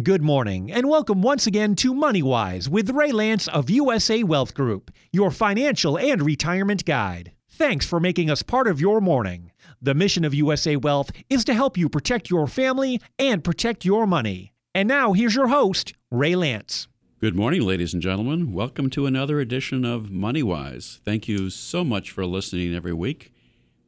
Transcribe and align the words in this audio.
Good 0.00 0.22
morning, 0.22 0.72
and 0.72 0.88
welcome 0.88 1.20
once 1.20 1.46
again 1.46 1.74
to 1.76 1.92
MoneyWise 1.92 2.66
with 2.66 2.88
Ray 2.88 3.12
Lance 3.12 3.46
of 3.48 3.68
USA 3.68 4.22
Wealth 4.22 4.54
Group, 4.54 4.90
your 5.12 5.30
financial 5.30 5.98
and 5.98 6.22
retirement 6.22 6.86
guide. 6.86 7.32
Thanks 7.50 7.84
for 7.84 8.00
making 8.00 8.30
us 8.30 8.42
part 8.42 8.68
of 8.68 8.80
your 8.80 9.02
morning. 9.02 9.52
The 9.82 9.92
mission 9.92 10.24
of 10.24 10.32
USA 10.32 10.76
Wealth 10.76 11.10
is 11.28 11.44
to 11.44 11.52
help 11.52 11.76
you 11.76 11.90
protect 11.90 12.30
your 12.30 12.46
family 12.46 13.02
and 13.18 13.44
protect 13.44 13.84
your 13.84 14.06
money. 14.06 14.54
And 14.74 14.88
now 14.88 15.12
here's 15.12 15.34
your 15.34 15.48
host, 15.48 15.92
Ray 16.10 16.36
Lance. 16.36 16.88
Good 17.20 17.36
morning, 17.36 17.60
ladies 17.60 17.92
and 17.92 18.02
gentlemen. 18.02 18.54
Welcome 18.54 18.88
to 18.90 19.04
another 19.04 19.40
edition 19.40 19.84
of 19.84 20.04
MoneyWise. 20.04 21.00
Thank 21.00 21.28
you 21.28 21.50
so 21.50 21.84
much 21.84 22.10
for 22.10 22.24
listening 22.24 22.74
every 22.74 22.94
week. 22.94 23.30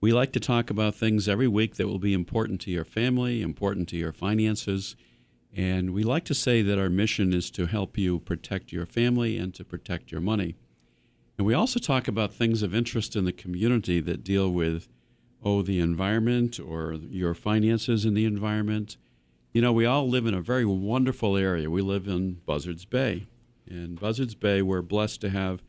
We 0.03 0.13
like 0.13 0.33
to 0.33 0.41
talk 0.41 0.69
about 0.69 0.95
things 0.95 1.31
every 1.31 1.49
week 1.49 1.77
that 1.77 1.87
will 1.87 1.99
be 1.99 2.13
important 2.13 2.61
to 2.61 2.71
your 2.71 2.85
family, 2.85 3.41
important 3.41 3.89
to 3.89 3.97
your 3.97 4.13
finances 4.13 4.97
and 5.57 5.95
we 5.95 6.03
like 6.03 6.25
to 6.25 6.35
say 6.35 6.63
that 6.63 6.79
our 6.79 6.91
mission 6.91 7.33
is 7.33 7.51
to 7.53 7.67
help 7.67 7.97
you 7.97 8.19
protect 8.19 8.73
your 8.73 8.87
family 8.87 9.39
and 9.39 9.55
to 9.55 9.65
protect 9.65 10.11
your 10.11 10.21
money. 10.21 10.57
And 11.39 11.47
we 11.47 11.55
also 11.55 11.79
talk 11.79 12.09
about 12.09 12.33
things 12.33 12.63
of 12.63 12.75
interest 12.75 13.15
in 13.15 13.25
the 13.25 13.33
community 13.33 14.01
that 14.01 14.25
deal 14.25 14.51
with, 14.51 14.89
oh, 15.43 15.63
the 15.63 15.81
environment 15.81 16.59
or 16.59 16.95
your 16.95 17.35
finances 17.35 18.05
in 18.05 18.15
the 18.15 18.25
environment. 18.25 18.97
You 19.53 19.63
know, 19.63 19.73
we 19.73 19.87
all 19.87 20.09
live 20.09 20.27
in 20.27 20.35
a 20.35 20.41
very 20.41 20.65
wonderful 20.65 21.37
area. 21.37 21.71
We 21.71 21.83
live 21.83 22.09
in 22.09 22.41
Buzzards 22.47 22.85
Bay. 22.85 23.27
In 23.67 23.95
Buzzards 23.95 24.35
Bay, 24.35 24.61
we're 24.63 24.83
blessed 24.83 25.21
to 25.23 25.31
have 25.31 25.63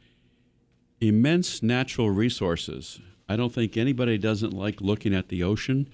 immense 1.00 1.62
natural 1.62 2.10
resources. 2.10 3.00
I 3.30 3.36
don't 3.36 3.54
think 3.54 3.78
anybody 3.78 4.18
doesn't 4.18 4.54
like 4.54 4.82
looking 4.82 5.14
at 5.14 5.30
the 5.30 5.44
ocean 5.44 5.90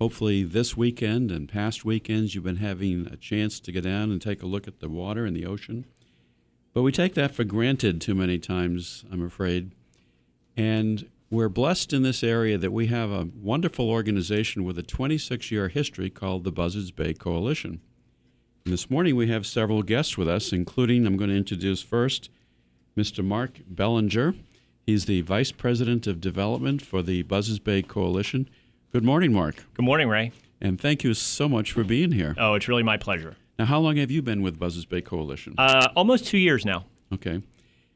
hopefully 0.00 0.42
this 0.42 0.76
weekend 0.76 1.30
and 1.30 1.48
past 1.48 1.84
weekends 1.84 2.34
you've 2.34 2.44
been 2.44 2.56
having 2.56 3.06
a 3.06 3.16
chance 3.16 3.60
to 3.60 3.72
get 3.72 3.84
down 3.84 4.10
and 4.10 4.20
take 4.20 4.42
a 4.42 4.46
look 4.46 4.68
at 4.68 4.80
the 4.80 4.88
water 4.88 5.24
and 5.24 5.36
the 5.36 5.46
ocean. 5.46 5.86
But 6.74 6.82
we 6.82 6.92
take 6.92 7.14
that 7.14 7.34
for 7.34 7.44
granted 7.44 8.00
too 8.00 8.14
many 8.14 8.38
times, 8.38 9.04
I'm 9.10 9.24
afraid. 9.24 9.72
And 10.56 11.08
we're 11.30 11.48
blessed 11.48 11.92
in 11.92 12.02
this 12.02 12.22
area 12.22 12.58
that 12.58 12.72
we 12.72 12.86
have 12.86 13.10
a 13.10 13.28
wonderful 13.34 13.90
organization 13.90 14.64
with 14.64 14.78
a 14.78 14.82
26 14.82 15.50
year 15.50 15.68
history 15.68 16.10
called 16.10 16.44
the 16.44 16.52
Buzzards 16.52 16.90
Bay 16.90 17.14
Coalition. 17.14 17.80
And 18.64 18.72
this 18.72 18.90
morning 18.90 19.16
we 19.16 19.28
have 19.28 19.46
several 19.46 19.82
guests 19.82 20.18
with 20.18 20.28
us, 20.28 20.52
including 20.52 21.06
I'm 21.06 21.16
going 21.16 21.30
to 21.30 21.36
introduce 21.36 21.82
first 21.82 22.30
Mr. 22.96 23.24
Mark 23.24 23.60
Bellinger. 23.68 24.34
He's 24.86 25.06
the 25.06 25.22
Vice 25.22 25.52
President 25.52 26.06
of 26.06 26.20
Development 26.20 26.80
for 26.80 27.02
the 27.02 27.22
Buzzards 27.22 27.58
Bay 27.58 27.82
Coalition. 27.82 28.48
Good 28.96 29.04
morning, 29.04 29.30
Mark. 29.30 29.56
Good 29.74 29.84
morning, 29.84 30.08
Ray. 30.08 30.32
And 30.58 30.80
thank 30.80 31.04
you 31.04 31.12
so 31.12 31.50
much 31.50 31.70
for 31.70 31.84
being 31.84 32.12
here. 32.12 32.34
Oh, 32.38 32.54
it's 32.54 32.66
really 32.66 32.82
my 32.82 32.96
pleasure. 32.96 33.36
Now, 33.58 33.66
how 33.66 33.78
long 33.78 33.98
have 33.98 34.10
you 34.10 34.22
been 34.22 34.40
with 34.40 34.58
Buzzards 34.58 34.86
Bay 34.86 35.02
Coalition? 35.02 35.54
Uh, 35.58 35.88
almost 35.94 36.24
two 36.24 36.38
years 36.38 36.64
now. 36.64 36.86
Okay. 37.12 37.42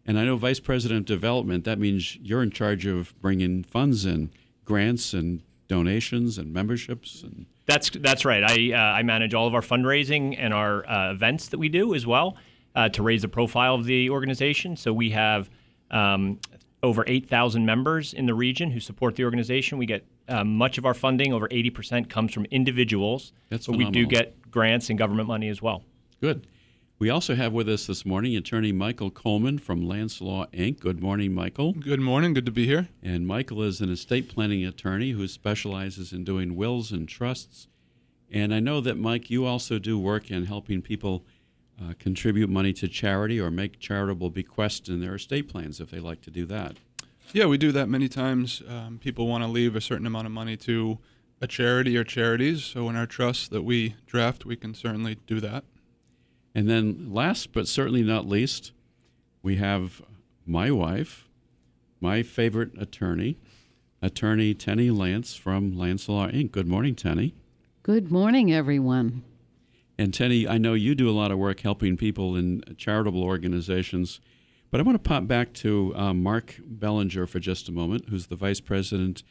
And 0.04 0.18
I 0.18 0.26
know 0.26 0.36
Vice 0.36 0.60
President 0.60 0.98
of 0.98 1.06
Development, 1.06 1.64
that 1.64 1.78
means 1.78 2.16
you're 2.16 2.42
in 2.42 2.50
charge 2.50 2.84
of 2.84 3.18
bringing 3.22 3.64
funds 3.64 4.04
and 4.04 4.28
grants 4.66 5.14
and 5.14 5.40
donations 5.68 6.36
and 6.36 6.52
memberships 6.52 7.22
and 7.22 7.46
that's 7.64 7.88
that's 7.88 8.26
right. 8.26 8.44
I 8.44 8.76
uh, 8.76 8.98
I 8.98 9.02
manage 9.02 9.32
all 9.32 9.46
of 9.46 9.54
our 9.54 9.62
fundraising 9.62 10.36
and 10.38 10.52
our 10.52 10.86
uh, 10.86 11.12
events 11.12 11.48
that 11.48 11.58
we 11.58 11.70
do 11.70 11.94
as 11.94 12.06
well 12.06 12.36
uh, 12.74 12.90
to 12.90 13.02
raise 13.02 13.22
the 13.22 13.28
profile 13.28 13.74
of 13.74 13.86
the 13.86 14.10
organization. 14.10 14.76
So 14.76 14.92
we 14.92 15.10
have 15.10 15.48
um, 15.90 16.40
over 16.82 17.04
8,000 17.06 17.64
members 17.64 18.12
in 18.12 18.26
the 18.26 18.34
region 18.34 18.70
who 18.70 18.80
support 18.80 19.16
the 19.16 19.24
organization. 19.24 19.78
We 19.78 19.86
get 19.86 20.04
uh, 20.30 20.44
much 20.44 20.78
of 20.78 20.86
our 20.86 20.94
funding, 20.94 21.32
over 21.32 21.48
80%, 21.48 22.08
comes 22.08 22.32
from 22.32 22.46
individuals. 22.46 23.32
That's 23.48 23.66
but 23.66 23.76
we 23.76 23.90
do 23.90 24.06
get 24.06 24.50
grants 24.50 24.88
and 24.88 24.98
government 24.98 25.28
money 25.28 25.48
as 25.48 25.60
well. 25.60 25.82
Good. 26.20 26.46
We 26.98 27.08
also 27.08 27.34
have 27.34 27.54
with 27.54 27.66
us 27.68 27.86
this 27.86 28.04
morning 28.04 28.36
attorney 28.36 28.72
Michael 28.72 29.10
Coleman 29.10 29.58
from 29.58 29.88
Lance 29.88 30.20
Law 30.20 30.46
Inc. 30.52 30.80
Good 30.80 31.02
morning, 31.02 31.32
Michael. 31.34 31.72
Good 31.72 32.00
morning. 32.00 32.34
Good 32.34 32.44
to 32.44 32.52
be 32.52 32.66
here. 32.66 32.88
And 33.02 33.26
Michael 33.26 33.62
is 33.62 33.80
an 33.80 33.90
estate 33.90 34.28
planning 34.28 34.66
attorney 34.66 35.12
who 35.12 35.26
specializes 35.26 36.12
in 36.12 36.24
doing 36.24 36.56
wills 36.56 36.92
and 36.92 37.08
trusts. 37.08 37.68
And 38.30 38.54
I 38.54 38.60
know 38.60 38.82
that, 38.82 38.98
Mike, 38.98 39.30
you 39.30 39.46
also 39.46 39.78
do 39.78 39.98
work 39.98 40.30
in 40.30 40.44
helping 40.44 40.82
people 40.82 41.24
uh, 41.80 41.94
contribute 41.98 42.50
money 42.50 42.74
to 42.74 42.86
charity 42.86 43.40
or 43.40 43.50
make 43.50 43.80
charitable 43.80 44.28
bequests 44.28 44.90
in 44.90 45.00
their 45.00 45.14
estate 45.14 45.48
plans 45.48 45.80
if 45.80 45.90
they 45.90 46.00
like 46.00 46.20
to 46.20 46.30
do 46.30 46.44
that. 46.46 46.76
Yeah, 47.32 47.46
we 47.46 47.58
do 47.58 47.70
that 47.72 47.88
many 47.88 48.08
times. 48.08 48.60
Um, 48.68 48.98
people 48.98 49.28
want 49.28 49.44
to 49.44 49.48
leave 49.48 49.76
a 49.76 49.80
certain 49.80 50.06
amount 50.06 50.26
of 50.26 50.32
money 50.32 50.56
to 50.58 50.98
a 51.40 51.46
charity 51.46 51.96
or 51.96 52.02
charities. 52.02 52.64
So 52.64 52.88
in 52.88 52.96
our 52.96 53.06
trust 53.06 53.50
that 53.50 53.62
we 53.62 53.94
draft, 54.06 54.44
we 54.44 54.56
can 54.56 54.74
certainly 54.74 55.16
do 55.28 55.38
that. 55.38 55.62
And 56.56 56.68
then, 56.68 57.12
last 57.12 57.52
but 57.52 57.68
certainly 57.68 58.02
not 58.02 58.26
least, 58.26 58.72
we 59.42 59.56
have 59.56 60.02
my 60.44 60.72
wife, 60.72 61.28
my 62.00 62.24
favorite 62.24 62.72
attorney, 62.76 63.38
attorney 64.02 64.52
Tenny 64.52 64.90
Lance 64.90 65.36
from 65.36 65.78
Lance 65.78 66.08
Law 66.08 66.26
Inc. 66.26 66.50
Good 66.50 66.66
morning, 66.66 66.96
Tenny. 66.96 67.34
Good 67.84 68.10
morning, 68.10 68.52
everyone. 68.52 69.22
And 69.96 70.12
Tenny, 70.12 70.48
I 70.48 70.58
know 70.58 70.74
you 70.74 70.96
do 70.96 71.08
a 71.08 71.12
lot 71.12 71.30
of 71.30 71.38
work 71.38 71.60
helping 71.60 71.96
people 71.96 72.34
in 72.34 72.64
charitable 72.76 73.22
organizations 73.22 74.20
but 74.70 74.80
I 74.80 74.82
want 74.82 75.02
to 75.02 75.08
pop 75.08 75.26
back 75.26 75.52
to 75.54 75.94
uh, 75.96 76.14
Mark 76.14 76.56
Bellinger 76.64 77.26
for 77.26 77.40
just 77.40 77.68
a 77.68 77.72
moment, 77.72 78.08
who's 78.08 78.26
the 78.26 78.36
Vice 78.36 78.60
President 78.60 79.22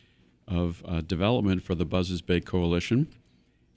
of 0.47 0.83
uh, 0.85 1.01
Development 1.01 1.63
for 1.63 1.75
the 1.75 1.85
Buzzards 1.85 2.21
Bay 2.21 2.41
Coalition. 2.41 3.07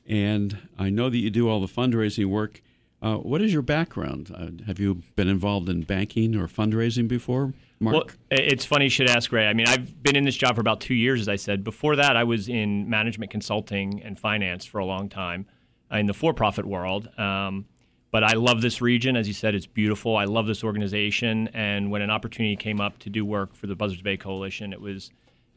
And 0.06 0.58
I 0.78 0.90
know 0.90 1.08
that 1.08 1.18
you 1.18 1.30
do 1.30 1.48
all 1.48 1.60
the 1.60 1.68
fundraising 1.68 2.26
work. 2.26 2.60
Uh, 3.00 3.16
what 3.16 3.42
is 3.42 3.52
your 3.52 3.62
background? 3.62 4.32
Uh, 4.34 4.64
have 4.66 4.78
you 4.78 5.02
been 5.16 5.28
involved 5.28 5.68
in 5.68 5.82
banking 5.82 6.36
or 6.36 6.46
fundraising 6.46 7.08
before, 7.08 7.52
Mark? 7.80 7.94
Well, 7.94 8.06
it's 8.30 8.64
funny 8.64 8.84
you 8.84 8.90
should 8.90 9.10
ask, 9.10 9.30
Ray. 9.32 9.46
I 9.46 9.54
mean, 9.54 9.66
I've 9.66 10.02
been 10.02 10.16
in 10.16 10.24
this 10.24 10.36
job 10.36 10.54
for 10.54 10.60
about 10.60 10.80
two 10.80 10.94
years, 10.94 11.20
as 11.20 11.28
I 11.28 11.36
said. 11.36 11.64
Before 11.64 11.96
that, 11.96 12.16
I 12.16 12.24
was 12.24 12.48
in 12.48 12.88
management 12.88 13.32
consulting 13.32 14.02
and 14.02 14.18
finance 14.18 14.64
for 14.64 14.78
a 14.78 14.84
long 14.84 15.08
time 15.08 15.46
uh, 15.92 15.96
in 15.96 16.06
the 16.06 16.14
for 16.14 16.32
profit 16.32 16.64
world. 16.64 17.08
Um, 17.18 17.66
but 18.12 18.22
I 18.22 18.34
love 18.34 18.60
this 18.60 18.80
region. 18.80 19.16
As 19.16 19.26
you 19.26 19.34
said, 19.34 19.54
it's 19.54 19.66
beautiful. 19.66 20.16
I 20.16 20.26
love 20.26 20.46
this 20.46 20.62
organization. 20.62 21.48
And 21.54 21.90
when 21.90 22.02
an 22.02 22.10
opportunity 22.10 22.56
came 22.56 22.80
up 22.80 22.98
to 23.00 23.10
do 23.10 23.24
work 23.24 23.56
for 23.56 23.66
the 23.66 23.74
Buzzards 23.74 24.02
Bay 24.02 24.18
Coalition, 24.18 24.72
it 24.72 24.80
was 24.80 25.10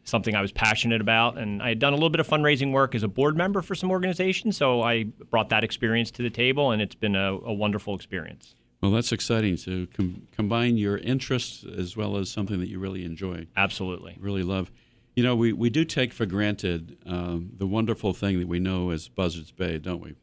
something 0.06 0.36
I 0.36 0.42
was 0.42 0.54
passionate 0.54 1.02
about. 1.02 1.38
And 1.38 1.62
I 1.62 1.70
had 1.70 1.80
done 1.80 1.92
a 1.92 1.98
little 1.98 2.10
bit 2.10 2.22
of 2.22 2.28
fundraising 2.28 2.72
work 2.72 2.96
as 2.96 3.04
a 3.04 3.10
board 3.10 3.36
member 3.36 3.62
for 3.62 3.76
some 3.76 3.92
organizations. 3.92 4.56
So 4.56 4.82
I 4.82 5.04
brought 5.04 5.50
that 5.50 5.66
experience 5.66 6.12
to 6.12 6.24
the 6.24 6.30
table, 6.30 6.72
and 6.72 6.82
it's 6.82 6.96
been 6.96 7.16
a, 7.16 7.34
a 7.34 7.54
wonderful 7.54 7.94
experience. 7.94 8.56
Well, 8.82 8.92
that's 8.92 9.12
exciting 9.12 9.58
to 9.58 9.88
com- 9.88 10.28
combine 10.32 10.78
your 10.78 10.98
interests 10.98 11.66
as 11.66 11.98
well 11.98 12.16
as 12.18 12.30
something 12.30 12.60
that 12.60 12.70
you 12.70 12.80
really 12.80 13.04
enjoy. 13.04 13.48
Absolutely. 13.58 14.16
Really 14.20 14.44
love. 14.44 14.72
You 15.16 15.24
know, 15.24 15.36
we, 15.36 15.52
we 15.52 15.70
do 15.70 15.84
take 15.84 16.14
for 16.14 16.26
granted 16.26 16.98
um, 17.06 17.52
the 17.58 17.68
wonderful 17.68 18.14
thing 18.14 18.40
that 18.40 18.48
we 18.48 18.60
know 18.60 18.92
as 18.92 19.10
Buzzards 19.10 19.52
Bay, 19.52 19.78
don't 19.78 20.02
we? 20.02 20.16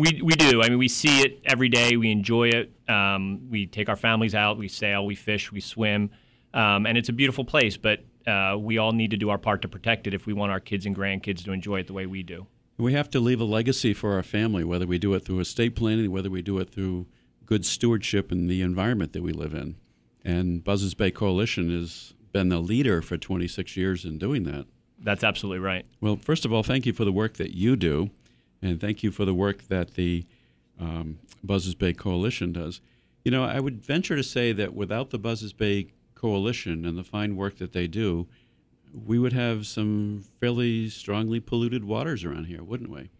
We, 0.00 0.22
we 0.22 0.34
do. 0.34 0.62
I 0.62 0.70
mean, 0.70 0.78
we 0.78 0.88
see 0.88 1.20
it 1.20 1.42
every 1.44 1.68
day. 1.68 1.96
We 1.96 2.10
enjoy 2.10 2.48
it. 2.48 2.72
Um, 2.88 3.50
we 3.50 3.66
take 3.66 3.90
our 3.90 3.96
families 3.96 4.34
out. 4.34 4.56
We 4.56 4.66
sail. 4.68 5.04
We 5.04 5.14
fish. 5.14 5.52
We 5.52 5.60
swim, 5.60 6.10
um, 6.54 6.86
and 6.86 6.96
it's 6.96 7.10
a 7.10 7.12
beautiful 7.12 7.44
place. 7.44 7.76
But 7.76 8.00
uh, 8.26 8.56
we 8.58 8.78
all 8.78 8.92
need 8.92 9.10
to 9.10 9.18
do 9.18 9.28
our 9.28 9.36
part 9.36 9.60
to 9.62 9.68
protect 9.68 10.06
it 10.06 10.14
if 10.14 10.24
we 10.24 10.32
want 10.32 10.52
our 10.52 10.60
kids 10.60 10.86
and 10.86 10.96
grandkids 10.96 11.44
to 11.44 11.52
enjoy 11.52 11.80
it 11.80 11.86
the 11.86 11.92
way 11.92 12.06
we 12.06 12.22
do. 12.22 12.46
We 12.78 12.94
have 12.94 13.10
to 13.10 13.20
leave 13.20 13.42
a 13.42 13.44
legacy 13.44 13.92
for 13.92 14.14
our 14.14 14.22
family, 14.22 14.64
whether 14.64 14.86
we 14.86 14.98
do 14.98 15.12
it 15.12 15.26
through 15.26 15.40
estate 15.40 15.76
planning, 15.76 16.10
whether 16.10 16.30
we 16.30 16.40
do 16.40 16.58
it 16.58 16.70
through 16.70 17.06
good 17.44 17.66
stewardship 17.66 18.32
in 18.32 18.46
the 18.46 18.62
environment 18.62 19.12
that 19.12 19.22
we 19.22 19.32
live 19.32 19.52
in. 19.52 19.76
And 20.24 20.64
Buzzards 20.64 20.94
Bay 20.94 21.10
Coalition 21.10 21.70
has 21.78 22.14
been 22.32 22.48
the 22.48 22.60
leader 22.60 23.02
for 23.02 23.18
26 23.18 23.76
years 23.76 24.06
in 24.06 24.16
doing 24.16 24.44
that. 24.44 24.66
That's 24.98 25.24
absolutely 25.24 25.58
right. 25.58 25.84
Well, 26.00 26.16
first 26.16 26.46
of 26.46 26.52
all, 26.54 26.62
thank 26.62 26.86
you 26.86 26.94
for 26.94 27.04
the 27.04 27.12
work 27.12 27.34
that 27.34 27.54
you 27.54 27.76
do. 27.76 28.10
And 28.62 28.80
thank 28.80 29.02
you 29.02 29.10
for 29.10 29.24
the 29.24 29.34
work 29.34 29.68
that 29.68 29.94
the 29.94 30.26
um, 30.78 31.18
Buzzards 31.42 31.74
Bay 31.74 31.92
Coalition 31.92 32.52
does. 32.52 32.80
You 33.24 33.30
know, 33.30 33.44
I 33.44 33.60
would 33.60 33.84
venture 33.84 34.16
to 34.16 34.22
say 34.22 34.52
that 34.52 34.74
without 34.74 35.10
the 35.10 35.18
Buzzards 35.18 35.52
Bay 35.52 35.88
Coalition 36.14 36.84
and 36.84 36.98
the 36.98 37.04
fine 37.04 37.36
work 37.36 37.56
that 37.58 37.72
they 37.72 37.86
do, 37.86 38.26
we 38.92 39.18
would 39.18 39.32
have 39.32 39.66
some 39.66 40.24
fairly 40.40 40.88
strongly 40.88 41.40
polluted 41.40 41.84
waters 41.84 42.24
around 42.24 42.46
here, 42.46 42.62
wouldn't 42.62 42.90
we? 42.90 43.10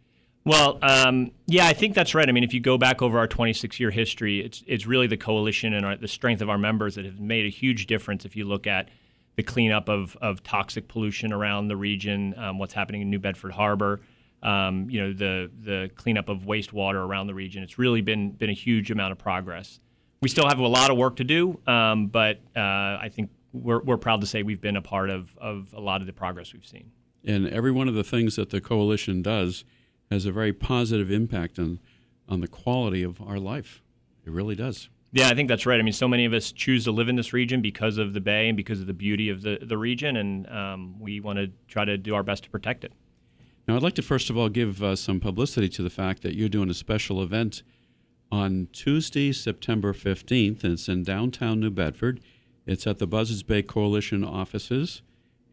Well, 0.45 0.79
um, 0.83 1.33
yeah, 1.47 1.67
I 1.67 1.75
think 1.75 1.95
that's 1.95 2.15
right. 2.15 2.29
I 2.29 2.33
mean, 2.33 2.45
if 2.45 2.55
you 2.55 2.61
go 2.61 2.79
back 2.79 3.03
over 3.03 3.19
our 3.19 3.27
26 3.27 3.79
year 3.79 3.91
history, 3.91 4.41
it's, 4.41 4.65
it's 4.67 4.87
really 4.87 5.07
the 5.07 5.19
coalition 5.19 5.75
and 5.75 5.85
our, 5.85 5.97
the 5.97 6.09
strength 6.09 6.41
of 6.41 6.49
our 6.49 6.59
members 6.59 6.95
that 6.95 7.05
have 7.05 7.21
made 7.21 7.45
a 7.45 7.51
huge 7.51 7.87
difference 7.87 8.25
if 8.25 8.37
you 8.37 8.47
look 8.47 8.67
at 8.67 8.89
the 9.37 9.43
cleanup 9.43 9.89
of, 9.89 10.17
of 10.21 10.43
toxic 10.43 10.89
pollution 10.89 11.33
around 11.33 11.69
the 11.69 11.77
region, 11.77 12.35
um, 12.39 12.59
what's 12.59 12.75
happening 12.75 13.03
in 13.03 13.11
New 13.11 13.19
Bedford 13.19 13.53
Harbor 13.53 14.01
um, 14.43 14.89
you 14.91 15.01
know, 15.01 15.13
the 15.13 15.51
the 15.63 15.91
cleanup 15.95 16.29
of 16.29 16.41
wastewater 16.43 17.07
around 17.07 17.27
the 17.27 17.35
region. 17.35 17.63
It's 17.63 17.79
really 17.79 18.01
been 18.01 18.33
been 18.33 18.51
a 18.51 18.55
huge 18.55 18.91
amount 18.91 19.13
of 19.13 19.19
progress. 19.19 19.81
We 20.23 20.29
still 20.29 20.49
have 20.49 20.59
a 20.59 20.67
lot 20.67 20.91
of 20.91 20.99
work 20.99 21.17
to 21.17 21.25
do, 21.25 21.59
um, 21.67 22.09
but 22.09 22.41
uh, 22.57 22.61
I 22.61 23.11
think 23.13 23.31
we're 23.53 23.81
we're 23.81 23.97
proud 23.97 24.21
to 24.21 24.27
say 24.27 24.43
we've 24.43 24.61
been 24.61 24.77
a 24.77 24.83
part 24.83 25.11
of 25.11 25.37
of 25.39 25.75
a 25.77 25.81
lot 25.81 26.01
of 26.01 26.07
the 26.07 26.13
progress 26.13 26.53
we've 26.53 26.67
seen. 26.67 26.91
And 27.25 27.49
every 27.49 27.73
one 27.73 27.89
of 27.89 27.95
the 27.95 28.05
things 28.05 28.37
that 28.37 28.51
the 28.51 28.61
coalition 28.61 29.23
does 29.23 29.65
has 30.11 30.25
a 30.27 30.33
very 30.33 30.53
positive 30.53 31.11
impact 31.11 31.59
on 31.59 31.81
on 32.29 32.41
the 32.41 32.49
quality 32.49 33.03
of 33.03 33.21
our 33.21 33.39
life. 33.39 33.83
It 34.25 34.33
really 34.33 34.55
does. 34.55 34.89
Yeah, 35.13 35.29
I 35.29 35.35
think 35.35 35.49
that's 35.49 35.67
right. 35.67 35.81
I 35.81 35.83
mean, 35.83 35.93
so 35.93 36.07
many 36.07 36.25
of 36.25 36.33
us 36.33 36.53
choose 36.53 36.85
to 36.85 36.93
live 36.93 37.09
in 37.09 37.17
this 37.17 37.33
region 37.33 37.61
because 37.61 37.99
of 37.99 38.15
the 38.15 38.21
bay 38.21 38.49
and 38.49 38.57
because 38.57 38.81
of 38.81 38.87
the 38.87 38.95
beauty 38.95 39.29
of 39.29 39.43
the, 39.43 39.59
the 39.61 39.77
region, 39.77 40.17
and 40.17 40.49
um, 40.49 41.01
we 41.01 41.19
want 41.19 41.39
to 41.39 41.51
try 41.67 41.85
to 41.85 41.99
do 41.99 42.15
our 42.15 42.23
best 42.23 42.45
to 42.45 42.51
protect 42.51 42.85
it. 42.85 42.93
Now, 43.71 43.77
I'd 43.77 43.85
like 43.85 43.95
to 43.95 44.03
first 44.03 44.31
of 44.31 44.37
all 44.37 44.49
give 44.49 44.83
uh, 44.83 44.97
some 44.97 45.21
publicity 45.21 45.69
to 45.69 45.83
the 45.85 45.91
fact 45.91 46.23
that 46.23 46.35
you're 46.35 46.49
doing 46.49 46.71
a 46.71 46.75
special 46.75 47.23
event 47.23 47.63
on 48.33 48.67
Tuesday, 48.73 49.31
September 49.31 49.93
15th, 49.93 50.65
and 50.65 50.73
it's 50.73 50.89
in 50.89 51.05
downtown 51.05 51.61
New 51.61 51.71
Bedford. 51.71 52.19
It's 52.67 52.85
at 52.89 52.99
the 52.99 53.07
Buzzards 53.07 53.45
Bay 53.45 53.63
Coalition 53.63 54.25
offices. 54.25 55.03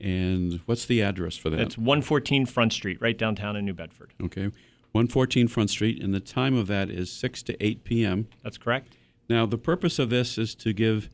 And 0.01 0.61
what's 0.65 0.87
the 0.87 0.99
address 0.99 1.37
for 1.37 1.51
that? 1.51 1.59
It's 1.59 1.77
114 1.77 2.47
Front 2.47 2.73
Street, 2.73 2.99
right 2.99 3.15
downtown 3.15 3.55
in 3.55 3.65
New 3.65 3.75
Bedford. 3.75 4.15
Okay. 4.19 4.45
114 4.93 5.47
Front 5.47 5.69
Street, 5.69 6.01
and 6.01 6.11
the 6.11 6.19
time 6.19 6.55
of 6.55 6.65
that 6.65 6.89
is 6.89 7.11
6 7.11 7.43
to 7.43 7.63
8 7.63 7.83
p.m. 7.83 8.29
That's 8.41 8.57
correct. 8.57 8.97
Now, 9.29 9.45
the 9.45 9.59
purpose 9.59 9.99
of 9.99 10.09
this 10.09 10.39
is 10.39 10.55
to 10.55 10.73
give 10.73 11.07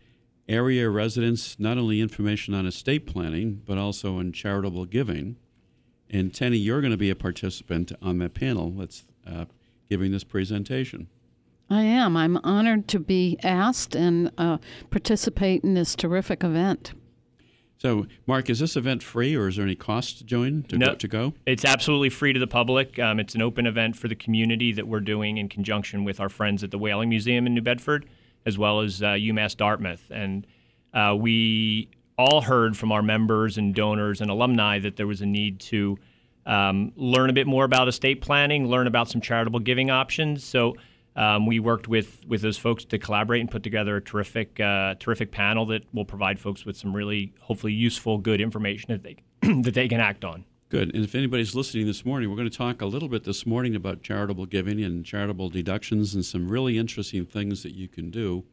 area 0.48 0.90
residents 0.90 1.60
not 1.60 1.78
only 1.78 2.00
information 2.00 2.54
on 2.54 2.66
estate 2.66 3.06
planning, 3.06 3.62
but 3.66 3.78
also 3.78 4.20
on 4.20 4.32
charitable 4.32 4.86
giving. 4.86 5.36
And 6.10 6.34
Tenny, 6.34 6.58
you're 6.58 6.82
going 6.82 6.92
to 6.92 6.98
be 6.98 7.10
a 7.10 7.16
participant 7.16 7.92
on 8.02 8.20
that 8.20 8.34
panel 8.34 8.70
that's 8.72 9.06
uh, 9.26 9.46
giving 9.90 10.12
this 10.12 10.24
presentation. 10.24 11.08
I 11.70 11.82
am. 11.84 12.16
I'm 12.16 12.38
honored 12.44 12.88
to 12.90 13.00
be 13.00 13.38
asked 13.42 13.96
and 13.96 14.32
uh, 14.38 14.58
participate 14.92 15.64
in 15.64 15.74
this 15.74 15.96
terrific 15.96 16.44
event. 16.44 16.94
So, 17.78 18.06
Mark, 18.28 18.50
is 18.50 18.60
this 18.60 18.78
event 18.78 19.02
free 19.04 19.36
or 19.36 19.48
is 19.48 19.56
there 19.58 19.66
any 19.66 19.76
cost 19.76 20.20
to 20.20 20.24
join 20.24 20.64
to, 20.64 20.78
No. 20.78 20.88
go, 20.88 20.96
to 20.96 21.08
go? 21.08 21.34
It's 21.46 21.66
absolutely 21.66 22.10
free 22.10 22.32
to 22.32 22.40
the 22.40 22.48
public. 22.48 22.98
Um, 23.00 23.20
it's 23.20 23.36
an 23.36 23.42
open 23.42 23.66
event 23.66 23.98
for 23.98 24.08
the 24.08 24.16
community 24.16 24.72
that 24.72 24.88
we're 24.88 25.02
doing 25.02 25.38
in 25.38 25.50
conjunction 25.50 26.04
with 26.06 26.20
our 26.20 26.30
friends 26.30 26.64
at 26.64 26.72
the 26.72 26.78
Whaling 26.78 27.10
Museum 27.10 27.46
in 27.48 27.54
New 27.54 27.62
Bedford, 27.62 28.06
as 28.46 28.58
well 28.58 28.80
as 28.82 29.02
uh, 29.02 29.08
UMass 29.08 29.58
Dartmouth. 29.58 30.10
And 30.12 30.48
uh, 30.94 31.16
we 31.18 31.90
all 32.18 32.42
heard 32.42 32.78
from 32.78 32.92
our 32.92 33.02
members 33.02 33.58
and 33.58 33.74
donors 33.74 34.22
and 34.22 34.30
alumni 34.30 34.80
that 34.80 34.96
there 34.96 35.08
was 35.08 35.22
a 35.22 35.26
need 35.26 35.60
to 35.60 35.98
um, 36.46 36.92
learn 36.96 37.30
a 37.30 37.34
bit 37.34 37.48
more 37.48 37.64
about 37.64 37.88
estate 37.88 38.22
planning, 38.22 38.68
learn 38.68 38.88
about 38.88 39.10
some 39.10 39.22
charitable 39.22 39.60
giving 39.60 39.90
options. 39.90 40.44
So 40.44 40.76
um, 41.16 41.46
we 41.46 41.60
worked 41.60 41.88
with 41.88 42.26
with 42.28 42.42
those 42.42 42.58
folks 42.58 42.86
to 42.86 42.98
collaborate 42.98 43.42
and 43.42 43.50
put 43.50 43.64
together 43.64 43.96
a 43.96 44.02
terrific 44.02 44.60
uh, 44.60 44.96
terrific 45.00 45.32
panel 45.32 45.66
that 45.68 45.84
will 45.94 46.06
provide 46.06 46.40
folks 46.40 46.66
with 46.66 46.76
some 46.76 46.96
really 46.96 47.34
hopefully 47.42 47.74
useful, 47.74 48.18
good 48.18 48.42
information 48.42 48.92
that 48.92 49.04
they 49.04 49.18
that 49.62 49.74
they 49.74 49.88
can 49.88 50.00
act 50.00 50.26
on. 50.26 50.46
Good. 50.70 50.96
And 50.96 51.04
if 51.06 51.14
anybody's 51.14 51.54
listening 51.54 51.86
this 51.86 52.04
morning, 52.04 52.32
we're 52.32 52.36
going 52.36 52.50
to 52.50 52.58
talk 52.58 52.82
a 52.82 52.88
little 52.88 53.08
bit 53.08 53.26
this 53.26 53.46
morning 53.46 53.76
about 53.76 54.02
charitable 54.02 54.48
giving 54.48 54.84
and 54.84 55.06
charitable 55.06 55.50
deductions 55.50 56.16
and 56.16 56.26
some 56.26 56.50
really 56.50 56.80
interesting 56.80 57.28
things 57.28 57.62
that 57.62 57.76
you 57.76 57.88
can 57.88 58.10
do 58.10 58.44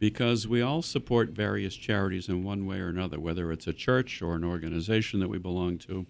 because 0.00 0.48
we 0.48 0.60
all 0.62 0.82
support 0.82 1.28
various 1.28 1.76
charities 1.76 2.28
in 2.28 2.42
one 2.42 2.66
way 2.66 2.80
or 2.80 2.88
another, 2.88 3.20
whether 3.20 3.52
it's 3.52 3.68
a 3.68 3.72
church 3.72 4.20
or 4.20 4.34
an 4.34 4.42
organization 4.42 5.20
that 5.20 5.28
we 5.28 5.38
belong 5.38 5.78
to. 5.78 6.06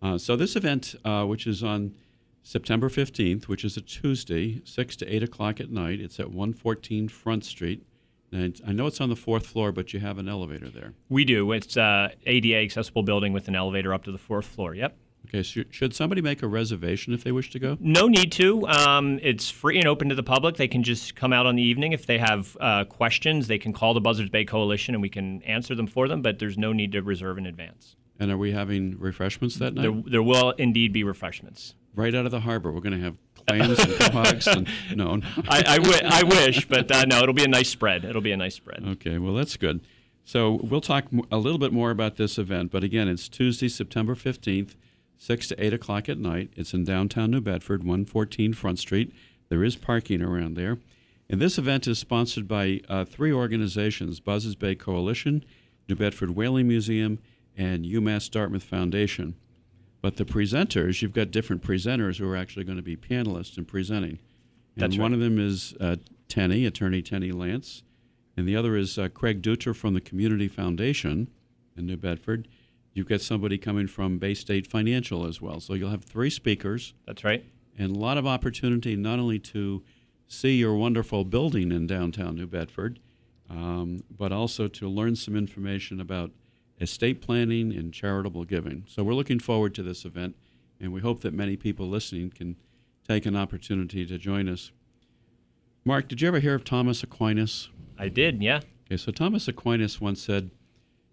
Uh, 0.00 0.18
so, 0.18 0.36
this 0.36 0.54
event, 0.54 0.94
uh, 1.04 1.24
which 1.24 1.46
is 1.46 1.64
on 1.64 1.94
September 2.42 2.88
15th, 2.88 3.48
which 3.48 3.64
is 3.64 3.76
a 3.76 3.80
Tuesday, 3.80 4.60
6 4.64 4.96
to 4.96 5.06
8 5.06 5.22
o'clock 5.22 5.60
at 5.60 5.70
night, 5.70 6.00
it's 6.00 6.20
at 6.20 6.28
114 6.28 7.08
Front 7.08 7.44
Street. 7.44 7.84
And 8.30 8.60
I 8.66 8.72
know 8.72 8.86
it's 8.86 9.00
on 9.00 9.10
the 9.10 9.16
fourth 9.16 9.46
floor, 9.46 9.72
but 9.72 9.92
you 9.92 10.00
have 10.00 10.18
an 10.18 10.28
elevator 10.28 10.68
there. 10.68 10.94
We 11.08 11.24
do. 11.24 11.52
It's 11.52 11.76
uh, 11.76 12.08
ADA 12.26 12.56
accessible 12.56 13.02
building 13.02 13.32
with 13.32 13.46
an 13.48 13.54
elevator 13.54 13.92
up 13.92 14.04
to 14.04 14.12
the 14.12 14.18
fourth 14.18 14.46
floor. 14.46 14.74
Yep. 14.74 14.96
Okay, 15.28 15.42
so 15.42 15.62
should 15.70 15.94
somebody 15.94 16.20
make 16.20 16.42
a 16.42 16.46
reservation 16.46 17.14
if 17.14 17.24
they 17.24 17.32
wish 17.32 17.50
to 17.50 17.58
go? 17.58 17.78
No 17.80 18.06
need 18.06 18.32
to. 18.32 18.66
Um, 18.68 19.18
it's 19.22 19.48
free 19.50 19.78
and 19.78 19.86
open 19.86 20.08
to 20.10 20.14
the 20.14 20.22
public. 20.22 20.56
They 20.56 20.68
can 20.68 20.82
just 20.82 21.14
come 21.16 21.32
out 21.32 21.46
on 21.46 21.56
the 21.56 21.62
evening. 21.62 21.92
If 21.92 22.04
they 22.06 22.18
have 22.18 22.56
uh, 22.60 22.84
questions, 22.84 23.46
they 23.46 23.58
can 23.58 23.72
call 23.72 23.94
the 23.94 24.00
Buzzards 24.00 24.30
Bay 24.30 24.44
Coalition 24.44 24.94
and 24.94 25.00
we 25.00 25.08
can 25.08 25.42
answer 25.44 25.74
them 25.74 25.86
for 25.86 26.06
them, 26.08 26.20
but 26.22 26.38
there's 26.38 26.58
no 26.58 26.72
need 26.72 26.92
to 26.92 27.02
reserve 27.02 27.38
in 27.38 27.46
advance. 27.46 27.96
And 28.20 28.30
are 28.30 28.36
we 28.36 28.52
having 28.52 28.98
refreshments 28.98 29.56
that 29.56 29.74
night? 29.74 29.82
There, 29.82 30.02
there 30.06 30.22
will 30.22 30.50
indeed 30.52 30.92
be 30.92 31.02
refreshments. 31.02 31.74
right 31.94 32.14
out 32.14 32.26
of 32.26 32.30
the 32.30 32.40
harbor. 32.40 32.70
We're 32.70 32.80
going 32.80 32.98
to 32.98 33.04
have 33.04 33.16
clams 33.46 33.78
and 33.78 33.92
quahs 33.92 34.46
and 34.54 34.68
no. 34.96 35.20
I, 35.48 35.62
I, 35.66 35.76
wi- 35.78 36.02
I 36.04 36.22
wish, 36.24 36.66
but 36.68 36.90
uh, 36.92 37.04
no, 37.06 37.22
it'll 37.22 37.32
be 37.34 37.44
a 37.44 37.48
nice 37.48 37.70
spread. 37.70 38.04
It'll 38.04 38.20
be 38.22 38.32
a 38.32 38.36
nice 38.36 38.54
spread. 38.54 38.84
Okay, 38.86 39.18
well 39.18 39.34
that's 39.34 39.56
good. 39.56 39.80
So 40.24 40.60
we'll 40.62 40.80
talk 40.82 41.06
a 41.32 41.38
little 41.38 41.58
bit 41.58 41.72
more 41.72 41.90
about 41.90 42.16
this 42.16 42.38
event, 42.38 42.70
but 42.70 42.84
again, 42.84 43.08
it's 43.08 43.28
Tuesday, 43.28 43.68
September 43.68 44.14
fifteenth, 44.14 44.76
six 45.22 45.46
to 45.46 45.64
eight 45.64 45.72
o'clock 45.72 46.08
at 46.08 46.18
night. 46.18 46.50
It's 46.56 46.74
in 46.74 46.82
downtown 46.84 47.30
New 47.30 47.40
Bedford, 47.40 47.84
one 47.84 48.04
fourteen 48.04 48.52
Front 48.52 48.80
Street. 48.80 49.14
There 49.50 49.62
is 49.62 49.76
parking 49.76 50.20
around 50.20 50.54
there, 50.54 50.78
and 51.30 51.40
this 51.40 51.58
event 51.58 51.86
is 51.86 52.00
sponsored 52.00 52.48
by 52.48 52.80
uh, 52.88 53.04
three 53.04 53.32
organizations: 53.32 54.18
Buzzards 54.18 54.56
Bay 54.56 54.74
Coalition, 54.74 55.44
New 55.88 55.94
Bedford 55.94 56.30
Whaling 56.30 56.66
Museum, 56.66 57.20
and 57.56 57.84
UMass 57.84 58.28
Dartmouth 58.28 58.64
Foundation. 58.64 59.36
But 60.00 60.16
the 60.16 60.24
presenters, 60.24 61.00
you've 61.00 61.12
got 61.12 61.30
different 61.30 61.62
presenters 61.62 62.18
who 62.18 62.28
are 62.28 62.36
actually 62.36 62.64
going 62.64 62.78
to 62.78 62.82
be 62.82 62.96
panelists 62.96 63.56
and 63.56 63.68
presenting. 63.68 64.18
And 64.74 64.82
That's 64.82 64.98
one 64.98 65.12
right. 65.12 65.14
of 65.14 65.20
them 65.20 65.38
is 65.38 65.74
uh, 65.80 65.96
Tenny, 66.26 66.66
attorney 66.66 67.02
Tenny 67.02 67.30
Lance, 67.30 67.84
and 68.36 68.48
the 68.48 68.56
other 68.56 68.76
is 68.76 68.98
uh, 68.98 69.08
Craig 69.10 69.40
Dutra 69.40 69.76
from 69.76 69.94
the 69.94 70.00
Community 70.00 70.48
Foundation 70.48 71.30
in 71.76 71.86
New 71.86 71.96
Bedford. 71.96 72.48
You've 72.94 73.08
got 73.08 73.20
somebody 73.20 73.56
coming 73.58 73.86
from 73.86 74.18
Bay 74.18 74.34
State 74.34 74.66
Financial 74.66 75.26
as 75.26 75.40
well. 75.40 75.60
So 75.60 75.74
you'll 75.74 75.90
have 75.90 76.04
three 76.04 76.30
speakers 76.30 76.94
That's 77.06 77.24
right. 77.24 77.44
and 77.78 77.96
a 77.96 77.98
lot 77.98 78.18
of 78.18 78.26
opportunity 78.26 78.96
not 78.96 79.18
only 79.18 79.38
to 79.38 79.82
see 80.28 80.56
your 80.56 80.74
wonderful 80.74 81.24
building 81.24 81.72
in 81.72 81.86
downtown 81.86 82.36
New 82.36 82.46
Bedford, 82.46 82.98
um, 83.50 84.02
but 84.10 84.32
also 84.32 84.68
to 84.68 84.88
learn 84.88 85.16
some 85.16 85.36
information 85.36 86.00
about 86.00 86.30
estate 86.80 87.20
planning 87.20 87.72
and 87.72 87.92
charitable 87.92 88.44
giving. 88.44 88.84
So 88.88 89.02
we're 89.02 89.14
looking 89.14 89.38
forward 89.40 89.74
to 89.76 89.82
this 89.82 90.04
event, 90.04 90.36
and 90.80 90.92
we 90.92 91.00
hope 91.00 91.20
that 91.20 91.34
many 91.34 91.56
people 91.56 91.88
listening 91.88 92.30
can 92.30 92.56
take 93.06 93.26
an 93.26 93.36
opportunity 93.36 94.06
to 94.06 94.18
join 94.18 94.48
us. 94.48 94.70
Mark, 95.84 96.08
did 96.08 96.20
you 96.20 96.28
ever 96.28 96.40
hear 96.40 96.54
of 96.54 96.64
Thomas 96.64 97.02
Aquinas? 97.02 97.68
I 97.98 98.08
did, 98.08 98.42
yeah. 98.42 98.60
Okay, 98.86 98.96
so 98.96 99.12
Thomas 99.12 99.48
Aquinas 99.48 100.00
once 100.00 100.22
said, 100.22 100.50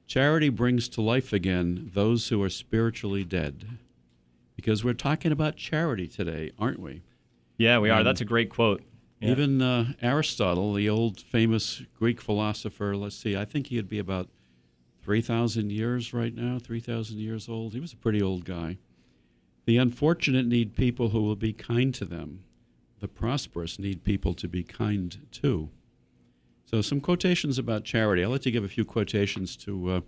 Charity 0.10 0.50
brings 0.50 0.90
to 0.90 1.02
life 1.02 1.32
again 1.32 1.92
those 1.94 2.30
who 2.30 2.42
are 2.42 2.50
spiritually 2.50 3.24
dead. 3.24 3.78
Because 4.56 4.84
we're 4.84 4.96
talking 4.96 5.32
about 5.32 5.56
charity 5.56 6.08
today, 6.08 6.52
aren't 6.58 6.80
we? 6.80 7.04
Yeah, 7.60 7.78
we 7.78 7.92
are. 7.92 8.00
Um, 8.00 8.06
That's 8.06 8.20
a 8.20 8.26
great 8.26 8.50
quote. 8.50 8.82
Yeah. 9.22 9.30
Even 9.30 9.62
uh, 9.62 9.94
Aristotle, 10.02 10.74
the 10.74 10.90
old 10.90 11.22
famous 11.22 11.84
Greek 11.94 12.22
philosopher, 12.22 12.96
let's 12.96 13.16
see, 13.16 13.38
I 13.38 13.46
think 13.46 13.68
he'd 13.68 13.88
be 13.88 14.00
about 14.00 14.30
3,000 15.04 15.72
years 15.72 16.12
right 16.12 16.34
now, 16.34 16.58
3,000 16.58 17.20
years 17.20 17.48
old. 17.48 17.74
He 17.74 17.80
was 17.80 17.94
a 17.94 17.98
pretty 17.98 18.22
old 18.22 18.46
guy. 18.46 18.80
The 19.66 19.78
unfortunate 19.78 20.48
need 20.48 20.76
people 20.76 21.10
who 21.10 21.22
will 21.22 21.36
be 21.36 21.54
kind 21.54 21.94
to 21.94 22.06
them. 22.06 22.46
The 23.00 23.08
prosperous 23.08 23.78
need 23.78 24.04
people 24.04 24.34
to 24.34 24.48
be 24.48 24.64
kind 24.64 25.28
to. 25.34 25.70
So, 26.70 26.84
some 26.84 27.02
quotations 27.02 27.58
about 27.58 27.84
charity. 27.84 28.24
I'll 28.24 28.30
let 28.30 28.46
you 28.46 28.52
give 28.52 28.64
a 28.64 28.68
few 28.68 28.86
quotations 28.86 29.58
to 29.58 29.90
uh, 29.90 30.02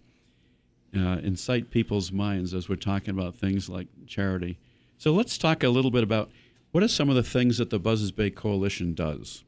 uh, 0.96 1.18
incite 1.24 1.72
people's 1.72 2.12
minds 2.12 2.54
as 2.54 2.70
we're 2.70 2.76
talking 2.76 3.10
about 3.10 3.34
things 3.34 3.68
like 3.68 3.88
charity. 4.06 4.60
So, 5.00 5.12
let's 5.12 5.40
talk 5.40 5.64
a 5.64 5.70
little 5.70 5.90
bit 5.90 6.04
about 6.04 6.30
what 6.70 6.84
are 6.84 6.88
some 6.88 7.10
of 7.10 7.16
the 7.16 7.24
things 7.24 7.58
that 7.58 7.72
the 7.72 7.80
Buzzards 7.80 8.12
Bay 8.12 8.30
Coalition 8.30 8.94
does. 8.94 9.44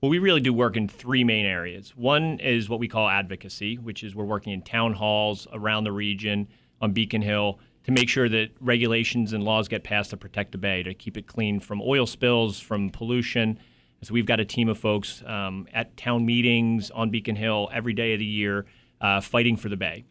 Well, 0.00 0.10
we 0.10 0.18
really 0.18 0.40
do 0.40 0.52
work 0.52 0.76
in 0.76 0.88
three 0.88 1.22
main 1.22 1.46
areas. 1.46 1.96
One 1.96 2.40
is 2.40 2.68
what 2.68 2.80
we 2.80 2.88
call 2.88 3.08
advocacy, 3.08 3.76
which 3.76 4.02
is 4.02 4.16
we're 4.16 4.24
working 4.24 4.52
in 4.52 4.62
town 4.62 4.94
halls 4.94 5.46
around 5.52 5.84
the 5.84 5.92
region 5.92 6.48
on 6.80 6.90
Beacon 6.90 7.22
Hill 7.22 7.60
to 7.84 7.92
make 7.92 8.08
sure 8.08 8.28
that 8.28 8.48
regulations 8.60 9.32
and 9.32 9.44
laws 9.44 9.68
get 9.68 9.84
passed 9.84 10.10
to 10.10 10.16
protect 10.16 10.50
the 10.50 10.58
bay, 10.58 10.82
to 10.82 10.94
keep 10.94 11.16
it 11.16 11.28
clean 11.28 11.60
from 11.60 11.80
oil 11.80 12.08
spills, 12.08 12.58
from 12.58 12.90
pollution. 12.90 13.60
So 14.04 14.14
we've 14.14 14.26
got 14.26 14.40
a 14.40 14.44
team 14.44 14.68
of 14.68 14.78
folks 14.78 15.22
um, 15.26 15.66
at 15.72 15.96
town 15.96 16.26
meetings 16.26 16.90
on 16.90 17.10
Beacon 17.10 17.36
Hill 17.36 17.70
every 17.72 17.94
day 17.94 18.12
of 18.12 18.18
the 18.18 18.24
year 18.24 18.66
uh, 19.00 19.20
fighting 19.20 19.56
for 19.56 19.68
the 19.68 19.76
bay. 19.76 20.04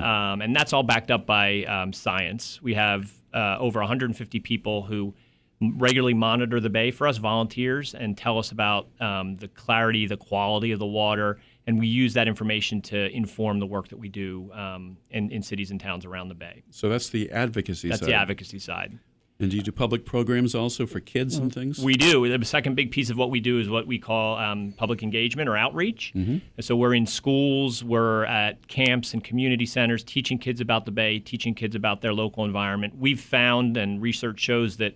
Um, 0.00 0.42
and 0.42 0.54
that's 0.54 0.72
all 0.72 0.82
backed 0.82 1.10
up 1.10 1.26
by 1.26 1.64
um, 1.64 1.92
science. 1.92 2.60
We 2.62 2.74
have 2.74 3.12
uh, 3.34 3.56
over 3.58 3.80
150 3.80 4.40
people 4.40 4.82
who 4.82 5.14
regularly 5.60 6.14
monitor 6.14 6.60
the 6.60 6.70
bay 6.70 6.90
for 6.90 7.06
us, 7.08 7.16
volunteers, 7.16 7.94
and 7.94 8.16
tell 8.16 8.38
us 8.38 8.52
about 8.52 8.88
um, 9.00 9.36
the 9.36 9.48
clarity, 9.48 10.06
the 10.06 10.16
quality 10.16 10.72
of 10.72 10.78
the 10.78 10.86
water. 10.86 11.38
And 11.66 11.78
we 11.78 11.86
use 11.88 12.14
that 12.14 12.28
information 12.28 12.80
to 12.82 13.10
inform 13.10 13.58
the 13.58 13.66
work 13.66 13.88
that 13.88 13.98
we 13.98 14.08
do 14.08 14.52
um, 14.52 14.98
in, 15.10 15.30
in 15.30 15.42
cities 15.42 15.70
and 15.70 15.80
towns 15.80 16.04
around 16.04 16.28
the 16.28 16.34
bay. 16.34 16.62
So 16.70 16.88
that's 16.88 17.08
the 17.08 17.30
advocacy 17.32 17.88
That's 17.88 18.00
side. 18.00 18.08
the 18.08 18.14
advocacy 18.14 18.60
side. 18.60 18.98
And 19.38 19.50
do 19.50 19.56
you 19.58 19.62
do 19.62 19.70
public 19.70 20.06
programs 20.06 20.54
also 20.54 20.86
for 20.86 20.98
kids 20.98 21.36
and 21.36 21.52
things? 21.52 21.78
We 21.78 21.94
do. 21.94 22.26
The 22.38 22.44
second 22.46 22.74
big 22.74 22.90
piece 22.90 23.10
of 23.10 23.18
what 23.18 23.30
we 23.30 23.38
do 23.40 23.58
is 23.58 23.68
what 23.68 23.86
we 23.86 23.98
call 23.98 24.38
um, 24.38 24.72
public 24.76 25.02
engagement 25.02 25.48
or 25.48 25.56
outreach. 25.56 26.12
And 26.14 26.40
so 26.60 26.74
we're 26.74 26.94
in 26.94 27.06
schools, 27.06 27.84
we're 27.84 28.24
at 28.24 28.66
camps 28.66 29.12
and 29.12 29.22
community 29.22 29.66
centers 29.66 30.02
teaching 30.02 30.38
kids 30.38 30.62
about 30.62 30.86
the 30.86 30.90
Bay, 30.90 31.18
teaching 31.18 31.54
kids 31.54 31.74
about 31.74 32.00
their 32.00 32.14
local 32.14 32.46
environment. 32.46 32.94
We've 32.98 33.20
found, 33.20 33.76
and 33.76 34.00
research 34.00 34.40
shows 34.40 34.78
that, 34.78 34.94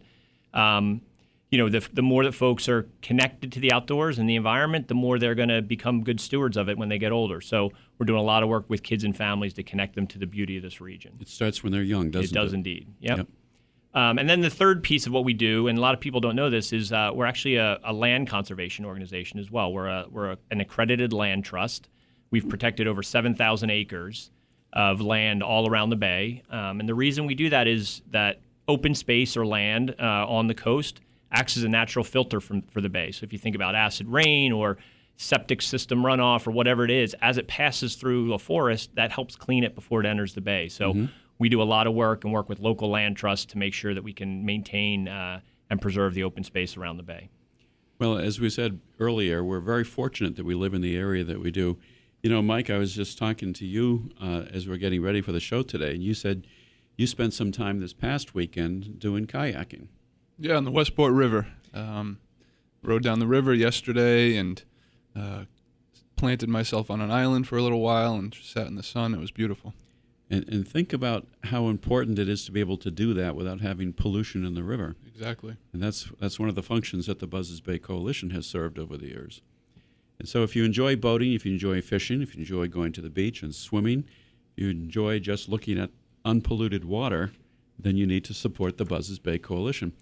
um, 0.54 1.02
you 1.50 1.58
know, 1.58 1.68
the, 1.68 1.86
the 1.92 2.00
more 2.02 2.24
that 2.24 2.32
folks 2.32 2.66
are 2.66 2.88
connected 3.02 3.52
to 3.52 3.60
the 3.60 3.72
outdoors 3.72 4.18
and 4.18 4.26
the 4.26 4.36
environment, 4.36 4.88
the 4.88 4.94
more 4.94 5.18
they're 5.18 5.34
going 5.34 5.48
to 5.50 5.60
become 5.60 6.02
good 6.02 6.18
stewards 6.20 6.56
of 6.56 6.70
it 6.70 6.78
when 6.78 6.88
they 6.88 6.96
get 6.98 7.12
older. 7.12 7.42
So 7.42 7.72
we're 7.98 8.06
doing 8.06 8.20
a 8.20 8.24
lot 8.24 8.42
of 8.42 8.48
work 8.48 8.70
with 8.70 8.82
kids 8.82 9.04
and 9.04 9.14
families 9.14 9.52
to 9.54 9.62
connect 9.62 9.96
them 9.96 10.06
to 10.06 10.18
the 10.18 10.26
beauty 10.26 10.56
of 10.56 10.62
this 10.62 10.80
region. 10.80 11.18
It 11.20 11.28
starts 11.28 11.62
when 11.62 11.72
they're 11.72 11.82
young, 11.82 12.10
doesn't 12.10 12.24
it? 12.24 12.30
it 12.30 12.34
does 12.34 12.52
indeed. 12.54 12.86
Yep. 13.00 13.18
yep. 13.18 13.28
Um, 13.92 14.18
and 14.18 14.30
then 14.30 14.40
the 14.40 14.50
third 14.50 14.82
piece 14.82 15.06
of 15.06 15.12
what 15.12 15.24
we 15.24 15.32
do, 15.32 15.66
and 15.66 15.76
a 15.76 15.80
lot 15.80 15.94
of 15.94 16.00
people 16.00 16.20
don't 16.20 16.36
know 16.36 16.48
this, 16.48 16.72
is 16.72 16.92
uh, 16.92 17.10
we're 17.12 17.26
actually 17.26 17.56
a, 17.56 17.80
a, 17.82 17.92
land 17.92 18.28
conservation 18.28 18.84
organization 18.84 19.40
as 19.40 19.50
well. 19.50 19.72
We're, 19.72 19.88
a, 19.88 20.06
we're 20.08 20.32
a, 20.32 20.38
an 20.52 20.60
accredited 20.60 21.12
land 21.12 21.44
trust. 21.44 21.88
We've 22.30 22.48
protected 22.48 22.86
over 22.86 23.02
7,000 23.02 23.70
acres 23.70 24.30
of 24.72 25.00
land 25.00 25.42
all 25.42 25.68
around 25.68 25.90
the 25.90 25.96
bay. 25.96 26.44
Um, 26.50 26.78
and 26.78 26.88
the 26.88 26.94
reason 26.94 27.26
we 27.26 27.34
do 27.34 27.50
that 27.50 27.66
is 27.66 28.02
that 28.10 28.40
open 28.68 28.94
space 28.94 29.36
or 29.36 29.44
land 29.44 29.96
uh, 29.98 30.04
on 30.28 30.46
the 30.46 30.54
coast 30.54 31.00
acts 31.32 31.56
as 31.56 31.64
a 31.64 31.68
natural 31.68 32.04
filter 32.04 32.40
from, 32.40 32.62
for 32.62 32.80
the 32.80 32.88
bay. 32.88 33.10
So 33.10 33.24
if 33.24 33.32
you 33.32 33.38
think 33.38 33.56
about 33.56 33.74
acid 33.74 34.08
rain 34.08 34.52
or 34.52 34.78
septic 35.16 35.60
system 35.62 36.02
runoff 36.02 36.46
or 36.46 36.50
whatever 36.50 36.84
it 36.84 36.90
is, 36.90 37.14
as 37.20 37.38
it 37.38 37.46
passes 37.46 37.94
through 37.94 38.32
a 38.32 38.38
forest, 38.38 38.90
that 38.94 39.12
helps 39.12 39.36
clean 39.36 39.64
it 39.64 39.74
before 39.74 40.00
it 40.00 40.06
enters 40.06 40.34
the 40.34 40.40
bay. 40.40 40.68
So 40.68 40.92
mm-hmm. 40.92 41.06
We 41.40 41.48
do 41.48 41.60
a 41.60 41.64
lot 41.64 41.88
of 41.88 41.94
work 41.94 42.22
and 42.22 42.32
work 42.32 42.48
with 42.48 42.60
local 42.60 42.90
land 42.90 43.16
trusts 43.16 43.46
to 43.46 43.58
make 43.58 43.72
sure 43.72 43.94
that 43.94 44.04
we 44.04 44.12
can 44.12 44.44
maintain 44.44 45.08
uh, 45.08 45.40
and 45.70 45.80
preserve 45.80 46.14
the 46.14 46.22
open 46.22 46.44
space 46.44 46.76
around 46.76 46.98
the 46.98 47.02
bay. 47.02 47.30
Well, 47.98 48.18
as 48.18 48.38
we 48.38 48.50
said 48.50 48.78
earlier, 49.00 49.42
we're 49.42 49.60
very 49.60 49.84
fortunate 49.84 50.36
that 50.36 50.44
we 50.44 50.54
live 50.54 50.74
in 50.74 50.82
the 50.82 50.96
area 50.96 51.24
that 51.24 51.40
we 51.40 51.50
do. 51.50 51.78
You 52.22 52.30
know, 52.30 52.42
Mike, 52.42 52.68
I 52.68 52.76
was 52.76 52.94
just 52.94 53.16
talking 53.16 53.54
to 53.54 53.66
you 53.66 54.10
uh, 54.20 54.44
as 54.52 54.68
we're 54.68 54.76
getting 54.76 55.02
ready 55.02 55.22
for 55.22 55.32
the 55.32 55.40
show 55.40 55.62
today, 55.62 55.94
and 55.94 56.02
you 56.02 56.12
said 56.12 56.46
you 56.96 57.06
spent 57.06 57.32
some 57.32 57.50
time 57.50 57.80
this 57.80 57.94
past 57.94 58.34
weekend 58.34 58.98
doing 58.98 59.26
kayaking. 59.26 59.88
Yeah, 60.38 60.56
on 60.56 60.64
the 60.64 60.70
Westport 60.70 61.14
River. 61.14 61.46
Um, 61.72 62.18
rode 62.82 63.02
down 63.02 63.18
the 63.18 63.26
river 63.26 63.54
yesterday 63.54 64.36
and 64.36 64.62
uh, 65.16 65.44
planted 66.16 66.50
myself 66.50 66.90
on 66.90 67.00
an 67.00 67.10
island 67.10 67.48
for 67.48 67.56
a 67.56 67.62
little 67.62 67.80
while 67.80 68.14
and 68.14 68.34
sat 68.34 68.66
in 68.66 68.74
the 68.74 68.82
sun. 68.82 69.14
It 69.14 69.20
was 69.20 69.30
beautiful. 69.30 69.72
And, 70.32 70.48
and 70.48 70.66
think 70.66 70.92
about 70.92 71.26
how 71.44 71.66
important 71.66 72.18
it 72.18 72.28
is 72.28 72.44
to 72.44 72.52
be 72.52 72.60
able 72.60 72.76
to 72.78 72.90
do 72.90 73.12
that 73.14 73.34
without 73.34 73.60
having 73.60 73.92
pollution 73.92 74.44
in 74.44 74.54
the 74.54 74.62
river. 74.62 74.94
Exactly. 75.06 75.56
And 75.72 75.82
that's 75.82 76.08
that's 76.20 76.38
one 76.38 76.48
of 76.48 76.54
the 76.54 76.62
functions 76.62 77.06
that 77.06 77.18
the 77.18 77.26
Buzzards 77.26 77.60
Bay 77.60 77.78
Coalition 77.78 78.30
has 78.30 78.46
served 78.46 78.78
over 78.78 78.96
the 78.96 79.08
years. 79.08 79.42
And 80.20 80.28
so, 80.28 80.42
if 80.42 80.54
you 80.54 80.64
enjoy 80.64 80.96
boating, 80.96 81.32
if 81.32 81.44
you 81.44 81.52
enjoy 81.52 81.80
fishing, 81.80 82.22
if 82.22 82.34
you 82.34 82.40
enjoy 82.40 82.68
going 82.68 82.92
to 82.92 83.00
the 83.00 83.10
beach 83.10 83.42
and 83.42 83.54
swimming, 83.54 84.04
if 84.52 84.62
you 84.62 84.70
enjoy 84.70 85.18
just 85.18 85.48
looking 85.48 85.78
at 85.78 85.90
unpolluted 86.24 86.84
water, 86.84 87.32
then 87.78 87.96
you 87.96 88.06
need 88.06 88.24
to 88.26 88.34
support 88.34 88.76
the 88.76 88.84
Buzzards 88.84 89.18
Bay 89.18 89.38
Coalition. 89.38 89.92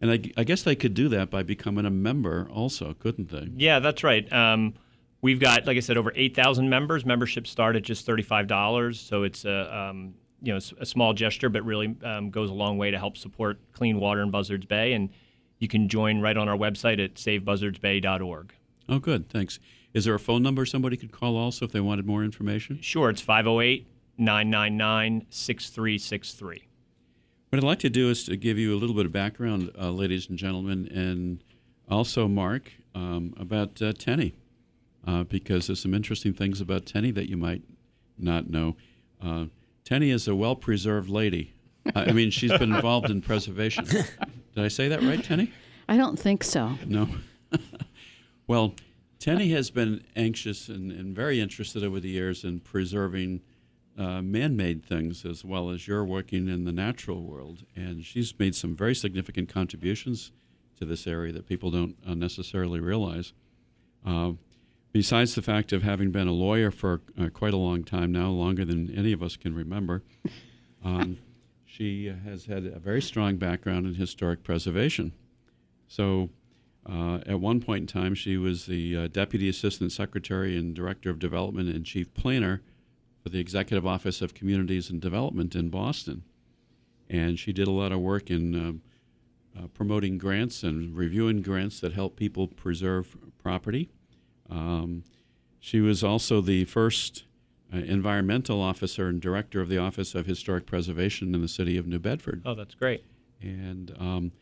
And 0.00 0.10
I, 0.10 0.20
I, 0.36 0.44
guess 0.44 0.62
they 0.62 0.74
could 0.74 0.94
do 0.94 1.08
that 1.10 1.30
by 1.30 1.42
becoming 1.42 1.86
a 1.86 1.90
member 1.90 2.48
also, 2.52 2.92
couldn't 2.92 3.30
they? 3.30 3.48
Yeah, 3.56 3.78
that's 3.78 4.02
right. 4.02 4.30
Um, 4.32 4.74
we've 5.22 5.40
got, 5.40 5.66
like 5.66 5.76
I 5.76 5.80
said, 5.80 5.96
over 5.96 6.12
8,000 6.14 6.68
members. 6.68 7.06
Membership 7.06 7.46
start 7.46 7.76
at 7.76 7.82
just 7.82 8.06
$35. 8.06 8.96
So 8.96 9.22
it's 9.22 9.44
a, 9.44 9.74
um, 9.74 10.14
you 10.42 10.52
know, 10.52 10.60
a 10.78 10.84
small 10.84 11.14
gesture, 11.14 11.48
but 11.48 11.64
really 11.64 11.96
um, 12.04 12.30
goes 12.30 12.50
a 12.50 12.54
long 12.54 12.76
way 12.76 12.90
to 12.90 12.98
help 12.98 13.16
support 13.16 13.58
clean 13.72 13.98
water 13.98 14.20
in 14.20 14.30
Buzzards 14.30 14.66
Bay. 14.66 14.92
And 14.92 15.08
you 15.58 15.68
can 15.68 15.88
join 15.88 16.20
right 16.20 16.36
on 16.36 16.48
our 16.48 16.56
website 16.56 17.02
at 17.02 17.14
savebuzzardsbay.org. 17.14 18.52
Oh, 18.88 18.98
good. 18.98 19.30
Thanks. 19.30 19.58
Is 19.94 20.04
there 20.04 20.14
a 20.14 20.18
phone 20.18 20.42
number 20.42 20.66
somebody 20.66 20.96
could 20.96 21.12
call 21.12 21.36
also 21.36 21.66
if 21.66 21.72
they 21.72 21.80
wanted 21.80 22.06
more 22.06 22.24
information? 22.24 22.80
Sure. 22.80 23.08
It's 23.10 23.20
508 23.20 23.86
999 24.18 25.26
6363. 25.30 26.68
What 27.48 27.58
I'd 27.58 27.64
like 27.64 27.80
to 27.80 27.90
do 27.90 28.08
is 28.08 28.24
to 28.24 28.36
give 28.36 28.58
you 28.58 28.74
a 28.74 28.78
little 28.78 28.96
bit 28.96 29.04
of 29.04 29.12
background, 29.12 29.70
uh, 29.78 29.90
ladies 29.90 30.28
and 30.28 30.38
gentlemen, 30.38 30.88
and 30.88 31.44
also 31.88 32.26
Mark 32.26 32.72
um, 32.94 33.34
about 33.38 33.80
uh, 33.82 33.92
Tenny, 33.92 34.34
uh, 35.06 35.24
because 35.24 35.66
there's 35.66 35.80
some 35.80 35.94
interesting 35.94 36.32
things 36.32 36.60
about 36.60 36.86
Tenny 36.86 37.10
that 37.10 37.28
you 37.28 37.36
might 37.36 37.62
not 38.18 38.48
know. 38.48 38.76
Uh, 39.20 39.46
Tenny 39.84 40.10
is 40.10 40.28
a 40.28 40.34
well-preserved 40.34 41.08
lady. 41.08 41.54
I 41.94 42.12
mean, 42.12 42.30
she's 42.30 42.52
been 42.52 42.72
involved 42.72 43.10
in 43.10 43.20
preservation. 43.20 43.84
Did 44.54 44.64
I 44.64 44.68
say 44.68 44.88
that 44.88 45.02
right, 45.02 45.22
Tenny? 45.22 45.52
I 45.88 45.96
don't 45.96 46.18
think 46.18 46.44
so. 46.44 46.78
No. 46.86 47.08
well, 48.46 48.74
Tenny 49.18 49.50
has 49.50 49.70
been 49.70 50.04
anxious 50.14 50.68
and, 50.68 50.92
and 50.92 51.14
very 51.14 51.40
interested 51.40 51.82
over 51.82 51.98
the 51.98 52.08
years 52.08 52.44
in 52.44 52.60
preserving 52.60 53.40
uh, 53.98 54.22
man-made 54.22 54.84
things 54.84 55.24
as 55.24 55.44
well 55.44 55.70
as 55.70 55.86
you're 55.86 56.04
working 56.04 56.48
in 56.48 56.64
the 56.64 56.72
natural 56.72 57.22
world, 57.22 57.64
and 57.76 58.04
she's 58.04 58.38
made 58.38 58.54
some 58.54 58.74
very 58.74 58.94
significant 58.94 59.48
contributions 59.48 60.32
to 60.78 60.84
this 60.84 61.06
area 61.06 61.32
that 61.32 61.46
people 61.46 61.70
don't 61.70 61.96
uh, 62.06 62.14
necessarily 62.14 62.80
realize. 62.80 63.32
Uh, 64.04 64.32
besides 64.92 65.34
the 65.34 65.42
fact 65.42 65.72
of 65.72 65.82
having 65.82 66.10
been 66.10 66.28
a 66.28 66.32
lawyer 66.32 66.70
for 66.70 67.00
uh, 67.20 67.28
quite 67.28 67.54
a 67.54 67.58
long 67.58 67.84
time 67.84 68.12
now, 68.12 68.28
longer 68.28 68.64
than 68.64 68.96
any 68.96 69.12
of 69.12 69.22
us 69.22 69.36
can 69.36 69.54
remember, 69.54 70.02
um, 70.84 71.18
she 71.64 72.06
has 72.06 72.46
had 72.46 72.66
a 72.66 72.78
very 72.78 73.02
strong 73.02 73.36
background 73.36 73.86
in 73.86 73.94
historic 73.94 74.42
preservation. 74.42 75.12
So. 75.86 76.30
Uh, 76.84 77.18
at 77.26 77.38
one 77.38 77.60
point 77.60 77.82
in 77.82 77.86
time, 77.86 78.12
she 78.12 78.36
was 78.36 78.66
the 78.66 78.96
uh, 78.96 79.06
Deputy 79.06 79.48
Assistant 79.48 79.92
Secretary 79.92 80.58
and 80.58 80.74
Director 80.74 81.10
of 81.10 81.20
Development 81.20 81.68
and 81.68 81.86
Chief 81.86 82.12
Planner 82.12 82.60
for 83.22 83.28
the 83.28 83.38
Executive 83.38 83.86
Office 83.86 84.20
of 84.20 84.34
Communities 84.34 84.90
and 84.90 85.00
Development 85.00 85.54
in 85.54 85.68
Boston. 85.68 86.24
And 87.08 87.38
she 87.38 87.52
did 87.52 87.68
a 87.68 87.72
lot 87.72 87.92
of 87.92 88.00
work 88.00 88.30
in 88.30 88.82
uh, 89.56 89.60
uh, 89.60 89.66
promoting 89.68 90.18
grants 90.18 90.62
and 90.62 90.96
reviewing 90.96 91.42
grants 91.42 91.78
that 91.80 91.92
help 91.92 92.16
people 92.16 92.48
preserve 92.48 93.16
property. 93.38 93.90
Um, 94.52 95.04
she 95.58 95.80
was 95.80 96.04
also 96.04 96.40
the 96.40 96.64
first 96.64 97.24
uh, 97.72 97.78
environmental 97.78 98.60
officer 98.60 99.08
and 99.08 99.20
director 99.20 99.60
of 99.60 99.68
the 99.68 99.78
Office 99.78 100.14
of 100.14 100.26
Historic 100.26 100.66
Preservation 100.66 101.34
in 101.34 101.40
the 101.40 101.48
city 101.48 101.78
of 101.78 101.86
New 101.86 101.98
Bedford. 101.98 102.42
Oh, 102.44 102.54
that's 102.54 102.74
great. 102.74 103.04
And 103.40 103.96
um, 103.98 104.32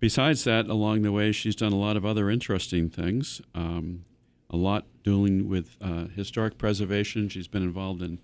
besides 0.00 0.44
that, 0.44 0.66
along 0.66 1.02
the 1.02 1.12
way, 1.12 1.30
she's 1.32 1.54
done 1.54 1.72
a 1.72 1.78
lot 1.78 1.96
of 1.96 2.04
other 2.04 2.28
interesting 2.28 2.88
things. 2.88 3.40
Um, 3.54 4.04
a 4.50 4.56
lot 4.56 4.84
dealing 5.04 5.48
with 5.48 5.76
uh, 5.80 6.06
historic 6.14 6.58
preservation. 6.58 7.28
She's 7.28 7.48
been 7.48 7.62
involved 7.62 8.02
in 8.02 8.18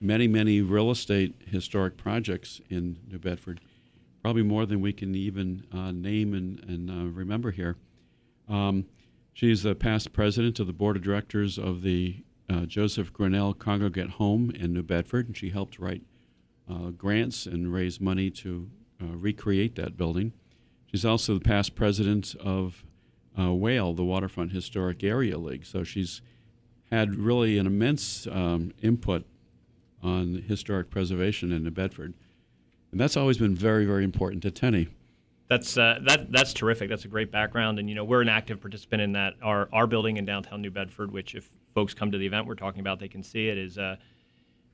many, 0.00 0.28
many 0.28 0.60
real 0.60 0.90
estate 0.90 1.34
historic 1.46 1.96
projects 1.96 2.60
in 2.68 2.98
New 3.08 3.18
Bedford, 3.18 3.60
probably 4.22 4.42
more 4.42 4.66
than 4.66 4.80
we 4.80 4.92
can 4.92 5.14
even 5.14 5.64
uh, 5.72 5.90
name 5.90 6.34
and, 6.34 6.62
and 6.68 6.90
uh, 6.90 7.10
remember 7.12 7.50
here. 7.50 7.76
Um, 8.48 8.86
she's 9.32 9.62
the 9.62 9.74
past 9.74 10.12
president 10.12 10.60
of 10.60 10.66
the 10.66 10.72
board 10.72 10.96
of 10.96 11.02
directors 11.02 11.58
of 11.58 11.82
the 11.82 12.24
uh, 12.48 12.66
Joseph 12.66 13.12
Grinnell 13.12 13.54
Congregate 13.54 14.10
Home 14.10 14.50
in 14.50 14.72
New 14.72 14.82
Bedford, 14.82 15.26
and 15.26 15.36
she 15.36 15.50
helped 15.50 15.78
write 15.78 16.02
uh, 16.70 16.90
grants 16.90 17.46
and 17.46 17.72
raise 17.72 18.00
money 18.00 18.30
to 18.30 18.70
uh, 19.00 19.16
recreate 19.16 19.74
that 19.76 19.96
building. 19.96 20.32
She's 20.86 21.04
also 21.04 21.34
the 21.34 21.40
past 21.40 21.74
president 21.74 22.34
of 22.36 22.84
uh, 23.38 23.52
Whale, 23.54 23.94
the 23.94 24.04
Waterfront 24.04 24.52
Historic 24.52 25.02
Area 25.02 25.38
League. 25.38 25.64
So 25.64 25.84
she's 25.84 26.20
had 26.90 27.14
really 27.14 27.56
an 27.56 27.66
immense 27.66 28.26
um, 28.26 28.74
input 28.82 29.24
on 30.02 30.44
historic 30.46 30.90
preservation 30.90 31.52
in 31.52 31.64
New 31.64 31.70
Bedford. 31.70 32.12
And 32.90 33.00
that's 33.00 33.16
always 33.16 33.38
been 33.38 33.54
very, 33.54 33.86
very 33.86 34.04
important 34.04 34.42
to 34.42 34.50
Tenny. 34.50 34.88
That's 35.48 35.76
uh, 35.76 35.98
that 36.06 36.32
that's 36.32 36.52
terrific. 36.52 36.88
That's 36.88 37.04
a 37.04 37.08
great 37.08 37.30
background, 37.30 37.78
and 37.78 37.88
you 37.88 37.94
know 37.94 38.04
we're 38.04 38.22
an 38.22 38.28
active 38.28 38.60
participant 38.60 39.02
in 39.02 39.12
that. 39.12 39.34
Our 39.42 39.68
our 39.72 39.86
building 39.86 40.16
in 40.16 40.24
downtown 40.24 40.62
New 40.62 40.70
Bedford, 40.70 41.12
which 41.12 41.34
if 41.34 41.48
folks 41.74 41.94
come 41.94 42.10
to 42.12 42.18
the 42.18 42.26
event 42.26 42.46
we're 42.46 42.54
talking 42.54 42.80
about, 42.80 42.98
they 42.98 43.08
can 43.08 43.22
see 43.22 43.48
it 43.48 43.58
is 43.58 43.78
uh, 43.78 43.96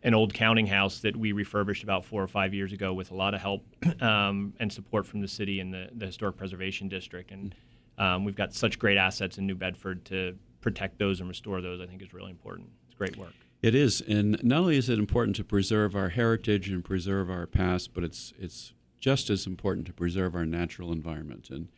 an 0.03 0.15
old 0.15 0.33
counting 0.33 0.67
house 0.67 1.01
that 1.01 1.17
we 1.17 1.33
refurbished 1.33 1.83
about 1.83 2.05
four 2.05 2.23
or 2.23 2.29
five 2.29 2.55
years 2.55 2.73
ago 2.73 2.95
with 2.95 3.11
a 3.11 3.15
lot 3.15 3.35
of 3.35 3.41
help 3.41 3.65
um, 4.01 4.55
and 4.61 4.73
support 4.73 5.07
from 5.07 5.21
the 5.21 5.29
city 5.29 5.61
and 5.61 5.73
the, 5.73 5.89
the 5.95 6.07
historic 6.07 6.37
preservation 6.37 6.89
district. 6.89 7.31
And 7.31 7.55
um, 7.99 8.25
we've 8.25 8.37
got 8.37 8.55
such 8.55 8.79
great 8.79 8.97
assets 8.97 9.39
in 9.39 9.47
New 9.47 9.57
Bedford 9.57 10.05
to 10.07 10.37
protect 10.61 10.99
those 10.99 11.21
and 11.21 11.29
restore 11.29 11.61
those. 11.61 11.81
I 11.81 11.87
think 11.87 12.03
is 12.03 12.13
really 12.13 12.31
important. 12.31 12.69
It's 12.87 12.95
great 12.95 13.17
work. 13.17 13.33
It 13.61 13.75
is, 13.75 14.01
and 14.01 14.43
not 14.45 14.61
only 14.61 14.77
is 14.77 14.89
it 14.89 15.01
important 15.01 15.35
to 15.37 15.45
preserve 15.45 15.97
our 15.97 16.11
heritage 16.11 16.71
and 16.71 16.85
preserve 16.85 17.29
our 17.29 17.47
past, 17.47 17.93
but 17.93 18.05
it's 18.05 18.33
it's 18.39 18.73
just 19.01 19.31
as 19.31 19.47
important 19.47 19.87
to 19.87 19.93
preserve 19.93 20.35
our 20.35 20.47
natural 20.47 20.93
environment, 20.93 21.51
and 21.51 21.69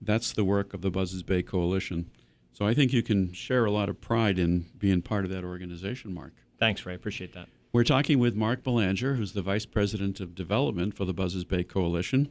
that's 0.00 0.32
the 0.32 0.44
work 0.44 0.72
of 0.72 0.82
the 0.82 0.90
Buzzards 0.90 1.22
Bay 1.22 1.42
Coalition. 1.42 2.10
So 2.52 2.66
I 2.66 2.74
think 2.74 2.92
you 2.92 3.02
can 3.02 3.32
share 3.32 3.64
a 3.64 3.70
lot 3.70 3.88
of 3.88 4.00
pride 4.00 4.38
in 4.38 4.66
being 4.78 5.02
part 5.02 5.24
of 5.24 5.30
that 5.30 5.44
organization, 5.44 6.14
Mark. 6.14 6.32
Thanks, 6.58 6.84
Ray. 6.84 6.94
Appreciate 6.94 7.32
that. 7.34 7.48
We're 7.72 7.84
talking 7.84 8.18
with 8.18 8.34
Mark 8.34 8.64
Belanger, 8.64 9.14
who's 9.14 9.32
the 9.32 9.42
Vice 9.42 9.64
President 9.66 10.18
of 10.20 10.34
Development 10.34 10.96
for 10.96 11.04
the 11.04 11.14
Buzzards 11.14 11.44
Bay 11.44 11.62
Coalition. 11.62 12.28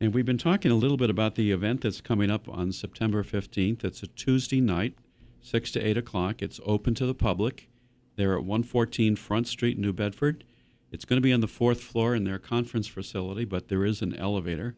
And 0.00 0.14
we've 0.14 0.24
been 0.24 0.38
talking 0.38 0.70
a 0.70 0.76
little 0.76 0.96
bit 0.96 1.10
about 1.10 1.34
the 1.34 1.50
event 1.50 1.82
that's 1.82 2.00
coming 2.00 2.30
up 2.30 2.48
on 2.48 2.72
September 2.72 3.22
15th. 3.22 3.84
It's 3.84 4.02
a 4.02 4.06
Tuesday 4.06 4.60
night, 4.60 4.94
6 5.42 5.72
to 5.72 5.80
8 5.80 5.98
o'clock. 5.98 6.40
It's 6.40 6.60
open 6.64 6.94
to 6.94 7.06
the 7.06 7.14
public. 7.14 7.68
They're 8.16 8.34
at 8.34 8.44
114 8.44 9.16
Front 9.16 9.46
Street, 9.48 9.78
New 9.78 9.92
Bedford. 9.92 10.44
It's 10.90 11.04
going 11.04 11.18
to 11.18 11.22
be 11.22 11.32
on 11.32 11.40
the 11.40 11.48
fourth 11.48 11.80
floor 11.82 12.14
in 12.14 12.24
their 12.24 12.38
conference 12.38 12.86
facility, 12.86 13.44
but 13.44 13.68
there 13.68 13.84
is 13.84 14.00
an 14.00 14.14
elevator. 14.14 14.74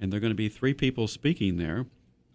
And 0.00 0.12
there 0.12 0.18
are 0.18 0.20
going 0.20 0.32
to 0.32 0.36
be 0.36 0.48
three 0.48 0.74
people 0.74 1.08
speaking 1.08 1.56
there 1.56 1.86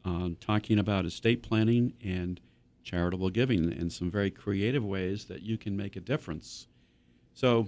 uh, 0.05 0.29
talking 0.41 0.77
about 0.77 1.05
estate 1.05 1.41
planning 1.41 1.93
and 2.03 2.39
charitable 2.83 3.29
giving 3.29 3.71
in 3.71 3.89
some 3.89 4.11
very 4.11 4.29
creative 4.29 4.83
ways 4.83 5.25
that 5.25 5.41
you 5.41 5.57
can 5.57 5.77
make 5.77 5.95
a 5.95 6.01
difference. 6.01 6.67
So, 7.33 7.67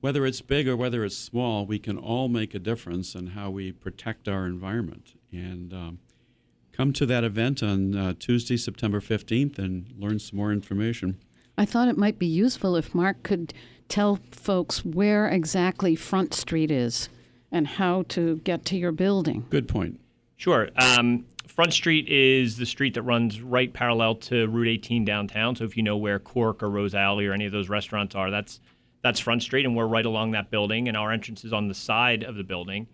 whether 0.00 0.24
it's 0.24 0.40
big 0.40 0.66
or 0.66 0.76
whether 0.76 1.04
it's 1.04 1.16
small, 1.16 1.66
we 1.66 1.78
can 1.78 1.98
all 1.98 2.28
make 2.28 2.54
a 2.54 2.58
difference 2.58 3.14
in 3.14 3.28
how 3.28 3.50
we 3.50 3.70
protect 3.70 4.28
our 4.28 4.46
environment. 4.46 5.12
And 5.30 5.74
um, 5.74 5.98
come 6.72 6.94
to 6.94 7.04
that 7.04 7.22
event 7.22 7.62
on 7.62 7.94
uh, 7.94 8.14
Tuesday, 8.18 8.56
September 8.56 9.00
15th, 9.00 9.58
and 9.58 9.92
learn 9.98 10.18
some 10.18 10.38
more 10.38 10.52
information. 10.52 11.18
I 11.60 11.66
thought 11.66 11.88
it 11.88 11.98
might 11.98 12.18
be 12.18 12.26
useful 12.26 12.74
if 12.74 12.94
Mark 12.94 13.22
could 13.22 13.52
tell 13.90 14.18
folks 14.30 14.82
where 14.82 15.28
exactly 15.28 15.94
Front 15.94 16.32
Street 16.32 16.70
is 16.70 17.10
and 17.52 17.66
how 17.66 18.04
to 18.08 18.36
get 18.44 18.64
to 18.64 18.78
your 18.78 18.92
building. 18.92 19.44
Good 19.50 19.68
point. 19.68 20.00
Sure. 20.38 20.70
Um, 20.76 21.26
Front 21.46 21.74
Street 21.74 22.08
is 22.08 22.56
the 22.56 22.64
street 22.64 22.94
that 22.94 23.02
runs 23.02 23.42
right 23.42 23.70
parallel 23.70 24.14
to 24.14 24.48
Route 24.48 24.68
18 24.68 25.04
downtown. 25.04 25.54
So 25.54 25.64
if 25.64 25.76
you 25.76 25.82
know 25.82 25.98
where 25.98 26.18
Cork 26.18 26.62
or 26.62 26.70
Rose 26.70 26.94
Alley 26.94 27.26
or 27.26 27.34
any 27.34 27.44
of 27.44 27.52
those 27.52 27.68
restaurants 27.68 28.14
are, 28.14 28.30
that's 28.30 28.58
that's 29.02 29.20
Front 29.20 29.42
Street, 29.42 29.66
and 29.66 29.76
we're 29.76 29.86
right 29.86 30.06
along 30.06 30.30
that 30.30 30.50
building. 30.50 30.88
And 30.88 30.96
our 30.96 31.12
entrance 31.12 31.44
is 31.44 31.52
on 31.52 31.68
the 31.68 31.74
side 31.74 32.22
of 32.22 32.36
the 32.36 32.44
building. 32.44 32.86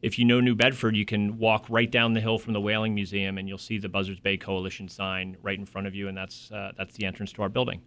If 0.00 0.18
you 0.18 0.24
know 0.24 0.40
New 0.40 0.54
Bedford, 0.54 0.96
you 0.96 1.04
can 1.04 1.36
walk 1.36 1.66
right 1.68 1.90
down 1.90 2.14
the 2.14 2.22
hill 2.22 2.38
from 2.38 2.54
the 2.54 2.60
Whaling 2.60 2.94
Museum, 2.94 3.36
and 3.36 3.46
you'll 3.50 3.58
see 3.58 3.76
the 3.76 3.90
Buzzards 3.90 4.20
Bay 4.20 4.38
Coalition 4.38 4.88
sign 4.88 5.36
right 5.42 5.58
in 5.58 5.66
front 5.66 5.86
of 5.86 5.94
you, 5.94 6.08
and 6.08 6.16
that's 6.16 6.50
uh, 6.50 6.72
that's 6.78 6.94
the 6.94 7.04
entrance 7.04 7.30
to 7.34 7.42
our 7.42 7.50
building. 7.50 7.82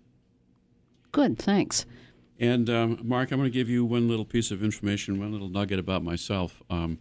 Good, 1.12 1.38
thanks. 1.40 1.86
And 2.40 2.70
um, 2.70 3.00
Mark, 3.04 3.32
I'm 3.32 3.40
going 3.40 3.50
to 3.50 3.54
give 3.54 3.70
you 3.70 3.84
one 3.84 4.08
little 4.08 4.26
piece 4.26 4.52
of 4.52 4.64
information, 4.64 5.20
one 5.20 5.32
little 5.32 5.50
nugget 5.50 5.80
about 5.80 6.04
myself. 6.04 6.62
Um, 6.70 7.00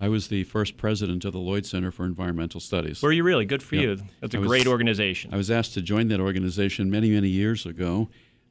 I 0.00 0.08
was 0.08 0.28
the 0.28 0.44
first 0.44 0.76
president 0.76 1.24
of 1.24 1.32
the 1.32 1.38
Lloyd 1.40 1.66
Center 1.66 1.90
for 1.90 2.04
Environmental 2.06 2.60
Studies. 2.60 3.02
Were 3.02 3.12
you 3.12 3.22
really? 3.24 3.44
Good 3.44 3.62
for 3.62 3.74
Yep. 3.76 3.82
you. 3.84 4.04
That's 4.20 4.34
a 4.34 4.38
was- 4.40 4.48
great 4.48 4.66
organization. 4.66 5.34
I 5.34 5.36
was 5.36 5.50
asked 5.50 5.74
to 5.74 5.82
join 5.82 6.08
that 6.08 6.20
organization 6.20 6.90
many, 6.90 7.10
many 7.10 7.28
years 7.28 7.66
ago 7.66 8.08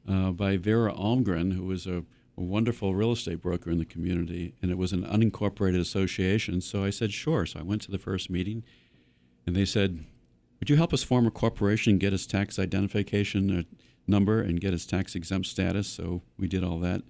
uh, 0.08 0.30
by 0.30 0.56
Vera 0.56 0.92
Almgren, 0.92 1.54
who 1.54 1.64
was 1.64 1.86
a, 1.86 2.04
a 2.36 2.42
wonderful 2.42 2.94
real 2.94 3.12
estate 3.12 3.40
broker 3.40 3.70
in 3.70 3.78
the 3.78 3.84
community, 3.84 4.54
and 4.62 4.70
it 4.70 4.78
was 4.78 4.92
an 4.92 5.02
unincorporated 5.04 5.80
association. 5.80 6.60
So 6.60 6.84
I 6.84 6.90
said, 6.90 7.12
sure. 7.12 7.46
So 7.46 7.60
I 7.60 7.62
went 7.62 7.82
to 7.82 7.90
the 7.90 7.98
first 7.98 8.28
meeting, 8.30 8.62
and 9.46 9.56
they 9.56 9.64
said, 9.64 10.04
would 10.60 10.68
you 10.70 10.76
help 10.76 10.92
us 10.92 11.02
form 11.02 11.26
a 11.26 11.30
corporation, 11.30 11.96
get 11.98 12.12
us 12.12 12.26
tax 12.26 12.58
identification 12.58 13.58
uh, 13.58 13.62
number, 14.10 14.40
and 14.40 14.60
get 14.60 14.72
his 14.72 14.84
tax 14.84 15.14
exempt 15.14 15.46
status? 15.46 15.88
So 15.88 16.22
we 16.38 16.46
did 16.48 16.62
all 16.64 16.78
that. 16.80 17.02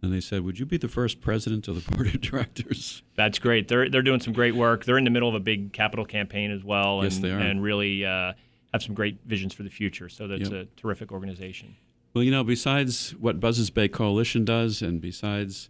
And 0.00 0.12
they 0.12 0.20
said, 0.20 0.42
would 0.44 0.60
you 0.60 0.66
be 0.66 0.76
the 0.76 0.86
first 0.86 1.20
president 1.20 1.66
of 1.66 1.74
the 1.84 1.90
board 1.96 2.14
of 2.14 2.20
directors? 2.20 3.02
That's 3.16 3.40
great. 3.40 3.66
They're 3.66 3.88
they're 3.90 4.02
doing 4.02 4.20
some 4.20 4.32
great 4.32 4.54
work. 4.54 4.84
They're 4.84 4.98
in 4.98 5.02
the 5.04 5.10
middle 5.10 5.28
of 5.28 5.34
a 5.34 5.40
big 5.40 5.72
capital 5.72 6.04
campaign 6.04 6.52
as 6.52 6.62
well, 6.62 7.00
and, 7.00 7.10
Yes, 7.10 7.20
they 7.20 7.32
are. 7.32 7.38
and 7.40 7.60
really 7.62 8.04
uh, 8.04 8.34
have 8.72 8.82
some 8.82 8.94
great 8.94 9.18
visions 9.26 9.52
for 9.54 9.64
the 9.64 9.70
future. 9.70 10.08
So 10.08 10.28
that's 10.28 10.50
Yep. 10.50 10.52
a 10.52 10.64
terrific 10.80 11.10
organization. 11.10 11.74
Well, 12.14 12.22
you 12.22 12.30
know, 12.30 12.44
besides 12.44 13.10
what 13.16 13.40
Buzzards 13.40 13.70
Bay 13.70 13.88
Coalition 13.88 14.44
does, 14.44 14.82
and 14.82 15.00
besides 15.00 15.68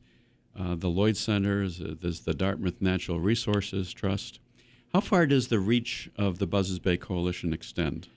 uh, 0.58 0.74
the 0.76 0.88
Lloyd 0.88 1.16
Centers, 1.16 1.80
uh, 1.80 1.94
there's 2.00 2.20
the 2.20 2.34
Dartmouth 2.34 2.82
Natural 2.82 3.20
Resources 3.20 3.92
Trust. 3.94 4.40
How 4.92 5.00
far 5.00 5.26
does 5.26 5.48
the 5.48 5.58
reach 5.58 6.10
of 6.16 6.38
the 6.38 6.46
Buzzards 6.46 6.78
Bay 6.80 6.96
Coalition 6.96 7.52
extend? 7.52 8.08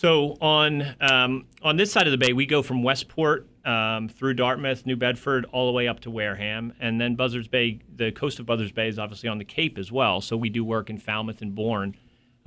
So 0.00 0.38
on 0.40 0.96
um, 0.98 1.44
on 1.60 1.76
this 1.76 1.92
side 1.92 2.06
of 2.06 2.10
the 2.10 2.16
bay, 2.16 2.32
we 2.32 2.46
go 2.46 2.62
from 2.62 2.82
Westport 2.82 3.46
um, 3.66 4.08
through 4.08 4.32
Dartmouth, 4.32 4.86
New 4.86 4.96
Bedford, 4.96 5.44
all 5.52 5.66
the 5.66 5.74
way 5.74 5.88
up 5.88 6.00
to 6.00 6.10
Wareham, 6.10 6.72
and 6.80 6.98
then 6.98 7.16
Buzzards 7.16 7.48
Bay. 7.48 7.80
The 7.96 8.10
coast 8.10 8.38
of 8.38 8.46
Buzzards 8.46 8.72
Bay 8.72 8.88
is 8.88 8.98
obviously 8.98 9.28
on 9.28 9.36
the 9.36 9.44
Cape 9.44 9.76
as 9.76 9.92
well. 9.92 10.22
So 10.22 10.38
we 10.38 10.48
do 10.48 10.64
work 10.64 10.88
in 10.88 10.96
Falmouth 10.96 11.42
and 11.42 11.54
Bourne. 11.54 11.96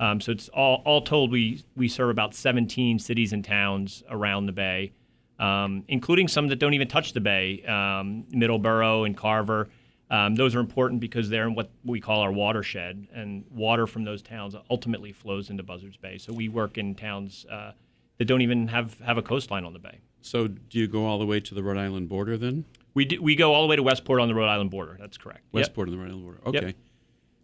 Um, 0.00 0.20
so 0.20 0.32
it's 0.32 0.48
all 0.48 0.82
all 0.84 1.02
told, 1.02 1.30
we 1.30 1.62
we 1.76 1.86
serve 1.86 2.10
about 2.10 2.34
17 2.34 2.98
cities 2.98 3.32
and 3.32 3.44
towns 3.44 4.02
around 4.10 4.46
the 4.46 4.52
bay, 4.52 4.92
um, 5.38 5.84
including 5.86 6.26
some 6.26 6.48
that 6.48 6.56
don't 6.56 6.74
even 6.74 6.88
touch 6.88 7.12
the 7.12 7.20
bay, 7.20 7.62
um, 7.66 8.24
Middleborough 8.34 9.06
and 9.06 9.16
Carver. 9.16 9.68
Um, 10.14 10.36
those 10.36 10.54
are 10.54 10.60
important 10.60 11.00
because 11.00 11.28
they're 11.28 11.48
in 11.48 11.56
what 11.56 11.70
we 11.84 12.00
call 12.00 12.20
our 12.20 12.30
watershed, 12.30 13.08
and 13.12 13.44
water 13.50 13.84
from 13.84 14.04
those 14.04 14.22
towns 14.22 14.54
ultimately 14.70 15.10
flows 15.10 15.50
into 15.50 15.64
Buzzards 15.64 15.96
Bay. 15.96 16.18
So 16.18 16.32
we 16.32 16.48
work 16.48 16.78
in 16.78 16.94
towns 16.94 17.44
uh, 17.50 17.72
that 18.18 18.26
don't 18.26 18.40
even 18.40 18.68
have, 18.68 19.00
have 19.00 19.18
a 19.18 19.22
coastline 19.22 19.64
on 19.64 19.72
the 19.72 19.80
bay. 19.80 19.98
So, 20.20 20.46
do 20.46 20.78
you 20.78 20.86
go 20.86 21.04
all 21.04 21.18
the 21.18 21.26
way 21.26 21.40
to 21.40 21.54
the 21.54 21.62
Rhode 21.62 21.78
Island 21.78 22.08
border 22.08 22.38
then? 22.38 22.64
We, 22.94 23.04
do, 23.04 23.20
we 23.20 23.34
go 23.34 23.52
all 23.52 23.62
the 23.62 23.68
way 23.68 23.74
to 23.76 23.82
Westport 23.82 24.20
on 24.20 24.28
the 24.28 24.34
Rhode 24.34 24.48
Island 24.48 24.70
border. 24.70 24.96
That's 24.98 25.18
correct. 25.18 25.42
Yep. 25.52 25.52
Westport 25.52 25.88
and 25.88 25.98
the 25.98 26.00
Rhode 26.00 26.10
Island 26.10 26.22
border. 26.22 26.40
Yep. 26.46 26.62
Okay. 26.62 26.74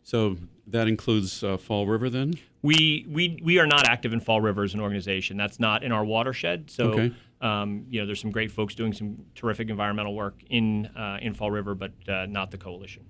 So 0.04 0.36
that 0.68 0.86
includes 0.86 1.42
uh, 1.42 1.56
Fall 1.56 1.86
River 1.88 2.08
then? 2.08 2.34
We, 2.62 3.04
we, 3.08 3.38
we 3.42 3.58
are 3.58 3.66
not 3.66 3.86
active 3.86 4.12
in 4.12 4.20
Fall 4.20 4.40
River 4.40 4.62
as 4.62 4.74
an 4.74 4.80
organization. 4.80 5.36
That's 5.36 5.58
not 5.58 5.82
in 5.82 5.90
our 5.92 6.04
watershed. 6.04 6.70
So, 6.70 6.92
Okay. 6.92 7.14
Um, 7.40 7.86
you 7.88 8.00
know, 8.00 8.06
there's 8.06 8.20
some 8.20 8.30
great 8.30 8.50
folks 8.50 8.74
doing 8.74 8.92
some 8.92 9.24
terrific 9.34 9.70
environmental 9.70 10.14
work 10.14 10.42
in, 10.48 10.86
uh, 10.86 11.18
in 11.22 11.34
Fall 11.34 11.50
River, 11.50 11.74
but 11.74 11.92
uh, 12.08 12.26
not 12.26 12.50
the 12.50 12.58
coalition. 12.58 13.04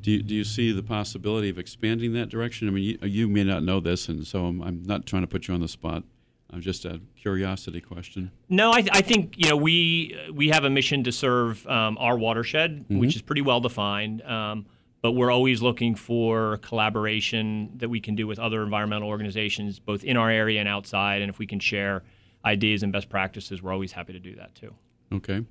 Do 0.00 0.10
you, 0.10 0.22
do 0.22 0.34
you 0.34 0.44
see 0.44 0.70
the 0.70 0.82
possibility 0.82 1.48
of 1.48 1.58
expanding 1.58 2.12
that 2.12 2.28
direction? 2.28 2.68
I 2.68 2.70
mean, 2.70 2.84
you, 2.84 3.08
you 3.08 3.28
may 3.28 3.42
not 3.42 3.62
know 3.62 3.80
this, 3.80 4.08
and 4.08 4.26
so 4.26 4.46
I'm, 4.46 4.62
I'm 4.62 4.82
not 4.82 5.06
trying 5.06 5.22
to 5.22 5.26
put 5.26 5.48
you 5.48 5.54
on 5.54 5.60
the 5.60 5.68
spot. 5.68 6.04
I'm 6.50 6.60
just 6.60 6.84
a 6.84 7.00
curiosity 7.16 7.80
question. 7.80 8.30
No, 8.48 8.70
I, 8.70 8.84
I 8.92 9.00
think 9.00 9.34
you 9.36 9.48
know 9.48 9.56
we 9.56 10.16
we 10.32 10.50
have 10.50 10.62
a 10.62 10.70
mission 10.70 11.02
to 11.04 11.10
serve 11.10 11.66
um, 11.66 11.98
our 11.98 12.16
watershed, 12.16 12.84
which 12.88 13.16
is 13.16 13.22
pretty 13.22 13.40
well 13.40 13.60
defined. 13.60 14.22
Um, 14.22 14.66
but 15.02 15.12
we're 15.12 15.32
always 15.32 15.60
looking 15.62 15.94
for 15.96 16.58
collaboration 16.58 17.72
that 17.76 17.88
we 17.88 18.00
can 18.00 18.14
do 18.14 18.26
with 18.26 18.38
other 18.38 18.62
environmental 18.62 19.08
organizations, 19.08 19.78
both 19.78 20.04
in 20.04 20.16
our 20.16 20.30
area 20.30 20.60
and 20.60 20.68
outside. 20.68 21.22
And 21.22 21.28
if 21.28 21.38
we 21.38 21.46
can 21.46 21.60
share 21.60 22.04
ideas 22.44 22.82
and 22.82 22.92
best 22.92 23.08
practices, 23.08 23.62
we're 23.62 23.72
always 23.72 23.92
happy 23.92 24.12
to 24.12 24.18
do 24.20 24.34
that 24.36 24.54
too. 24.54 24.74
Okay. 25.12 25.44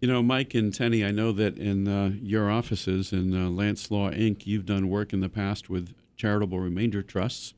You 0.00 0.08
know, 0.08 0.22
Mike 0.22 0.54
and 0.54 0.74
Tenny, 0.74 1.04
I 1.04 1.10
know 1.10 1.32
that 1.32 1.56
in 1.56 1.88
uh, 1.88 2.10
your 2.20 2.50
offices 2.50 3.12
in 3.12 3.34
uh, 3.34 3.48
Lance 3.48 3.90
Law 3.90 4.10
Inc., 4.10 4.46
you've 4.46 4.66
done 4.66 4.90
work 4.90 5.12
in 5.12 5.20
the 5.20 5.28
past 5.28 5.70
with 5.70 5.94
charitable 6.16 6.60
remainder 6.60 7.02
trusts, 7.02 7.54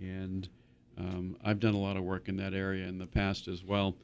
and 0.00 0.48
um, 0.96 1.36
I've 1.44 1.60
done 1.60 1.74
a 1.74 1.78
lot 1.78 1.98
of 1.98 2.04
work 2.04 2.28
in 2.28 2.36
that 2.38 2.54
area 2.54 2.86
in 2.86 2.98
the 2.98 3.06
past 3.06 3.46
as 3.46 3.62
well. 3.62 3.94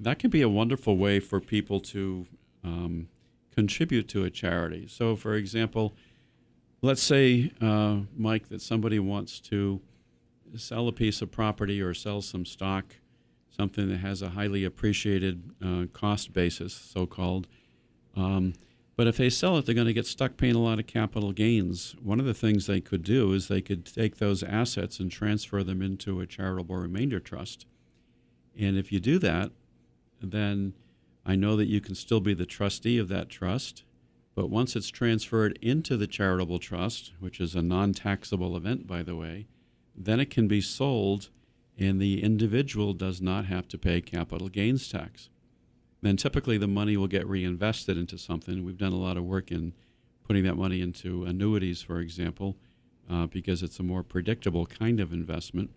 That 0.00 0.18
can 0.18 0.30
be 0.30 0.40
a 0.40 0.48
wonderful 0.48 0.96
way 0.96 1.20
for 1.20 1.40
people 1.40 1.80
to 1.80 2.26
um, 2.64 3.08
contribute 3.54 4.08
to 4.08 4.24
a 4.24 4.30
charity. 4.30 4.86
So, 4.88 5.14
for 5.14 5.34
example, 5.34 5.94
let's 6.80 7.02
say, 7.02 7.52
uh, 7.60 7.98
Mike, 8.16 8.48
that 8.48 8.62
somebody 8.62 8.98
wants 8.98 9.40
to 9.40 9.80
sell 10.56 10.88
a 10.88 10.92
piece 10.92 11.20
of 11.20 11.30
property 11.30 11.82
or 11.82 11.92
sell 11.92 12.22
some 12.22 12.46
stock 12.46 12.94
something 13.58 13.88
that 13.88 13.98
has 13.98 14.22
a 14.22 14.30
highly 14.30 14.64
appreciated 14.64 15.50
uh, 15.64 15.86
cost 15.92 16.32
basis, 16.32 16.72
so 16.72 17.06
called. 17.06 17.48
Um, 18.14 18.54
but 18.94 19.08
if 19.08 19.16
they 19.16 19.30
sell 19.30 19.56
it, 19.56 19.66
they're 19.66 19.74
going 19.74 19.88
to 19.88 19.92
get 19.92 20.06
stuck 20.06 20.36
paying 20.36 20.54
a 20.54 20.60
lot 20.60 20.78
of 20.78 20.86
capital 20.86 21.32
gains. 21.32 21.96
One 22.00 22.20
of 22.20 22.26
the 22.26 22.34
things 22.34 22.66
they 22.66 22.80
could 22.80 23.02
do 23.02 23.32
is 23.32 23.48
they 23.48 23.60
could 23.60 23.84
take 23.84 24.18
those 24.18 24.44
assets 24.44 25.00
and 25.00 25.10
transfer 25.10 25.64
them 25.64 25.82
into 25.82 26.20
a 26.20 26.26
charitable 26.26 26.76
remainder 26.76 27.18
trust. 27.18 27.66
And 28.58 28.76
if 28.76 28.92
you 28.92 29.00
do 29.00 29.18
that, 29.20 29.50
then 30.20 30.74
I 31.26 31.34
know 31.34 31.56
that 31.56 31.66
you 31.66 31.80
can 31.80 31.94
still 31.94 32.20
be 32.20 32.34
the 32.34 32.46
trustee 32.46 32.98
of 32.98 33.08
that 33.08 33.28
trust. 33.28 33.82
But 34.34 34.50
once 34.50 34.76
it's 34.76 34.88
transferred 34.88 35.58
into 35.60 35.96
the 35.96 36.06
charitable 36.06 36.60
trust, 36.60 37.12
which 37.18 37.40
is 37.40 37.56
a 37.56 37.62
non 37.62 37.92
taxable 37.92 38.56
event, 38.56 38.86
by 38.86 39.02
the 39.02 39.16
way, 39.16 39.46
then 39.96 40.20
it 40.20 40.30
can 40.30 40.46
be 40.46 40.60
sold 40.60 41.30
and 41.78 42.00
the 42.00 42.22
individual 42.22 42.92
does 42.92 43.20
not 43.20 43.46
have 43.46 43.68
to 43.68 43.78
pay 43.78 44.00
capital 44.00 44.48
gains 44.48 44.88
tax. 44.88 45.28
Then 46.02 46.16
typically 46.16 46.58
the 46.58 46.68
money 46.68 46.96
will 46.96 47.06
get 47.06 47.26
reinvested 47.26 47.96
into 47.96 48.18
something. 48.18 48.64
We've 48.64 48.78
done 48.78 48.92
a 48.92 48.98
lot 48.98 49.16
of 49.16 49.24
work 49.24 49.50
in 49.50 49.74
putting 50.26 50.44
that 50.44 50.56
money 50.56 50.80
into 50.80 51.24
annuities, 51.24 51.82
for 51.82 52.00
example, 52.00 52.56
uh, 53.10 53.26
because 53.26 53.62
it's 53.62 53.78
a 53.78 53.82
more 53.82 54.02
predictable 54.02 54.66
kind 54.66 55.00
of 55.00 55.12
investment. 55.12 55.70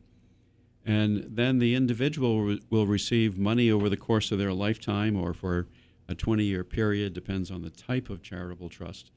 And 0.85 1.25
then 1.29 1.59
the 1.59 1.75
individual 1.75 2.41
re- 2.41 2.61
will 2.69 2.87
receive 2.87 3.37
money 3.37 3.71
over 3.71 3.87
the 3.87 3.97
course 3.97 4.31
of 4.31 4.39
their 4.39 4.53
lifetime 4.53 5.15
or 5.15 5.33
for 5.33 5.67
a 6.07 6.15
20 6.15 6.43
year 6.43 6.63
period, 6.63 7.13
depends 7.13 7.49
on 7.51 7.61
the 7.61 7.69
type 7.69 8.09
of 8.09 8.21
charitable 8.21 8.69
trust. 8.69 9.11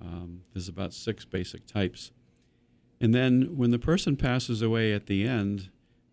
Um, 0.00 0.42
there's 0.52 0.68
about 0.68 0.94
six 0.94 1.24
basic 1.24 1.66
types. 1.66 2.10
And 3.00 3.14
then 3.14 3.56
when 3.56 3.70
the 3.70 3.78
person 3.78 4.16
passes 4.16 4.60
away 4.60 4.92
at 4.92 5.06
the 5.06 5.26
end, 5.26 5.70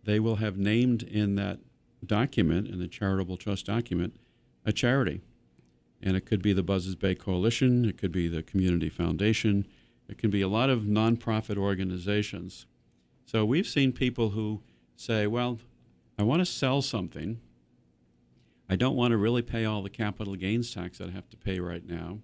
they 0.07 0.21
will 0.21 0.37
have 0.37 0.57
named 0.57 1.03
in 1.03 1.35
that 1.35 1.59
document, 2.05 2.65
in 2.69 2.79
the 2.79 2.87
charitable 2.87 3.35
trust 3.35 3.65
document, 3.65 4.15
a 4.65 4.71
charity. 4.71 5.19
And 6.01 6.15
it 6.15 6.25
could 6.25 6.41
be 6.41 6.53
the 6.53 6.63
Buzzards 6.63 6.95
Bay 6.95 7.13
Coalition, 7.13 7.83
it 7.83 7.97
could 7.97 8.13
be 8.13 8.29
the 8.29 8.41
Community 8.41 8.87
Foundation, 8.87 9.67
it 10.07 10.17
can 10.17 10.29
be 10.29 10.41
a 10.41 10.47
lot 10.47 10.69
of 10.69 10.83
nonprofit 10.83 11.57
organizations. 11.57 12.67
So 13.25 13.43
we've 13.43 13.67
seen 13.67 13.91
people 13.91 14.29
who 14.29 14.61
say, 14.95 15.27
well, 15.27 15.59
I 16.17 16.23
want 16.23 16.39
to 16.39 16.45
sell 16.45 16.81
something. 16.81 17.41
I 18.69 18.77
don't 18.77 18.95
want 18.95 19.11
to 19.11 19.17
really 19.17 19.41
pay 19.41 19.65
all 19.65 19.81
the 19.81 19.89
capital 19.89 20.35
gains 20.35 20.73
tax 20.73 20.99
that 20.99 21.09
I 21.09 21.11
have 21.11 21.29
to 21.31 21.37
pay 21.37 21.59
right 21.59 21.85
now. 21.85 22.19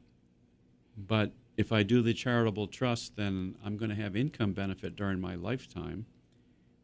But 0.95 1.33
if 1.57 1.73
I 1.73 1.83
do 1.83 2.01
the 2.01 2.13
charitable 2.13 2.67
trust, 2.67 3.17
then 3.17 3.57
I'm 3.63 3.75
going 3.75 3.89
to 3.89 4.01
have 4.01 4.15
income 4.15 4.53
benefit 4.53 4.95
during 4.95 5.19
my 5.19 5.35
lifetime. 5.35 6.05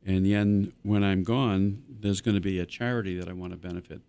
And 0.05 0.25
then 0.25 0.73
when 0.83 1.03
I'm 1.03 1.23
gone, 1.23 1.83
there's 1.89 2.21
going 2.21 2.35
to 2.35 2.41
be 2.41 2.59
a 2.59 2.65
charity 2.65 3.19
that 3.19 3.27
I 3.27 3.33
want 3.33 3.51
to 3.51 3.57
benefit 3.57 4.01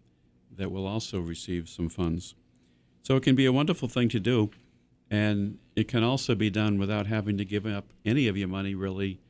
that 0.56 0.70
will 0.70 0.86
also 0.86 1.20
receive 1.20 1.68
some 1.68 1.88
funds. 1.88 2.34
So 3.02 3.16
it 3.16 3.22
can 3.22 3.34
be 3.34 3.46
a 3.46 3.52
wonderful 3.52 3.88
thing 3.88 4.08
to 4.10 4.20
do. 4.20 4.50
And 5.10 5.58
it 5.74 5.88
can 5.88 6.04
also 6.04 6.36
be 6.36 6.50
done 6.50 6.78
without 6.78 7.06
having 7.06 7.36
to 7.38 7.44
give 7.44 7.66
up 7.66 7.92
any 8.04 8.28
of 8.28 8.36
your 8.36 8.46
money 8.46 8.74
really 8.74 9.20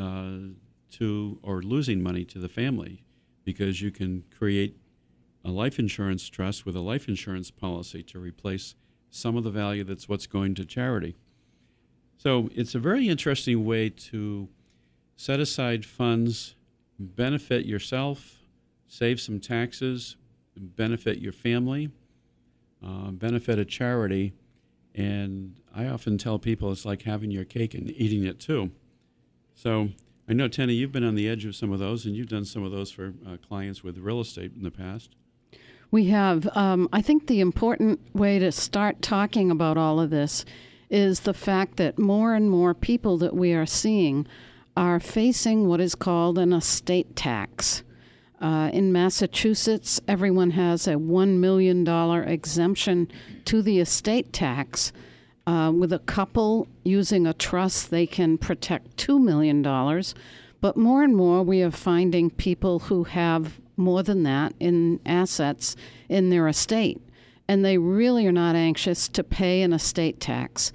uh, 0.00 0.52
to, 0.92 1.38
or 1.42 1.62
losing 1.62 2.02
money 2.02 2.24
to 2.26 2.38
the 2.38 2.48
family, 2.48 3.02
because 3.44 3.82
you 3.82 3.90
can 3.90 4.24
create 4.36 4.76
a 5.44 5.50
life 5.50 5.78
insurance 5.78 6.28
trust 6.28 6.64
with 6.64 6.76
a 6.76 6.80
life 6.80 7.08
insurance 7.08 7.50
policy 7.50 8.02
to 8.04 8.20
replace 8.20 8.76
some 9.10 9.36
of 9.36 9.42
the 9.42 9.50
value 9.50 9.82
that's 9.82 10.08
what's 10.08 10.26
going 10.26 10.54
to 10.54 10.64
charity. 10.64 11.16
So 12.18 12.48
it's 12.54 12.74
a 12.74 12.78
very 12.78 13.08
interesting 13.08 13.64
way 13.64 13.90
to 13.90 14.48
set 15.16 15.40
aside 15.40 15.84
funds, 15.84 16.54
benefit 16.98 17.66
yourself, 17.66 18.36
save 18.86 19.20
some 19.20 19.40
taxes, 19.40 20.16
benefit 20.56 21.18
your 21.18 21.32
family, 21.32 21.90
uh, 22.84 23.10
benefit 23.10 23.58
a 23.58 23.64
charity. 23.64 24.34
And 24.94 25.56
I 25.74 25.86
often 25.86 26.16
tell 26.18 26.38
people 26.38 26.70
it's 26.72 26.84
like 26.84 27.02
having 27.02 27.30
your 27.30 27.44
cake 27.44 27.74
and 27.74 27.90
eating 27.90 28.24
it 28.24 28.38
too. 28.38 28.70
So 29.54 29.90
I 30.28 30.32
know, 30.32 30.48
Tenny, 30.48 30.74
you've 30.74 30.92
been 30.92 31.04
on 31.04 31.14
the 31.14 31.28
edge 31.28 31.44
of 31.44 31.54
some 31.54 31.72
of 31.72 31.78
those, 31.78 32.04
and 32.04 32.16
you've 32.16 32.28
done 32.28 32.44
some 32.44 32.64
of 32.64 32.72
those 32.72 32.90
for 32.90 33.14
uh, 33.26 33.36
clients 33.46 33.84
with 33.84 33.98
real 33.98 34.20
estate 34.20 34.52
in 34.56 34.62
the 34.62 34.70
past. 34.70 35.14
We 35.90 36.06
have. 36.06 36.48
Um, 36.56 36.88
I 36.92 37.00
think 37.00 37.26
the 37.26 37.40
important 37.40 38.00
way 38.14 38.38
to 38.38 38.50
start 38.50 39.02
talking 39.02 39.50
about 39.50 39.78
all 39.78 40.00
of 40.00 40.10
this 40.10 40.44
is 40.90 41.20
the 41.20 41.34
fact 41.34 41.76
that 41.76 41.98
more 41.98 42.34
and 42.34 42.50
more 42.50 42.74
people 42.74 43.18
that 43.18 43.34
we 43.34 43.52
are 43.52 43.66
seeing 43.66 44.26
are 44.76 45.00
facing 45.00 45.66
what 45.66 45.80
is 45.80 45.94
called 45.94 46.38
an 46.38 46.52
estate 46.52 47.16
tax. 47.16 47.82
Uh, 48.40 48.68
in 48.72 48.92
Massachusetts, 48.92 50.00
everyone 50.06 50.50
has 50.50 50.86
a 50.86 50.94
$1 50.94 51.38
million 51.38 51.86
exemption 52.28 53.10
to 53.46 53.62
the 53.62 53.80
estate 53.80 54.32
tax. 54.32 54.92
Uh, 55.46 55.72
with 55.74 55.92
a 55.92 56.00
couple 56.00 56.68
using 56.84 57.26
a 57.26 57.32
trust, 57.32 57.90
they 57.90 58.06
can 58.06 58.36
protect 58.36 58.96
$2 58.96 59.20
million. 59.22 59.62
But 60.60 60.76
more 60.76 61.02
and 61.02 61.16
more, 61.16 61.42
we 61.42 61.62
are 61.62 61.70
finding 61.70 62.30
people 62.30 62.80
who 62.80 63.04
have 63.04 63.60
more 63.76 64.02
than 64.02 64.22
that 64.24 64.54
in 64.58 65.00
assets 65.06 65.76
in 66.08 66.30
their 66.30 66.48
estate. 66.48 67.00
And 67.48 67.64
they 67.64 67.78
really 67.78 68.26
are 68.26 68.32
not 68.32 68.56
anxious 68.56 69.08
to 69.08 69.22
pay 69.22 69.62
an 69.62 69.72
estate 69.72 70.20
tax. 70.20 70.72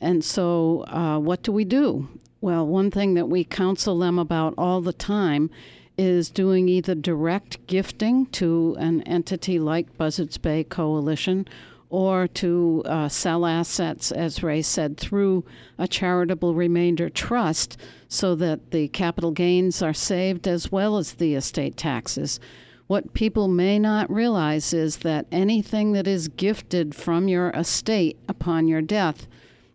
And 0.00 0.24
so, 0.24 0.84
uh, 0.88 1.18
what 1.18 1.42
do 1.42 1.52
we 1.52 1.64
do? 1.64 2.08
Well, 2.44 2.66
one 2.66 2.90
thing 2.90 3.14
that 3.14 3.30
we 3.30 3.42
counsel 3.42 3.98
them 3.98 4.18
about 4.18 4.52
all 4.58 4.82
the 4.82 4.92
time 4.92 5.48
is 5.96 6.28
doing 6.28 6.68
either 6.68 6.94
direct 6.94 7.66
gifting 7.66 8.26
to 8.32 8.76
an 8.78 9.00
entity 9.04 9.58
like 9.58 9.96
Buzzards 9.96 10.36
Bay 10.36 10.62
Coalition 10.62 11.48
or 11.88 12.28
to 12.28 12.82
uh, 12.84 13.08
sell 13.08 13.46
assets, 13.46 14.12
as 14.12 14.42
Ray 14.42 14.60
said, 14.60 14.98
through 14.98 15.46
a 15.78 15.88
charitable 15.88 16.54
remainder 16.54 17.08
trust 17.08 17.78
so 18.08 18.34
that 18.34 18.72
the 18.72 18.88
capital 18.88 19.30
gains 19.30 19.80
are 19.80 19.94
saved 19.94 20.46
as 20.46 20.70
well 20.70 20.98
as 20.98 21.14
the 21.14 21.34
estate 21.34 21.78
taxes. 21.78 22.40
What 22.88 23.14
people 23.14 23.48
may 23.48 23.78
not 23.78 24.12
realize 24.12 24.74
is 24.74 24.98
that 24.98 25.24
anything 25.32 25.92
that 25.92 26.06
is 26.06 26.28
gifted 26.28 26.94
from 26.94 27.26
your 27.26 27.48
estate 27.52 28.18
upon 28.28 28.68
your 28.68 28.82
death 28.82 29.26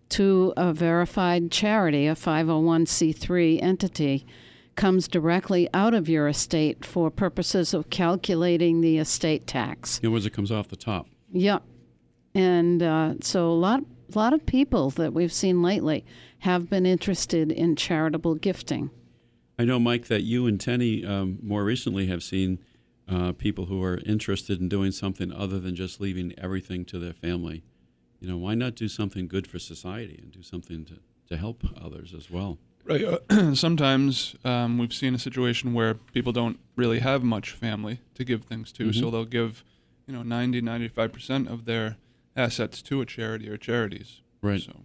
to 0.10 0.54
a 0.58 0.74
verified 0.74 1.52
charity, 1.52 2.08
a 2.08 2.16
501c3 2.16 3.62
entity, 3.62 4.26
comes 4.76 5.08
directly 5.08 5.70
out 5.74 5.94
of 5.94 6.08
your 6.08 6.28
estate 6.28 6.86
for 6.86 7.12
purposes 7.12 7.74
of 7.74 7.90
calculating 7.90 8.82
the 8.82 8.98
estate 8.98 9.46
tax. 9.46 10.00
In 10.00 10.08
other 10.08 10.14
words, 10.14 10.26
it 10.26 10.32
comes 10.32 10.52
off 10.52 10.70
the 10.70 10.76
top. 10.76 11.08
Yep. 11.32 11.64
And 12.34 12.82
uh, 12.82 13.16
so 13.22 13.50
a 13.50 13.52
lot, 13.52 13.82
a 14.14 14.18
lot 14.18 14.34
of 14.34 14.46
people 14.46 14.90
that 14.92 15.14
we've 15.14 15.34
seen 15.34 15.62
lately 15.62 16.06
have 16.40 16.70
been 16.70 16.86
interested 16.86 17.52
in 17.52 17.76
charitable 17.76 18.36
gifting. 18.36 18.90
I 19.58 19.66
know, 19.66 19.80
Mike, 19.80 20.08
that 20.08 20.22
you 20.22 20.48
and 20.48 20.60
Tenny 20.60 21.06
um, 21.06 21.40
more 21.44 21.66
recently 21.66 22.08
have 22.08 22.24
seen 22.24 22.60
uh, 23.10 23.34
people 23.34 23.66
who 23.66 23.84
are 23.84 24.00
interested 24.06 24.62
in 24.62 24.70
doing 24.70 24.92
something 24.92 25.34
other 25.34 25.60
than 25.60 25.76
just 25.76 26.00
leaving 26.00 26.34
everything 26.38 26.86
to 26.86 27.00
their 27.00 27.14
family. 27.14 27.64
You 28.20 28.28
know, 28.30 28.38
why 28.38 28.54
not 28.56 28.76
do 28.76 28.88
something 28.88 29.28
good 29.28 29.48
for 29.48 29.60
society 29.60 30.20
and 30.22 30.32
do 30.32 30.44
something 30.44 30.86
to, 30.86 30.96
to 31.30 31.38
help 31.38 31.64
others 31.82 32.14
as 32.14 32.30
well? 32.30 32.58
Right. 32.86 33.04
Uh, 33.04 33.54
sometimes 33.54 34.36
um, 34.44 34.78
we've 34.78 34.94
seen 34.94 35.14
a 35.16 35.20
situation 35.20 35.74
where 35.74 35.94
people 35.94 36.32
don't 36.32 36.60
really 36.76 37.00
have 37.00 37.24
much 37.24 37.52
family 37.52 38.00
to 38.16 38.24
give 38.24 38.44
things 38.44 38.72
to, 38.74 38.86
Mm-hmm. 38.86 39.00
so 39.00 39.10
they'll 39.12 39.26
give, 39.26 39.64
you 40.08 40.14
know, 40.14 40.24
90, 40.24 40.62
95% 40.62 41.48
of 41.50 41.66
their 41.66 41.98
assets 42.36 42.82
to 42.84 43.00
a 43.02 43.06
charity 43.06 43.48
or 43.50 43.58
charities. 43.58 44.22
Right. 44.42 44.62
So, 44.62 44.82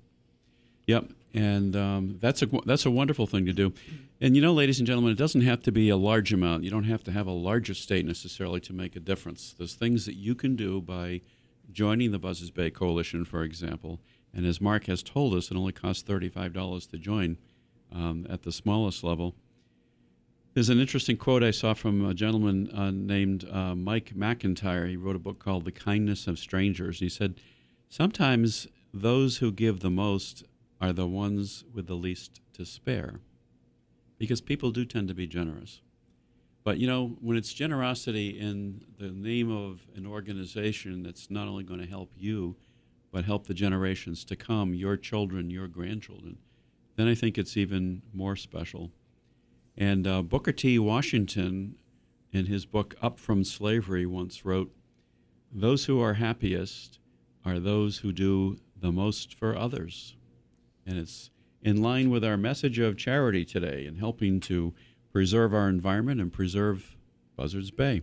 Yep, 0.87 1.13
and 1.33 1.75
um, 1.75 2.19
that's 2.21 2.43
a 2.43 2.47
that's 2.67 2.85
a 2.85 2.91
wonderful 2.91 3.27
thing 3.27 3.47
to 3.47 3.55
do. 3.55 3.73
And 4.21 4.37
you 4.37 4.43
know, 4.43 4.53
ladies 4.53 4.79
and 4.81 4.87
gentlemen, 4.87 5.13
it 5.13 5.19
doesn't 5.19 5.41
have 5.41 5.63
to 5.63 5.73
be 5.73 5.89
a 5.89 5.97
large 5.97 6.31
amount. 6.33 6.63
You 6.65 6.71
don't 6.71 6.85
have 6.85 7.03
to 7.05 7.11
have 7.13 7.27
a 7.27 7.33
large 7.33 7.71
estate 7.71 8.05
necessarily 8.05 8.61
to 8.61 8.75
make 8.75 8.95
a 8.95 9.01
difference. 9.01 9.55
There's 9.57 9.75
things 9.75 10.05
that 10.05 10.15
you 10.17 10.35
can 10.35 10.57
do 10.57 10.83
by 10.83 11.23
joining 11.73 12.13
the 12.13 12.19
Buzzards 12.19 12.51
Bay 12.51 12.71
Coalition, 12.71 13.25
for 13.25 13.43
example. 13.43 14.01
And 14.33 14.45
as 14.47 14.61
Mark 14.61 14.87
has 14.87 15.03
told 15.03 15.35
us, 15.35 15.51
it 15.51 15.57
only 15.57 15.73
costs 15.73 16.03
thirty-five 16.03 16.53
dollars 16.53 16.87
to 16.89 16.99
join 16.99 17.39
um, 17.93 18.27
at 18.29 18.43
the 18.43 18.53
smallest 18.53 19.05
level. 19.05 19.35
There's 20.55 20.69
an 20.69 20.79
interesting 20.79 21.17
quote 21.17 21.43
I 21.43 21.51
saw 21.51 21.75
from 21.75 22.05
a 22.05 22.15
gentleman 22.15 22.71
uh, 22.71 22.93
named 22.93 23.45
uh, 23.51 23.75
Mike 23.75 24.13
McIntyre. 24.17 24.89
He 24.89 24.97
wrote 24.97 25.17
a 25.17 25.21
book 25.21 25.41
called 25.41 25.65
The 25.65 25.73
Kindness 25.73 26.29
of 26.29 26.39
Strangers. 26.39 27.01
He 27.01 27.09
said, 27.09 27.41
Sometimes 27.89 28.69
those 28.93 29.39
who 29.39 29.51
give 29.51 29.81
the 29.81 29.91
most 29.91 30.45
are 30.81 30.93
the 30.93 31.09
ones 31.09 31.65
with 31.73 31.89
the 31.89 31.97
least 31.97 32.41
to 32.53 32.65
spare. 32.65 33.21
Because 34.17 34.41
people 34.41 34.71
do 34.71 34.85
tend 34.85 35.09
to 35.09 35.15
be 35.15 35.27
generous. 35.27 35.81
But 36.65 36.79
you 36.79 36.87
know, 36.87 37.17
when 37.21 37.37
it's 37.37 37.53
generosity 37.53 38.31
in 38.31 38.85
the 38.99 39.11
name 39.11 39.55
of 39.55 39.87
an 39.95 40.07
organization 40.07 41.03
that's 41.03 41.31
not 41.31 41.47
only 41.47 41.63
going 41.63 41.81
to 41.81 41.87
help 41.87 42.11
you, 42.17 42.57
but 43.13 43.27
help 43.27 43.47
the 43.47 43.55
generations 43.55 44.25
to 44.25 44.35
come, 44.35 44.75
your 44.75 44.97
children, 44.97 45.51
your 45.51 45.69
grandchildren, 45.69 46.39
then 46.97 47.07
I 47.07 47.15
think 47.15 47.37
it's 47.37 47.57
even 47.57 48.03
more 48.13 48.35
special. 48.35 48.91
And 49.77 50.07
uh, 50.07 50.23
Booker 50.23 50.53
T. 50.53 50.79
Washington, 50.79 51.77
in 52.33 52.47
his 52.47 52.67
book 52.67 52.97
Up 53.01 53.21
from 53.21 53.45
Slavery, 53.45 54.07
once 54.07 54.45
wrote 54.45 54.75
Those 55.53 55.85
who 55.85 56.01
are 56.01 56.15
happiest 56.15 56.99
are 57.45 57.61
those 57.61 57.99
who 57.99 58.11
do 58.11 58.59
the 58.81 58.91
most 58.91 59.35
for 59.35 59.57
others. 59.57 60.17
And 60.87 60.99
it's 60.99 61.31
in 61.63 61.83
line 61.83 62.11
with 62.11 62.25
our 62.25 62.37
message 62.37 62.79
of 62.79 62.97
charity 62.97 63.45
today 63.45 63.87
and 63.87 63.99
helping 63.99 64.41
to 64.41 64.75
preserve 65.15 65.55
our 65.55 65.69
environment 65.69 66.21
and 66.21 66.33
preserve 66.33 66.97
Buzzards 67.37 67.71
Bay. 67.71 68.03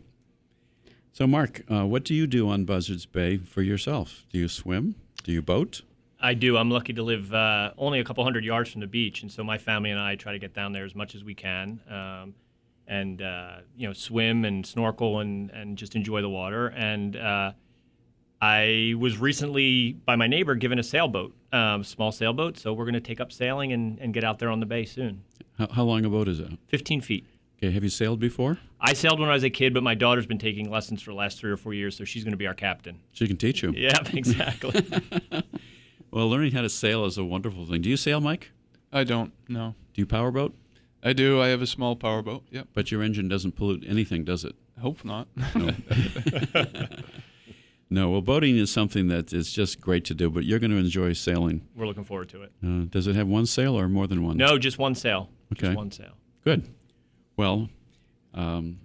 So, 1.12 1.28
Mark, 1.28 1.62
uh, 1.70 1.86
what 1.86 2.06
do 2.06 2.16
you 2.16 2.26
do 2.26 2.50
on 2.50 2.64
Buzzards 2.64 3.06
Bay 3.06 3.36
for 3.38 3.62
yourself? 3.62 4.26
Do 4.32 4.40
you 4.40 4.48
swim? 4.48 4.96
Do 5.24 5.34
you 5.34 5.42
boat? 5.42 5.82
I 6.22 6.34
do. 6.36 6.56
I'm 6.56 6.72
lucky 6.72 6.94
to 6.94 7.04
live 7.04 7.34
uh, 7.34 7.72
only 7.78 8.00
a 8.00 8.06
couple 8.06 8.24
hundred 8.24 8.46
yards 8.46 8.72
from 8.72 8.80
the 8.80 8.88
beach, 8.88 9.24
and 9.24 9.32
so 9.32 9.44
my 9.44 9.58
family 9.58 9.92
and 9.92 10.00
I 10.00 10.16
try 10.16 10.32
to 10.32 10.40
get 10.40 10.54
down 10.54 10.72
there 10.72 10.86
as 10.86 10.96
much 10.96 11.14
as 11.14 11.24
we 11.24 11.34
can, 11.34 11.82
um, 11.90 12.34
and 12.88 13.22
uh, 13.22 13.58
you 13.76 13.88
know, 13.88 13.94
swim 13.94 14.46
and 14.46 14.66
snorkel 14.66 15.20
and 15.20 15.50
and 15.50 15.78
just 15.78 15.96
enjoy 15.96 16.22
the 16.22 16.30
water. 16.30 16.68
And 16.68 17.18
uh, 17.18 17.52
I 18.42 18.96
was 18.98 19.18
recently 19.20 19.94
by 19.94 20.16
my 20.16 20.28
neighbor 20.28 20.56
given 20.56 20.80
a 20.80 20.84
sailboat, 20.84 21.34
um, 21.54 21.84
small 21.84 22.12
sailboat. 22.12 22.58
So 22.58 22.74
we're 22.74 22.86
going 22.86 22.96
to 22.96 23.00
take 23.00 23.22
up 23.22 23.32
sailing 23.32 23.72
and, 23.72 24.00
and 24.00 24.14
get 24.14 24.24
out 24.24 24.40
there 24.40 24.50
on 24.50 24.60
the 24.60 24.66
bay 24.66 24.84
soon. 24.86 25.24
How, 25.58 25.68
how 25.72 25.84
long 25.84 26.04
a 26.06 26.10
boat 26.10 26.28
is 26.28 26.40
it? 26.40 26.52
15 26.68 27.02
feet. 27.02 27.26
Okay, 27.58 27.72
have 27.72 27.84
you 27.84 27.90
sailed 27.90 28.20
before? 28.20 28.58
I 28.80 28.94
sailed 28.94 29.20
when 29.20 29.30
I 29.30 29.34
was 29.34 29.44
a 29.44 29.52
kid, 29.52 29.74
but 29.76 29.84
my 29.84 29.94
daughter's 29.94 30.26
been 30.26 30.40
taking 30.40 30.72
lessons 30.72 31.04
for 31.04 31.12
the 31.12 31.16
last 31.18 31.38
three 31.40 31.52
or 31.52 31.58
four 31.58 31.76
years, 31.76 31.96
so 31.96 32.04
she's 32.04 32.24
going 32.24 32.32
to 32.32 32.38
be 32.38 32.48
our 32.48 32.56
captain. 32.56 33.00
She 33.12 33.28
can 33.28 33.38
teach 33.38 33.62
you. 33.62 33.72
Yeah, 33.78 33.98
exactly. 34.14 34.84
Well, 36.12 36.30
learning 36.30 36.52
how 36.52 36.62
to 36.62 36.70
sail 36.70 37.06
is 37.06 37.18
a 37.18 37.24
wonderful 37.24 37.66
thing. 37.66 37.82
Do 37.82 37.90
you 37.90 37.96
sail, 37.96 38.20
Mike? 38.20 38.52
I 38.92 39.06
don't, 39.06 39.32
no. 39.48 39.76
Do 39.94 40.02
you 40.02 40.06
powerboat? 40.06 40.54
I 41.02 41.14
do. 41.14 41.42
I 41.42 41.48
have 41.48 41.62
a 41.62 41.68
small 41.68 41.96
powerboat. 41.96 42.44
Yep. 42.52 42.68
But 42.74 42.92
your 42.92 43.02
engine 43.02 43.30
doesn't 43.30 43.54
pollute 43.56 43.86
anything, 43.88 44.26
does 44.26 44.44
it? 44.44 44.54
Hope 44.82 45.06
not. 45.06 45.30
No. 45.56 45.72
no. 47.92 48.10
Well, 48.10 48.22
boating 48.22 48.58
is 48.58 48.72
something 48.72 49.08
that 49.10 49.32
is 49.32 49.52
just 49.52 49.80
great 49.80 50.06
to 50.06 50.16
do, 50.16 50.30
but 50.30 50.46
you're 50.46 50.60
going 50.60 50.72
to 50.72 50.78
enjoy 50.78 51.14
sailing. 51.14 51.68
We're 51.76 51.86
looking 51.86 52.04
forward 52.04 52.30
to 52.30 52.42
it. 52.42 52.52
Uh, 52.66 52.86
does 52.90 53.06
it 53.06 53.16
have 53.16 53.28
one 53.28 53.46
sail 53.46 53.78
or 53.78 53.88
more 53.88 54.08
than 54.08 54.24
one? 54.24 54.38
No, 54.38 54.58
just 54.58 54.80
one 54.80 54.96
sail. 54.96 55.30
Okay. 55.54 55.68
Just 55.68 55.78
one 55.78 55.92
sail. 55.92 56.14
Good. 56.44 56.68
Well, 57.38 57.70
um, 58.34 58.80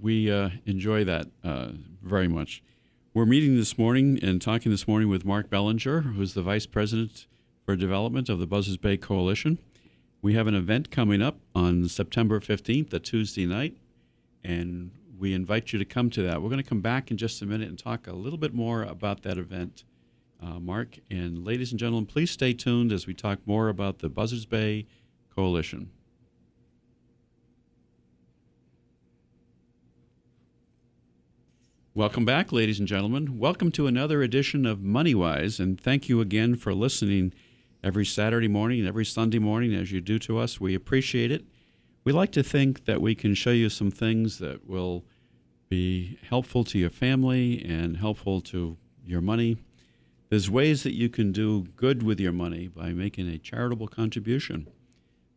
we 0.00 0.30
uh, 0.30 0.50
enjoy 0.64 1.04
that 1.04 1.28
uh, 1.44 1.68
very 2.02 2.28
much. 2.28 2.62
We're 3.14 3.26
meeting 3.26 3.56
this 3.56 3.78
morning 3.78 4.18
and 4.22 4.42
talking 4.42 4.70
this 4.70 4.86
morning 4.86 5.08
with 5.08 5.24
Mark 5.24 5.48
Bellinger, 5.48 6.02
who's 6.02 6.34
the 6.34 6.42
Vice 6.42 6.66
President 6.66 7.26
for 7.64 7.76
development 7.76 8.28
of 8.28 8.38
the 8.38 8.46
Buzzards 8.46 8.76
Bay 8.76 8.96
Coalition. 8.96 9.58
We 10.22 10.34
have 10.34 10.46
an 10.46 10.54
event 10.54 10.90
coming 10.90 11.22
up 11.22 11.38
on 11.54 11.88
September 11.88 12.40
15th, 12.40 12.92
a 12.92 12.98
Tuesday 12.98 13.46
night, 13.46 13.76
and 14.42 14.90
we 15.18 15.32
invite 15.32 15.72
you 15.72 15.78
to 15.78 15.84
come 15.84 16.10
to 16.10 16.22
that. 16.22 16.42
We're 16.42 16.50
going 16.50 16.62
to 16.62 16.68
come 16.68 16.80
back 16.80 17.10
in 17.10 17.16
just 17.16 17.40
a 17.42 17.46
minute 17.46 17.68
and 17.68 17.78
talk 17.78 18.06
a 18.06 18.12
little 18.12 18.38
bit 18.38 18.54
more 18.54 18.82
about 18.82 19.22
that 19.22 19.38
event, 19.38 19.84
uh, 20.42 20.58
Mark. 20.58 20.98
And 21.10 21.44
ladies 21.44 21.70
and 21.70 21.78
gentlemen, 21.78 22.06
please 22.06 22.30
stay 22.30 22.52
tuned 22.52 22.92
as 22.92 23.06
we 23.06 23.14
talk 23.14 23.38
more 23.46 23.68
about 23.68 24.00
the 24.00 24.08
Buzzards 24.08 24.46
Bay 24.46 24.86
Coalition. 25.34 25.90
Welcome 31.94 32.26
back, 32.26 32.52
ladies 32.52 32.78
and 32.78 32.86
gentlemen. 32.86 33.38
Welcome 33.38 33.72
to 33.72 33.86
another 33.86 34.22
edition 34.22 34.66
of 34.66 34.80
MoneyWise, 34.80 35.58
and 35.58 35.80
thank 35.80 36.10
you 36.10 36.20
again 36.20 36.54
for 36.54 36.74
listening 36.74 37.32
every 37.82 38.04
Saturday 38.04 38.48
morning 38.48 38.80
and 38.80 38.88
every 38.88 39.06
Sunday 39.06 39.38
morning 39.38 39.74
as 39.74 39.92
you 39.92 40.02
do 40.02 40.18
to 40.18 40.36
us. 40.38 40.60
We 40.60 40.74
appreciate 40.74 41.32
it. 41.32 41.46
We 42.06 42.12
like 42.12 42.30
to 42.32 42.44
think 42.44 42.84
that 42.84 43.02
we 43.02 43.16
can 43.16 43.34
show 43.34 43.50
you 43.50 43.68
some 43.68 43.90
things 43.90 44.38
that 44.38 44.68
will 44.68 45.04
be 45.68 46.20
helpful 46.22 46.62
to 46.62 46.78
your 46.78 46.88
family 46.88 47.60
and 47.64 47.96
helpful 47.96 48.40
to 48.42 48.76
your 49.04 49.20
money. 49.20 49.56
There's 50.28 50.48
ways 50.48 50.84
that 50.84 50.94
you 50.94 51.08
can 51.08 51.32
do 51.32 51.64
good 51.74 52.04
with 52.04 52.20
your 52.20 52.30
money 52.30 52.68
by 52.68 52.92
making 52.92 53.28
a 53.28 53.38
charitable 53.38 53.88
contribution. 53.88 54.68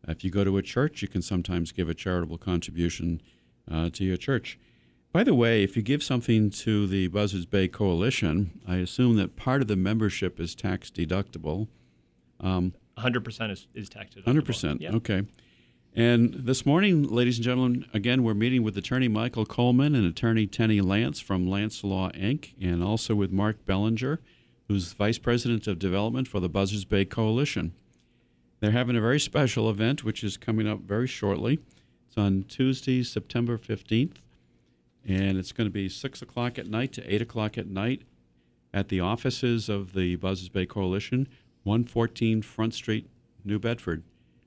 If 0.06 0.22
you 0.22 0.30
go 0.30 0.44
to 0.44 0.58
a 0.58 0.62
church, 0.62 1.02
you 1.02 1.08
can 1.08 1.22
sometimes 1.22 1.72
give 1.72 1.88
a 1.88 1.94
charitable 1.94 2.38
contribution 2.38 3.20
uh, 3.68 3.90
to 3.90 4.04
your 4.04 4.16
church. 4.16 4.56
By 5.12 5.24
the 5.24 5.34
way, 5.34 5.64
if 5.64 5.76
you 5.76 5.82
give 5.82 6.04
something 6.04 6.50
to 6.50 6.86
the 6.86 7.08
Buzzards 7.08 7.46
Bay 7.46 7.66
Coalition, 7.66 8.60
I 8.64 8.76
assume 8.76 9.16
that 9.16 9.34
part 9.34 9.60
of 9.60 9.66
the 9.66 9.74
membership 9.74 10.38
is 10.38 10.54
tax 10.54 10.88
deductible. 10.88 11.66
Um, 12.38 12.74
100% 12.96 13.50
is, 13.50 13.66
is 13.74 13.88
tax 13.88 14.14
deductible. 14.14 14.40
100%. 14.44 14.80
Yep. 14.82 14.94
Okay. 14.94 15.22
And 15.94 16.32
this 16.34 16.64
morning, 16.64 17.02
ladies 17.02 17.38
and 17.38 17.44
gentlemen, 17.44 17.86
again, 17.92 18.22
we're 18.22 18.34
meeting 18.34 18.62
with 18.62 18.76
attorney 18.76 19.08
Michael 19.08 19.44
Coleman 19.44 19.94
and 19.94 20.06
attorney 20.06 20.46
Tenny 20.46 20.80
Lance 20.80 21.20
from 21.20 21.50
Lance 21.50 21.82
Law 21.82 22.10
Inc., 22.10 22.52
and 22.60 22.82
also 22.82 23.14
with 23.14 23.32
Mark 23.32 23.66
Bellinger, 23.66 24.20
who's 24.68 24.92
vice 24.92 25.18
president 25.18 25.66
of 25.66 25.78
development 25.78 26.28
for 26.28 26.38
the 26.38 26.48
Buzzards 26.48 26.84
Bay 26.84 27.04
Coalition. 27.04 27.72
They're 28.60 28.70
having 28.70 28.96
a 28.96 29.00
very 29.00 29.18
special 29.18 29.68
event, 29.68 30.04
which 30.04 30.22
is 30.22 30.36
coming 30.36 30.68
up 30.68 30.80
very 30.80 31.08
shortly. 31.08 31.58
It's 32.06 32.16
on 32.16 32.44
Tuesday, 32.48 33.02
September 33.02 33.58
15th 33.58 34.18
and 35.06 35.38
it's 35.38 35.52
going 35.52 35.66
to 35.66 35.72
be 35.72 35.88
6 35.88 36.22
o'clock 36.22 36.58
at 36.58 36.66
night 36.66 36.92
to 36.92 37.14
8 37.14 37.22
o'clock 37.22 37.58
at 37.58 37.66
night 37.66 38.02
at 38.72 38.88
the 38.88 39.00
offices 39.00 39.68
of 39.68 39.94
the 39.94 40.16
Buzzards 40.16 40.48
Bay 40.48 40.66
Coalition, 40.66 41.28
114 41.64 42.42
Front 42.42 42.74
Street, 42.74 43.08
New 43.44 43.58
Bedford. 43.58 44.02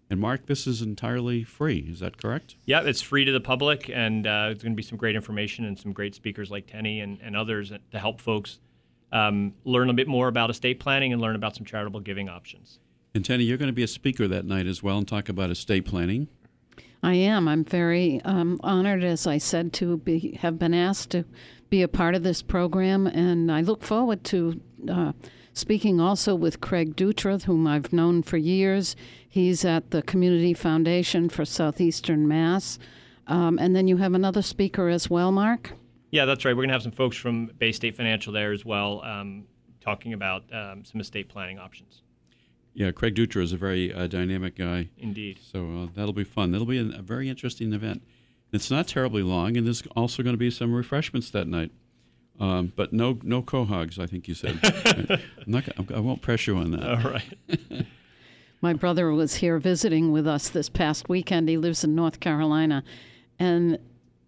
And 0.09 0.19
Mark, 0.19 0.45
this 0.45 0.67
is 0.67 0.81
entirely 0.81 1.43
free. 1.43 1.87
Is 1.89 1.99
that 1.99 2.17
correct? 2.17 2.55
Yeah, 2.65 2.81
it's 2.81 3.01
free 3.01 3.25
to 3.25 3.31
the 3.31 3.39
public, 3.39 3.89
and 3.89 4.27
uh, 4.27 4.45
there's 4.45 4.61
going 4.61 4.73
to 4.73 4.77
be 4.77 4.83
some 4.83 4.97
great 4.97 5.15
information 5.15 5.65
and 5.65 5.79
some 5.79 5.91
great 5.91 6.13
speakers 6.13 6.51
like 6.51 6.67
Tenny 6.67 6.99
and, 6.99 7.19
and 7.21 7.35
others 7.35 7.71
to 7.91 7.99
help 7.99 8.21
folks 8.21 8.59
um, 9.11 9.53
learn 9.63 9.89
a 9.89 9.93
bit 9.93 10.07
more 10.07 10.27
about 10.27 10.49
estate 10.49 10.79
planning 10.79 11.13
and 11.13 11.21
learn 11.21 11.35
about 11.35 11.55
some 11.55 11.65
charitable 11.65 12.01
giving 12.01 12.29
options. 12.29 12.79
And 13.15 13.23
Tenny, 13.23 13.43
you're 13.43 13.57
going 13.57 13.67
to 13.67 13.73
be 13.73 13.83
a 13.83 13.87
speaker 13.87 14.27
that 14.27 14.45
night 14.45 14.65
as 14.65 14.81
well 14.81 14.97
and 14.97 15.07
talk 15.07 15.29
about 15.29 15.51
estate 15.51 15.85
planning. 15.85 16.27
I 17.03 17.15
am. 17.15 17.47
I'm 17.47 17.63
very 17.65 18.21
um, 18.23 18.59
honored, 18.63 19.03
as 19.03 19.27
I 19.27 19.37
said, 19.37 19.73
to 19.73 19.97
be 19.97 20.37
have 20.41 20.57
been 20.57 20.73
asked 20.73 21.11
to 21.11 21.25
be 21.69 21.81
a 21.81 21.87
part 21.87 22.15
of 22.15 22.23
this 22.23 22.41
program, 22.41 23.07
and 23.07 23.51
I 23.51 23.61
look 23.61 23.83
forward 23.83 24.23
to 24.25 24.61
uh, 24.89 25.11
speaking 25.53 25.99
also 25.99 26.35
with 26.35 26.61
Craig 26.61 26.95
Dutra, 26.95 27.41
whom 27.43 27.67
I've 27.67 27.93
known 27.93 28.23
for 28.23 28.37
years. 28.37 28.95
He's 29.27 29.63
at 29.63 29.91
the 29.91 30.01
Community 30.01 30.53
Foundation 30.53 31.29
for 31.29 31.45
Southeastern 31.45 32.27
Mass, 32.27 32.79
um, 33.27 33.57
and 33.59 33.75
then 33.75 33.87
you 33.87 33.97
have 33.97 34.13
another 34.13 34.41
speaker 34.41 34.89
as 34.89 35.09
well, 35.09 35.31
Mark. 35.31 35.73
Yeah, 36.11 36.25
that's 36.25 36.45
right. 36.45 36.51
We're 36.51 36.63
going 36.63 36.69
to 36.69 36.73
have 36.73 36.83
some 36.83 36.91
folks 36.91 37.17
from 37.17 37.47
Bay 37.57 37.71
State 37.71 37.95
Financial 37.95 38.33
there 38.33 38.51
as 38.51 38.63
well, 38.63 39.01
um, 39.03 39.45
talking 39.81 40.13
about 40.13 40.43
um, 40.53 40.85
some 40.85 41.01
estate 41.01 41.29
planning 41.29 41.57
options. 41.57 42.03
Yeah, 42.75 42.91
Craig 42.91 43.15
Dutra 43.15 43.43
is 43.43 43.53
a 43.53 43.57
very 43.57 43.93
uh, 43.93 44.07
dynamic 44.07 44.55
guy. 44.55 44.89
Indeed. 44.97 45.39
So 45.41 45.83
uh, 45.83 45.87
that'll 45.95 46.13
be 46.13 46.23
fun. 46.23 46.51
That'll 46.51 46.67
be 46.67 46.79
a, 46.79 46.99
a 46.99 47.01
very 47.01 47.29
interesting 47.29 47.73
event. 47.73 48.03
It's 48.51 48.69
not 48.69 48.87
terribly 48.87 49.23
long, 49.23 49.57
and 49.57 49.65
there's 49.65 49.83
also 49.95 50.21
going 50.21 50.33
to 50.35 50.39
be 50.39 50.51
some 50.51 50.73
refreshments 50.73 51.31
that 51.31 51.47
night. 51.47 51.71
Um, 52.39 52.73
but 52.75 52.91
no, 52.91 53.19
no 53.23 53.41
quahogs. 53.41 53.99
I 53.99 54.07
think 54.07 54.27
you 54.27 54.33
said. 54.33 54.59
I'm 54.63 55.21
not, 55.45 55.91
I 55.93 55.99
won't 55.99 56.21
press 56.21 56.47
you 56.47 56.57
on 56.57 56.71
that. 56.71 56.83
All 56.83 57.11
right. 57.11 57.85
My 58.61 58.73
brother 58.73 59.11
was 59.11 59.35
here 59.35 59.59
visiting 59.59 60.11
with 60.11 60.25
us 60.25 60.49
this 60.49 60.69
past 60.69 61.09
weekend. 61.09 61.49
He 61.49 61.57
lives 61.57 61.83
in 61.83 61.95
North 61.95 62.19
Carolina, 62.19 62.83
and 63.37 63.77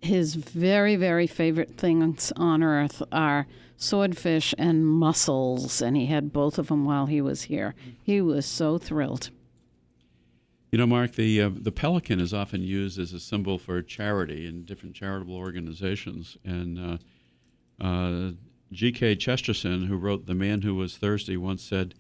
his 0.02 0.36
very, 0.36 0.98
very 0.98 1.26
favorite 1.26 1.78
things 1.78 2.34
on 2.36 2.62
earth 2.62 3.02
are 3.12 3.48
swordfish 3.78 4.54
and 4.58 4.86
mussels, 4.86 5.82
and 5.82 5.96
he 5.96 6.08
had 6.08 6.34
both 6.34 6.58
of 6.58 6.68
them 6.68 6.86
while 6.86 7.06
he 7.06 7.22
was 7.22 7.44
here. 7.44 7.76
He 8.04 8.22
was 8.22 8.46
so 8.46 8.78
thrilled. 8.78 9.30
You 10.72 10.80
know, 10.80 10.88
Mark, 10.88 11.14
the 11.14 11.42
uh, 11.42 11.52
the 11.54 11.72
pelican 11.72 12.20
is 12.20 12.34
often 12.34 12.62
used 12.62 13.00
as 13.00 13.14
a 13.14 13.20
symbol 13.20 13.58
for 13.58 13.82
charity 13.82 14.46
in 14.46 14.66
different 14.66 14.96
charitable 14.96 15.38
organizations, 15.38 16.38
and 16.44 16.78
uh, 16.78 16.98
uh, 17.80 18.32
G.K. 18.72 19.16
Chesterton, 19.16 19.88
who 19.88 19.96
wrote 19.98 20.26
*The 20.26 20.36
Man 20.36 20.62
Who 20.62 20.76
Was 20.76 20.98
Thursday*, 20.98 21.38
once 21.38 21.64
said. 21.64 21.94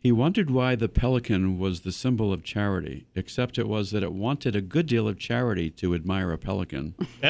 He 0.00 0.12
wondered 0.12 0.48
why 0.48 0.76
the 0.76 0.88
pelican 0.88 1.58
was 1.58 1.80
the 1.80 1.90
symbol 1.90 2.32
of 2.32 2.44
charity, 2.44 3.08
except 3.16 3.58
it 3.58 3.66
was 3.66 3.90
that 3.90 4.04
it 4.04 4.12
wanted 4.12 4.54
a 4.54 4.60
good 4.60 4.86
deal 4.86 5.08
of 5.08 5.18
charity 5.18 5.70
to 5.70 5.92
admire 5.92 6.30
a 6.30 6.38
pelican. 6.38 6.94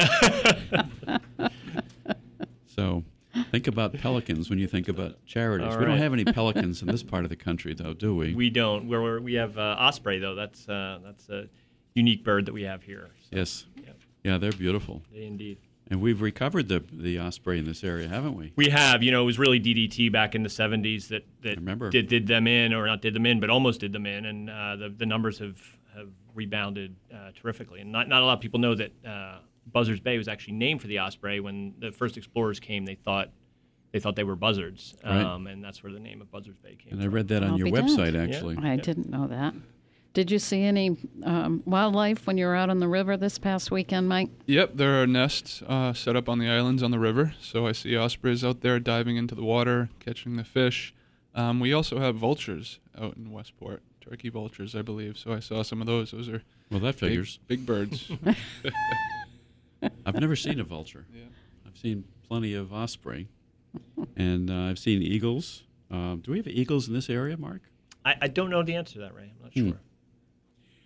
so 2.67 3.03
think 3.51 3.65
about 3.65 3.93
pelicans 3.93 4.51
when 4.51 4.59
you 4.59 4.67
think 4.67 4.87
about 4.87 5.25
charities. 5.25 5.75
we 5.77 5.85
don't 5.85 5.97
have 5.97 6.13
any 6.13 6.25
pelicans 6.33 6.83
in 6.83 6.87
this 6.87 7.01
part 7.01 7.23
of 7.23 7.29
the 7.29 7.35
country, 7.35 7.73
though, 7.73 7.93
do 7.93 8.15
we? 8.15 8.35
We 8.35 8.51
don't. 8.51 8.87
Where 8.87 9.01
we're, 9.01 9.19
we 9.19 9.33
have 9.33 9.57
uh, 9.57 9.75
osprey, 9.79 10.19
though. 10.19 10.35
That's 10.35 10.69
uh, 10.69 10.99
that's 11.03 11.27
a 11.29 11.49
unique 11.95 12.23
bird 12.23 12.45
that 12.45 12.53
we 12.53 12.63
have 12.63 12.83
here. 12.83 13.09
So, 13.23 13.37
yes. 13.37 13.65
Yeah. 13.75 13.91
yeah, 14.23 14.37
they're 14.37 14.51
beautiful. 14.51 15.01
They 15.11 15.25
indeed. 15.25 15.57
And 15.89 16.01
we've 16.01 16.21
recovered 16.21 16.67
the 16.69 16.83
the 16.91 17.19
osprey 17.19 17.57
in 17.57 17.65
this 17.65 17.83
area, 17.83 18.07
haven't 18.07 18.35
we? 18.35 18.53
We 18.55 18.69
have. 18.69 19.01
You 19.01 19.11
know, 19.11 19.23
it 19.23 19.25
was 19.25 19.39
really 19.39 19.59
DDT 19.59 20.11
back 20.11 20.35
in 20.35 20.43
the 20.43 20.49
70s 20.49 21.07
that 21.07 21.25
that 21.41 21.91
did, 21.91 22.07
did 22.07 22.27
them 22.27 22.45
in, 22.45 22.73
or 22.73 22.85
not 22.85 23.01
did 23.01 23.15
them 23.15 23.25
in, 23.25 23.39
but 23.39 23.49
almost 23.49 23.79
did 23.79 23.91
them 23.91 24.05
in, 24.05 24.25
and 24.25 24.49
uh, 24.49 24.75
the 24.75 24.89
the 24.89 25.05
numbers 25.05 25.39
have 25.39 25.59
have 25.95 26.09
rebounded 26.35 26.95
uh, 27.13 27.31
terrifically. 27.35 27.81
And 27.81 27.91
not 27.91 28.07
not 28.07 28.21
a 28.21 28.25
lot 28.25 28.33
of 28.33 28.39
people 28.39 28.59
know 28.59 28.75
that 28.75 28.91
uh, 29.05 29.39
Buzzards 29.71 29.99
Bay 29.99 30.17
was 30.17 30.27
actually 30.27 30.53
named 30.53 30.81
for 30.81 30.87
the 30.87 30.99
osprey. 30.99 31.39
When 31.39 31.73
the 31.79 31.91
first 31.91 32.17
explorers 32.17 32.59
came, 32.59 32.85
they 32.85 32.95
thought 32.95 33.31
they 33.91 33.99
thought 33.99 34.15
they 34.15 34.23
were 34.23 34.35
buzzards, 34.35 34.95
right. 35.03 35.23
um, 35.23 35.47
and 35.47 35.63
that's 35.63 35.81
where 35.81 35.91
the 35.91 35.99
name 35.99 36.21
of 36.21 36.29
Buzzards 36.29 36.59
Bay 36.59 36.75
came. 36.75 36.93
And 36.93 37.01
from. 37.01 37.11
I 37.11 37.13
read 37.13 37.27
that 37.29 37.43
on 37.43 37.51
I'll 37.51 37.57
your 37.57 37.67
website, 37.67 38.15
actually. 38.15 38.55
Yeah. 38.55 38.71
I 38.71 38.75
didn't 38.75 39.09
know 39.09 39.27
that. 39.27 39.55
Did 40.13 40.31
you 40.31 40.39
see 40.39 40.63
any 40.63 40.97
um, 41.23 41.61
wildlife 41.65 42.25
when 42.25 42.37
you 42.37 42.45
were 42.47 42.55
out 42.55 42.69
on 42.69 42.79
the 42.79 42.87
river 42.87 43.15
this 43.15 43.37
past 43.37 43.69
weekend, 43.69 44.09
Mike? 44.09 44.29
Yep, 44.47 44.71
there 44.75 45.01
are 45.01 45.07
nests 45.07 45.61
uh, 45.67 45.93
set 45.93 46.15
up 46.15 46.27
on 46.27 46.39
the 46.39 46.49
islands 46.49 46.81
on 46.81 46.89
the 46.91 46.99
river. 46.99 47.33
So 47.39 47.67
I 47.67 47.73
see 47.73 47.95
ospreys 47.95 48.43
out 48.43 48.61
there 48.61 48.79
diving 48.79 49.17
into 49.17 49.35
the 49.35 49.43
water, 49.43 49.89
catching 49.99 50.35
the 50.35 50.43
fish. 50.43 50.93
Um, 51.35 51.59
we 51.59 51.73
also 51.73 51.99
have 51.99 52.15
vultures 52.15 52.79
out 52.99 53.17
in 53.17 53.31
Westport, 53.31 53.83
turkey 54.01 54.29
vultures, 54.29 54.75
I 54.75 54.81
believe. 54.81 55.17
So 55.17 55.31
I 55.31 55.39
saw 55.39 55.61
some 55.61 55.79
of 55.79 55.87
those. 55.87 56.11
Those 56.11 56.27
are 56.27 56.41
well, 56.71 56.79
that 56.79 56.95
figures 56.95 57.39
big, 57.47 57.65
big 57.65 57.65
birds. 57.67 58.11
I've 60.05 60.19
never 60.19 60.35
seen 60.35 60.59
a 60.59 60.63
vulture. 60.63 61.05
Yeah. 61.13 61.23
I've 61.67 61.77
seen 61.77 62.03
plenty 62.27 62.55
of 62.55 62.73
osprey, 62.73 63.27
and 64.15 64.49
uh, 64.49 64.69
I've 64.69 64.79
seen 64.79 65.01
eagles. 65.01 65.63
Uh, 65.91 66.15
do 66.15 66.31
we 66.31 66.37
have 66.37 66.47
eagles 66.47 66.87
in 66.87 66.93
this 66.93 67.09
area, 67.09 67.37
Mark? 67.37 67.61
I, 68.05 68.15
I, 68.23 68.27
don't 68.27 68.49
know 68.49 68.63
the 68.63 68.75
answer 68.75 68.93
to 68.93 68.99
that, 68.99 69.13
Ray. 69.13 69.31
I'm 69.35 69.43
not 69.43 69.53
hmm. 69.53 69.69
sure. 69.69 69.79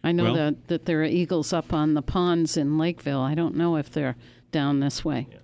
I 0.04 0.12
know 0.12 0.24
well, 0.26 0.36
that, 0.36 0.68
that 0.68 0.86
there 0.86 1.02
are 1.02 1.06
eagles 1.06 1.54
up 1.54 1.72
on 1.74 1.94
the 1.94 2.02
ponds 2.02 2.58
in 2.58 2.78
Lakeville. 2.78 3.22
I 3.22 3.36
don't 3.36 3.56
know 3.56 3.78
if 3.78 3.92
they're 3.92 4.18
down 4.52 4.80
this 4.80 5.06
way. 5.06 5.28
Yeah, 5.32 5.38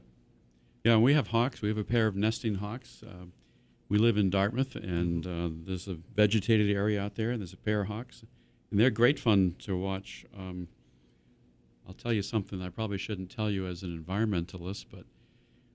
yeah 0.83 0.97
we 0.97 1.13
have 1.13 1.27
hawks. 1.27 1.61
We 1.61 1.69
have 1.69 1.77
a 1.77 1.83
pair 1.83 2.07
of 2.07 2.15
nesting 2.15 2.55
hawks. 2.55 3.01
Uh, 3.01 3.25
we 3.87 3.97
live 3.97 4.17
in 4.17 4.29
Dartmouth, 4.29 4.75
and 4.75 5.25
uh, 5.25 5.49
there's 5.65 5.87
a 5.87 5.95
vegetated 6.15 6.69
area 6.75 7.01
out 7.01 7.15
there, 7.15 7.31
and 7.31 7.41
there's 7.41 7.53
a 7.53 7.57
pair 7.57 7.81
of 7.81 7.87
hawks. 7.87 8.23
And 8.69 8.79
they're 8.79 8.91
great 8.91 9.19
fun 9.19 9.55
to 9.59 9.75
watch. 9.75 10.25
Um, 10.37 10.67
I'll 11.87 11.95
tell 11.95 12.13
you 12.13 12.21
something 12.21 12.61
I 12.61 12.69
probably 12.69 12.99
shouldn't 12.99 13.31
tell 13.31 13.49
you 13.49 13.65
as 13.65 13.81
an 13.81 14.05
environmentalist, 14.05 14.85
but 14.91 15.05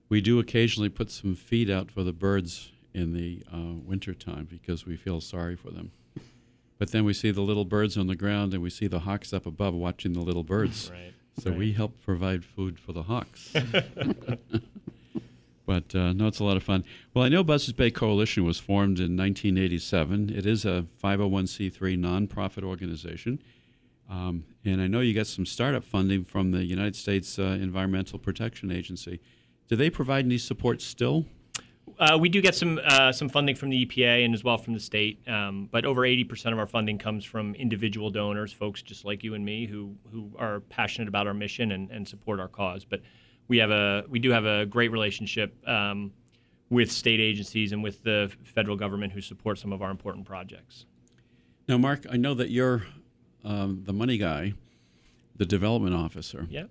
we 0.07 0.21
do 0.21 0.39
occasionally 0.39 0.87
put 0.89 1.11
some 1.11 1.35
feed 1.35 1.69
out 1.69 1.91
for 1.91 2.03
the 2.03 2.13
birds 2.13 2.71
in 2.93 3.11
the 3.11 3.43
uh, 3.53 3.73
wintertime 3.83 4.47
because 4.49 4.85
we 4.85 4.95
feel 4.95 5.19
sorry 5.19 5.57
for 5.57 5.71
them. 5.71 5.91
But 6.77 6.91
then 6.91 7.05
we 7.05 7.13
see 7.13 7.31
the 7.31 7.41
little 7.41 7.65
birds 7.65 7.97
on 7.97 8.07
the 8.07 8.15
ground 8.15 8.53
and 8.53 8.61
we 8.61 8.69
see 8.69 8.87
the 8.87 8.99
hawks 8.99 9.33
up 9.33 9.45
above 9.45 9.73
watching 9.73 10.13
the 10.13 10.21
little 10.21 10.43
birds. 10.43 10.91
Right. 11.37 11.43
So 11.43 11.49
right. 11.49 11.59
we 11.59 11.73
help 11.73 12.01
provide 12.01 12.45
food 12.45 12.79
for 12.79 12.93
the 12.93 13.03
hawks. 13.03 13.53
But 15.65 15.95
uh, 15.95 16.13
no, 16.13 16.27
it's 16.27 16.39
a 16.39 16.43
lot 16.43 16.57
of 16.57 16.63
fun. 16.63 16.83
Well, 17.13 17.25
I 17.25 17.29
know 17.29 17.43
Buzzards 17.43 17.73
Bay 17.73 17.89
Coalition 17.89 18.45
was 18.45 18.59
formed 18.59 18.99
in 18.99 19.17
1987. 19.17 20.29
It 20.35 20.45
is 20.45 20.65
a 20.65 20.85
501c3 21.03 21.97
nonprofit 21.97 22.63
organization. 22.63 23.41
Um, 24.09 24.45
and 24.63 24.81
I 24.81 24.87
know 24.87 24.99
you 24.99 25.13
got 25.13 25.27
some 25.27 25.45
startup 25.45 25.83
funding 25.83 26.23
from 26.23 26.51
the 26.51 26.63
United 26.63 26.95
States 26.95 27.39
uh, 27.39 27.57
Environmental 27.59 28.19
Protection 28.19 28.71
Agency. 28.71 29.19
Do 29.67 29.75
they 29.75 29.89
provide 29.89 30.25
any 30.25 30.37
support 30.37 30.81
still? 30.81 31.25
Uh, 31.99 32.17
we 32.19 32.29
do 32.29 32.41
get 32.41 32.55
some 32.55 32.79
uh, 32.83 33.11
some 33.11 33.29
funding 33.29 33.55
from 33.55 33.69
the 33.69 33.85
EPA 33.85 34.25
and 34.25 34.33
as 34.33 34.43
well 34.43 34.57
from 34.57 34.73
the 34.73 34.79
state, 34.79 35.19
um, 35.27 35.69
but 35.71 35.85
over 35.85 36.01
80% 36.01 36.51
of 36.51 36.59
our 36.59 36.67
funding 36.67 36.97
comes 36.97 37.23
from 37.23 37.55
individual 37.55 38.09
donors, 38.09 38.51
folks 38.51 38.81
just 38.81 39.05
like 39.05 39.23
you 39.23 39.33
and 39.33 39.45
me, 39.45 39.65
who 39.65 39.95
who 40.11 40.31
are 40.37 40.59
passionate 40.61 41.07
about 41.07 41.27
our 41.27 41.33
mission 41.33 41.71
and, 41.71 41.89
and 41.91 42.07
support 42.07 42.39
our 42.39 42.47
cause. 42.47 42.83
But 42.85 43.01
we 43.47 43.57
have 43.59 43.71
a 43.71 44.03
we 44.09 44.19
do 44.19 44.31
have 44.31 44.45
a 44.45 44.65
great 44.65 44.91
relationship 44.91 45.55
um, 45.67 46.11
with 46.69 46.91
state 46.91 47.19
agencies 47.19 47.71
and 47.71 47.83
with 47.83 48.03
the 48.03 48.31
federal 48.43 48.75
government 48.75 49.13
who 49.13 49.21
support 49.21 49.57
some 49.57 49.71
of 49.71 49.81
our 49.81 49.91
important 49.91 50.25
projects. 50.25 50.85
Now, 51.67 51.77
Mark, 51.77 52.05
I 52.09 52.17
know 52.17 52.33
that 52.33 52.49
you're 52.49 52.85
um, 53.43 53.83
the 53.85 53.93
money 53.93 54.17
guy, 54.17 54.53
the 55.35 55.45
development 55.45 55.95
officer. 55.95 56.47
Yeah. 56.49 56.65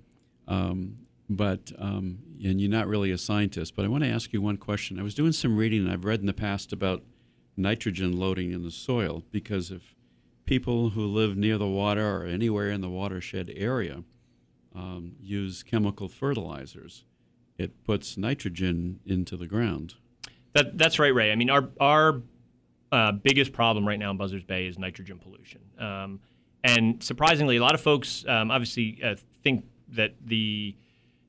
Um, 0.46 1.03
but 1.28 1.72
um, 1.78 2.18
and 2.44 2.60
you're 2.60 2.70
not 2.70 2.86
really 2.86 3.10
a 3.10 3.18
scientist. 3.18 3.74
But 3.74 3.84
I 3.84 3.88
want 3.88 4.04
to 4.04 4.10
ask 4.10 4.32
you 4.32 4.42
one 4.42 4.56
question. 4.56 4.98
I 4.98 5.02
was 5.02 5.14
doing 5.14 5.32
some 5.32 5.56
reading, 5.56 5.84
and 5.84 5.90
I've 5.90 6.04
read 6.04 6.20
in 6.20 6.26
the 6.26 6.34
past 6.34 6.72
about 6.72 7.02
nitrogen 7.56 8.18
loading 8.18 8.52
in 8.52 8.62
the 8.62 8.70
soil 8.70 9.22
because 9.30 9.70
if 9.70 9.94
people 10.44 10.90
who 10.90 11.06
live 11.06 11.36
near 11.36 11.56
the 11.56 11.66
water 11.66 12.22
or 12.22 12.26
anywhere 12.26 12.70
in 12.70 12.80
the 12.80 12.90
watershed 12.90 13.50
area 13.56 14.02
um, 14.74 15.16
use 15.20 15.62
chemical 15.62 16.08
fertilizers, 16.08 17.04
it 17.56 17.84
puts 17.84 18.16
nitrogen 18.16 19.00
into 19.06 19.36
the 19.36 19.46
ground. 19.46 19.94
That, 20.52 20.76
that's 20.76 20.98
right, 20.98 21.14
Ray. 21.14 21.32
I 21.32 21.36
mean, 21.36 21.50
our 21.50 21.68
our 21.80 22.22
uh, 22.92 23.12
biggest 23.12 23.52
problem 23.52 23.86
right 23.86 23.98
now 23.98 24.10
in 24.10 24.16
Buzzards 24.16 24.44
Bay 24.44 24.66
is 24.66 24.78
nitrogen 24.78 25.18
pollution. 25.18 25.60
Um, 25.78 26.20
and 26.62 27.02
surprisingly, 27.02 27.56
a 27.56 27.60
lot 27.60 27.74
of 27.74 27.80
folks 27.80 28.24
um, 28.28 28.50
obviously 28.50 29.00
uh, 29.02 29.16
think 29.42 29.64
that 29.88 30.14
the 30.24 30.76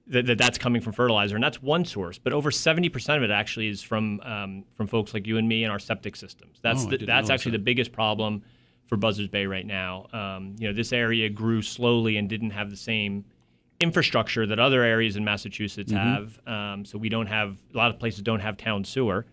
that, 0.08 0.26
that, 0.28 0.38
that's 0.38 0.58
coming 0.58 0.82
from 0.82 0.94
fertilizer, 0.94 1.36
and 1.36 1.44
that's 1.44 1.62
one 1.62 1.86
source. 1.86 2.18
But 2.20 2.34
over 2.34 2.52
seventy 2.52 2.90
percent 2.90 3.18
of 3.24 3.30
it 3.30 3.34
actually 3.34 3.68
is 3.68 3.82
from 3.82 4.20
um, 4.22 4.64
from 4.74 4.88
folks 4.88 5.14
like 5.14 5.26
you 5.28 5.38
and 5.38 5.48
me 5.48 5.64
and 5.64 5.72
our 5.72 5.80
septic 5.80 6.16
systems. 6.16 6.60
That's 6.62 6.86
Oh, 6.86 6.90
the, 6.90 6.98
that's 6.98 7.30
actually 7.30 7.54
that. 7.54 7.60
the 7.60 7.64
biggest 7.64 7.92
problem 7.92 8.44
for 8.88 8.98
Buzzards 8.98 9.30
Bay 9.30 9.46
right 9.46 9.66
now. 9.66 10.08
Um, 10.14 10.56
you 10.60 10.68
know, 10.68 10.74
this 10.74 10.94
area 10.94 11.28
grew 11.30 11.62
slowly 11.62 12.18
and 12.18 12.30
didn't 12.30 12.52
have 12.52 12.70
the 12.70 12.78
same 12.78 13.26
infrastructure 13.80 14.46
that 14.46 14.60
other 14.60 14.84
areas 14.84 15.16
in 15.16 15.24
Massachusetts 15.26 15.92
have. 15.92 16.40
Um, 16.48 16.86
so 16.86 16.98
we 16.98 17.10
don't 17.10 17.28
have 17.28 17.58
a 17.74 17.78
lot 17.78 17.92
of 17.92 18.00
places 18.00 18.22
don't 18.22 18.40
have 18.40 18.58
town 18.58 18.84
sewer. 18.86 19.26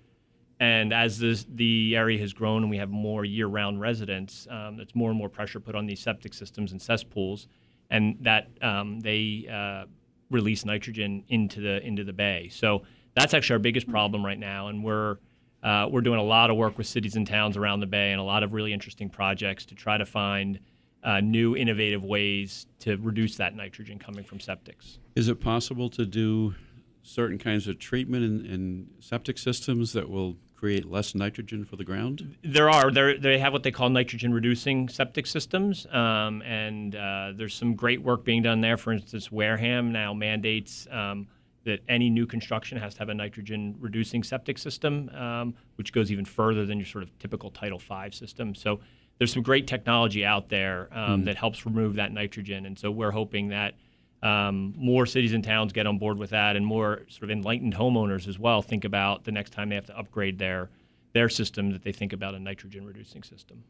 And 0.59 0.93
as 0.93 1.19
this, 1.19 1.45
the 1.49 1.95
area 1.97 2.19
has 2.21 2.33
grown 2.33 2.63
and 2.63 2.71
we 2.71 2.77
have 2.79 2.89
more 2.89 3.25
year-round 3.25 3.81
residents, 3.81 4.47
um, 4.51 4.77
there's 4.77 4.95
more 4.95 5.11
and 5.11 5.19
more 5.19 5.29
pressure 5.29 5.61
put 5.61 5.75
on 5.75 5.87
these 5.87 6.01
septic 6.01 6.35
systems 6.35 6.73
and 6.73 6.81
cesspools, 6.81 7.49
and 7.91 8.17
that 8.21 8.49
um, 8.63 9.01
they 9.01 9.47
uh, 9.51 9.87
release 10.33 10.65
nitrogen 10.65 11.25
into 11.29 11.61
the 11.61 11.85
into 11.87 12.05
the 12.05 12.13
bay. 12.13 12.49
So 12.51 12.83
that's 13.15 13.35
actually 13.35 13.55
our 13.55 13.61
biggest 13.61 13.89
problem 13.89 14.25
right 14.25 14.39
now, 14.39 14.69
and 14.69 14.83
we're 14.83 15.19
uh, 15.63 15.87
we're 15.91 16.01
doing 16.01 16.19
a 16.19 16.25
lot 16.25 16.51
of 16.51 16.57
work 16.57 16.77
with 16.77 16.87
cities 16.87 17.15
and 17.15 17.27
towns 17.27 17.57
around 17.57 17.81
the 17.81 17.87
bay 17.87 18.11
and 18.11 18.21
a 18.21 18.25
lot 18.25 18.43
of 18.43 18.53
really 18.53 18.73
interesting 18.73 19.09
projects 19.09 19.65
to 19.67 19.75
try 19.75 19.97
to 19.97 20.05
find 20.05 20.59
uh, 21.05 21.21
new 21.21 21.57
innovative 21.57 22.05
ways 22.05 22.67
to 22.81 22.97
reduce 22.97 23.37
that 23.37 23.55
nitrogen 23.55 23.99
coming 23.99 24.25
from 24.25 24.39
septics. 24.39 24.99
Is 25.15 25.29
it 25.29 25.41
possible 25.41 25.89
to 25.91 26.05
do 26.05 26.55
certain 27.03 27.39
kinds 27.39 27.67
of 27.69 27.79
treatment 27.79 28.25
in, 28.25 28.47
in 28.47 28.87
septic 29.01 29.39
systems 29.39 29.93
that 29.93 30.09
will 30.09 30.37
create 30.63 30.89
less 30.89 31.13
nitrogen 31.13 31.65
for 31.65 31.75
the 31.75 31.83
ground? 31.83 32.37
There 32.45 32.71
are 32.71 32.89
there 32.93 33.19
they 33.19 33.37
have 33.41 33.53
what 33.53 33.65
they 33.65 33.73
call 33.73 33.89
nitrogen 33.91 34.33
reducing 34.33 34.89
septic 34.89 35.27
systems, 35.27 35.87
um, 35.91 36.41
and 36.43 36.95
uh, 36.95 37.33
there's 37.35 37.53
some 37.53 37.75
great 37.75 38.01
work 38.01 38.23
being 38.23 38.43
done 38.43 38.61
there. 38.61 38.77
For 38.77 38.93
instance, 38.93 39.33
Wareham 39.33 39.91
now 39.91 40.15
mandates 40.15 40.87
um, 40.93 41.27
that 41.65 41.81
any 41.89 42.11
new 42.11 42.27
construction 42.27 42.79
has 42.79 42.95
to 42.95 43.01
have 43.01 43.09
a 43.09 43.15
nitrogen 43.15 43.75
reducing 43.81 44.23
septic 44.23 44.57
system, 44.57 45.09
um, 45.09 45.55
which 45.75 45.93
goes 45.93 46.13
even 46.13 46.25
further 46.25 46.65
than 46.65 46.79
your 46.79 46.87
sort 46.87 47.03
of 47.03 47.19
typical 47.19 47.51
Title 47.51 47.81
V 47.81 48.13
system. 48.13 48.55
So 48.55 48.79
there's 49.19 49.33
some 49.33 49.43
great 49.43 49.67
technology 49.67 50.25
out 50.25 50.49
there 50.49 50.89
um, 50.93 51.25
that 51.25 51.35
helps 51.35 51.67
remove 51.67 51.97
that 51.97 52.13
nitrogen, 52.13 52.67
and 52.67 52.79
so 52.79 52.89
we're 52.89 53.11
hoping 53.11 53.49
that. 53.49 53.75
Um, 54.23 54.73
more 54.77 55.05
cities 55.05 55.33
and 55.33 55.43
towns 55.43 55.73
get 55.73 55.87
on 55.87 55.99
board 55.99 56.19
with 56.19 56.31
that, 56.31 56.55
and 56.55 56.65
more 56.65 57.03
sort 57.09 57.25
of 57.25 57.31
enlightened 57.31 57.75
homeowners 57.75 58.29
as 58.29 58.39
well 58.39 58.63
think 58.63 58.85
about 58.85 59.25
the 59.25 59.33
next 59.33 59.51
time 59.51 59.69
they 59.69 59.75
have 59.75 59.87
to 59.87 59.99
upgrade 59.99 60.39
their 60.39 60.71
their 61.13 61.29
system 61.29 61.73
that 61.73 61.83
they 61.83 61.93
think 61.93 62.13
about 62.13 62.35
a 62.35 62.39
nitrogen 62.39 62.87
reducing 62.87 63.23
system. 63.23 63.65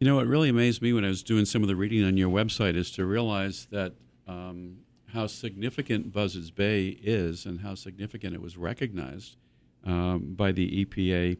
You 0.00 0.08
know, 0.08 0.16
what 0.16 0.26
really 0.26 0.48
amazed 0.48 0.82
me 0.82 0.92
when 0.92 1.04
I 1.04 1.08
was 1.08 1.22
doing 1.22 1.44
some 1.44 1.62
of 1.62 1.68
the 1.68 1.76
reading 1.76 2.04
on 2.04 2.16
your 2.16 2.28
website 2.28 2.74
is 2.74 2.90
to 2.92 3.04
realize 3.04 3.68
that 3.70 3.92
um, 4.26 4.78
how 5.12 5.26
significant 5.26 6.12
Buzzards 6.12 6.50
Bay 6.50 6.98
is 7.02 7.46
and 7.46 7.60
how 7.60 7.74
significant 7.74 8.34
it 8.34 8.42
was 8.42 8.56
recognized 8.56 9.36
um, 9.84 10.34
by 10.34 10.52
the 10.52 10.84
EPA. 10.84 11.38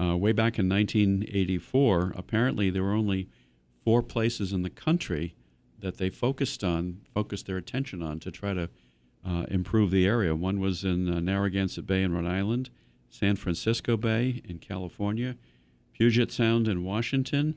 Uh, 0.00 0.16
way 0.16 0.30
back 0.30 0.60
in 0.60 0.68
1984, 0.68 2.14
apparently 2.16 2.70
there 2.70 2.84
were 2.84 2.92
only 2.92 3.28
four 3.84 4.00
places 4.00 4.52
in 4.52 4.62
the 4.62 4.70
country 4.70 5.34
that 5.80 5.98
they 5.98 6.10
focused 6.10 6.64
on, 6.64 7.02
focused 7.14 7.46
their 7.46 7.56
attention 7.56 8.02
on 8.02 8.20
to 8.20 8.30
try 8.30 8.54
to 8.54 8.68
uh, 9.26 9.44
improve 9.48 9.90
the 9.90 10.06
area. 10.06 10.34
One 10.34 10.60
was 10.60 10.84
in 10.84 11.08
uh, 11.08 11.20
Narragansett 11.20 11.86
Bay 11.86 12.02
in 12.02 12.12
Rhode 12.12 12.26
Island, 12.26 12.70
San 13.10 13.36
Francisco 13.36 13.96
Bay 13.96 14.42
in 14.44 14.58
California, 14.58 15.36
Puget 15.92 16.30
Sound 16.30 16.68
in 16.68 16.84
Washington, 16.84 17.56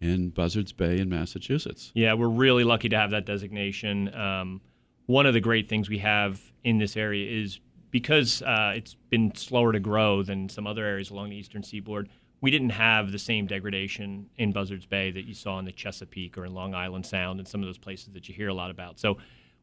and 0.00 0.32
Buzzards 0.32 0.72
Bay 0.72 0.98
in 0.98 1.08
Massachusetts. 1.08 1.90
Yeah, 1.94 2.14
we're 2.14 2.28
really 2.28 2.64
lucky 2.64 2.88
to 2.88 2.96
have 2.96 3.10
that 3.10 3.26
designation. 3.26 4.14
Um, 4.14 4.60
one 5.06 5.26
of 5.26 5.34
the 5.34 5.40
great 5.40 5.68
things 5.68 5.88
we 5.88 5.98
have 5.98 6.40
in 6.64 6.78
this 6.78 6.96
area 6.96 7.42
is 7.42 7.60
because 7.90 8.42
uh, 8.42 8.72
it's 8.76 8.94
been 9.10 9.34
slower 9.34 9.72
to 9.72 9.80
grow 9.80 10.22
than 10.22 10.48
some 10.48 10.66
other 10.66 10.84
areas 10.84 11.10
along 11.10 11.30
the 11.30 11.36
eastern 11.36 11.62
seaboard. 11.62 12.08
We 12.40 12.50
didn't 12.50 12.70
have 12.70 13.10
the 13.10 13.18
same 13.18 13.46
degradation 13.46 14.30
in 14.36 14.52
Buzzards 14.52 14.86
Bay 14.86 15.10
that 15.10 15.24
you 15.24 15.34
saw 15.34 15.58
in 15.58 15.64
the 15.64 15.72
Chesapeake 15.72 16.38
or 16.38 16.44
in 16.44 16.54
Long 16.54 16.74
Island 16.74 17.04
Sound 17.04 17.40
and 17.40 17.48
some 17.48 17.60
of 17.62 17.66
those 17.66 17.78
places 17.78 18.12
that 18.14 18.28
you 18.28 18.34
hear 18.34 18.48
a 18.48 18.54
lot 18.54 18.70
about. 18.70 19.00
So 19.00 19.18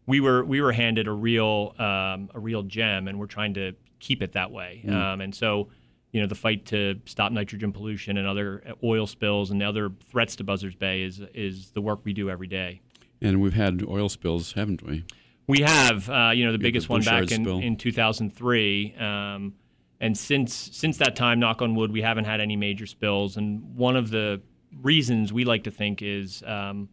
we 0.05 0.19
were 0.19 0.43
we 0.43 0.61
were 0.61 0.71
handed 0.71 1.07
a 1.07 1.11
real 1.11 1.73
um, 1.79 2.29
a 2.33 2.39
real 2.39 2.63
gem, 2.63 3.07
and 3.07 3.19
we're 3.19 3.25
trying 3.27 3.53
to 3.55 3.73
keep 3.99 4.21
it 4.21 4.33
that 4.33 4.51
way. 4.51 4.83
Um, 4.87 5.21
and 5.21 5.33
so, 5.33 5.69
you 6.11 6.21
know, 6.21 6.27
the 6.27 6.35
fight 6.35 6.65
to 6.67 6.99
stop 7.05 7.31
nitrogen 7.31 7.71
pollution 7.71 8.17
and 8.17 8.27
other 8.27 8.75
oil 8.83 9.07
spills 9.07 9.51
and 9.51 9.63
other 9.63 9.89
threats 10.11 10.35
to 10.37 10.43
Buzzards 10.43 10.75
Bay 10.75 11.01
is 11.01 11.21
is 11.33 11.71
the 11.71 11.81
work 11.81 12.01
we 12.03 12.13
do 12.13 12.29
every 12.29 12.47
day. 12.47 12.81
And 13.21 13.41
we've 13.41 13.53
had 13.53 13.83
oil 13.87 14.09
spills, 14.09 14.53
haven't 14.53 14.83
we? 14.83 15.05
We 15.47 15.61
have, 15.61 16.09
uh, 16.09 16.31
you 16.33 16.45
know, 16.45 16.51
the 16.51 16.57
the 16.57 16.63
biggest 16.63 16.89
one 16.89 17.01
back 17.01 17.31
in, 17.31 17.43
spill. 17.43 17.59
in 17.59 17.77
2003. 17.77 18.95
Um, 18.95 19.53
and 19.99 20.17
since 20.17 20.53
since 20.73 20.97
that 20.97 21.15
time, 21.15 21.39
knock 21.39 21.61
on 21.61 21.75
wood, 21.75 21.91
we 21.91 22.01
haven't 22.01 22.25
had 22.25 22.41
any 22.41 22.55
major 22.55 22.85
spills. 22.85 23.37
And 23.37 23.75
one 23.75 23.95
of 23.95 24.09
the 24.09 24.41
reasons 24.81 25.31
we 25.31 25.45
like 25.45 25.63
to 25.63 25.71
think 25.71 26.01
is 26.01 26.43
um, 26.45 26.89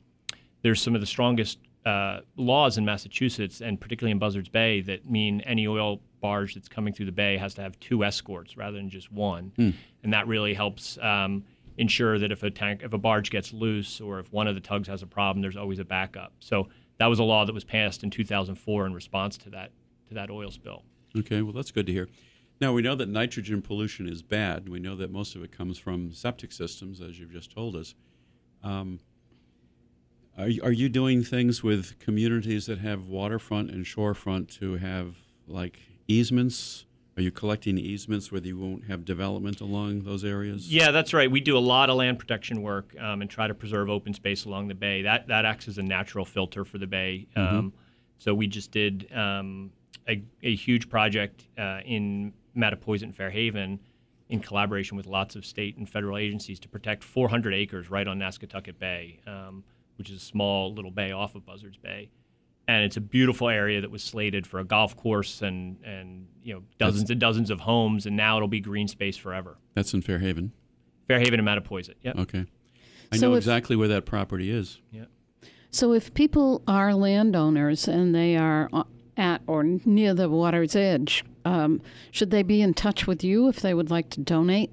there's 0.63 0.81
some 0.81 0.95
of 0.95 1.01
the 1.01 1.07
strongest 1.07 1.59
uh, 1.85 2.21
laws 2.37 2.79
in 2.79 2.85
Massachusetts, 2.85 3.61
and 3.61 3.81
particularly 3.81 4.13
in 4.13 4.19
Buzzards 4.19 4.49
Bay, 4.49 4.81
that 4.83 5.11
mean 5.11 5.41
any 5.43 5.67
oil 5.67 6.01
barge 6.21 6.55
that's 6.55 6.69
coming 6.69 6.95
through 6.95 7.07
the 7.07 7.13
bay 7.13 7.37
has 7.37 7.55
to 7.55 7.63
have 7.63 7.79
two 7.81 8.05
escorts 8.05 8.57
rather 8.57 8.77
than 8.77 8.89
just 8.89 9.11
one. 9.11 9.53
And 10.05 10.13
that 10.13 10.29
really 10.29 10.55
helps 10.55 10.97
um, 10.99 11.45
ensure 11.77 12.21
that 12.21 12.31
if 12.31 12.45
a 12.45 12.51
tank, 12.51 12.83
if 12.85 12.93
a 12.93 12.99
barge 12.99 13.31
gets 13.31 13.53
loose, 13.53 14.01
or 14.01 14.21
if 14.21 14.33
one 14.33 14.47
of 14.47 14.55
the 14.55 14.61
tugs 14.61 14.87
has 14.87 15.03
a 15.03 15.07
problem, 15.07 15.43
there's 15.43 15.57
always 15.57 15.81
a 15.81 15.85
backup. 15.85 16.33
So 16.39 16.69
that 16.99 17.07
was 17.07 17.19
a 17.19 17.25
law 17.25 17.45
that 17.45 17.53
was 17.53 17.65
passed 17.65 18.05
in 18.05 18.11
2004 18.11 18.87
in 18.87 18.95
response 18.95 19.37
to 19.39 19.51
that 19.51 19.73
to 20.09 20.15
that 20.15 20.31
oil 20.31 20.53
spill. 20.53 20.85
Okay, 21.19 21.43
well, 21.43 21.53
that's 21.53 21.73
good 21.73 21.87
to 21.87 21.93
hear. 21.93 22.09
Now, 22.63 22.73
we 22.73 22.81
know 22.81 22.95
that 22.95 23.09
nitrogen 23.09 23.61
pollution 23.61 24.09
is 24.09 24.23
bad. 24.23 24.69
We 24.69 24.79
know 24.79 24.95
that 24.95 25.11
most 25.11 25.35
of 25.35 25.43
it 25.43 25.51
comes 25.51 25.79
from 25.79 26.13
septic 26.13 26.53
systems, 26.53 27.01
as 27.01 27.19
you've 27.19 27.33
just 27.33 27.51
told 27.53 27.75
us. 27.75 27.97
Um, 28.63 29.01
are, 30.39 30.47
you- 30.49 30.63
are 30.63 30.71
you 30.71 30.89
doing 30.89 31.25
things 31.25 31.65
with 31.65 31.99
communities 31.99 32.67
that 32.67 32.79
have 32.79 33.09
waterfront 33.09 33.73
and 33.73 33.85
shorefront 33.85 34.47
to 34.61 34.77
have 34.77 35.17
like 35.49 35.81
easements? 36.07 36.87
Are 37.17 37.23
you 37.23 37.33
collecting 37.33 37.79
easements 37.79 38.31
where 38.31 38.41
you 38.41 38.57
won't 38.57 38.85
have 38.85 39.05
development 39.05 39.61
along 39.61 40.05
those 40.05 40.25
areas? 40.25 40.73
Yeah, 40.73 40.93
that's 40.93 41.13
right. 41.13 41.29
We 41.29 41.41
do 41.41 41.59
a 41.59 41.67
lot 41.75 41.91
of 41.91 41.97
land 41.97 42.21
protection 42.21 42.63
work 42.63 42.95
um, 43.01 43.23
and 43.23 43.29
try 43.29 43.49
to 43.49 43.55
preserve 43.55 43.91
open 43.91 44.15
space 44.15 44.45
along 44.45 44.69
the 44.69 44.75
bay. 44.77 45.03
That 45.03 45.27
that 45.27 45.45
acts 45.45 45.67
as 45.67 45.79
a 45.79 45.83
natural 45.83 46.25
filter 46.25 46.65
for 46.65 46.79
the 46.79 46.87
bay. 46.87 47.27
Um, 47.35 47.73
so 48.19 48.33
we 48.33 48.47
just 48.47 48.71
did 48.71 49.13
um, 49.13 49.73
a, 50.09 50.23
a 50.45 50.55
huge 50.55 50.89
project 50.89 51.49
uh, 51.59 51.81
in 51.85 52.33
Mattapoisett 52.57 53.03
and 53.05 53.17
Fairhaven 53.17 53.81
in 54.29 54.41
collaboration 54.41 54.97
with 54.97 55.07
lots 55.07 55.37
of 55.37 55.45
state 55.45 55.77
and 55.77 55.89
federal 55.89 56.17
agencies 56.17 56.59
to 56.61 56.69
protect 56.69 57.05
400 57.05 57.53
acres 57.55 57.91
right 57.91 58.07
on 58.09 58.19
Nasketucket 58.19 58.79
Bay, 58.79 59.21
um, 59.27 59.65
which 59.97 60.09
is 60.11 60.17
a 60.23 60.25
small 60.25 60.73
little 60.75 60.91
bay 60.91 61.13
off 61.13 61.35
of 61.35 61.45
Buzzards 61.45 61.77
Bay. 61.77 62.11
and 62.69 62.85
it's 62.85 62.97
a 62.97 63.01
beautiful 63.01 63.49
area 63.49 63.81
that 63.81 63.91
was 63.91 64.03
slated 64.05 64.47
for 64.47 64.61
a 64.61 64.65
golf 64.65 64.97
course 64.97 65.43
and 65.43 65.79
and 65.85 66.29
you 66.45 66.55
know 66.55 66.63
dozens 66.79 67.11
and 67.11 67.21
dozens 67.21 67.51
of 67.51 67.61
homes, 67.61 68.07
and 68.07 68.17
now 68.17 68.37
it'll 68.37 68.47
be 68.49 68.61
green 68.61 68.87
space 68.89 69.17
forever. 69.17 69.59
That's 69.75 69.93
in 69.93 70.01
Fairhaven. 70.01 70.53
Fairhaven 71.09 71.41
and 71.41 71.49
Mattapoisett. 71.49 71.95
Yep. 72.03 72.19
Okay. 72.21 72.45
I 73.11 73.17
So 73.17 73.29
know 73.29 73.35
if- 73.35 73.39
exactly 73.39 73.75
where 73.77 73.89
that 73.89 74.07
property 74.07 74.51
is. 74.51 74.81
Yeah. 74.93 75.07
So 75.71 75.93
if 75.93 76.15
people 76.15 76.63
are 76.69 76.95
landowners 76.95 77.89
and 77.89 78.15
they 78.15 78.37
are 78.37 78.69
uh, 78.73 78.85
at 79.17 79.41
or 79.47 79.65
near 79.65 80.13
the 80.15 80.29
water's 80.29 80.77
edge, 80.77 81.25
um, 81.45 81.81
should 82.11 82.31
they 82.31 82.43
be 82.43 82.63
in 82.63 82.73
touch 82.75 83.07
with 83.07 83.25
you 83.25 83.49
if 83.49 83.61
they 83.61 83.75
would 83.75 83.91
like 83.91 84.09
to 84.11 84.21
donate? 84.21 84.71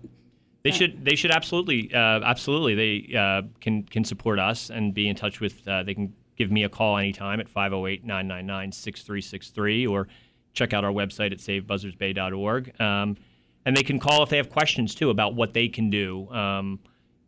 They 0.63 0.71
should. 0.71 1.05
They 1.05 1.15
should 1.15 1.31
absolutely, 1.31 1.93
uh, 1.93 2.19
absolutely. 2.21 2.75
They 2.75 3.15
uh, 3.17 3.43
can 3.61 3.83
can 3.83 4.03
support 4.03 4.39
us 4.39 4.69
and 4.69 4.93
be 4.93 5.07
in 5.07 5.15
touch 5.15 5.39
with. 5.39 5.65
Uh, 5.67 5.83
they 5.83 5.93
can 5.93 6.13
give 6.37 6.51
me 6.51 6.63
a 6.63 6.69
call 6.69 6.97
anytime 6.97 7.39
at 7.39 7.47
508-999-6363 7.53 9.89
or 9.89 10.07
check 10.53 10.73
out 10.73 10.83
our 10.85 10.91
website 10.91 11.33
at 11.33 11.39
savebuzzardsbay.org. 11.39 12.81
Um, 12.81 13.17
and 13.65 13.75
they 13.75 13.83
can 13.83 13.99
call 13.99 14.23
if 14.23 14.29
they 14.29 14.37
have 14.37 14.49
questions 14.49 14.95
too 14.95 15.09
about 15.09 15.35
what 15.35 15.53
they 15.53 15.67
can 15.67 15.89
do 15.89 16.29
um, 16.29 16.79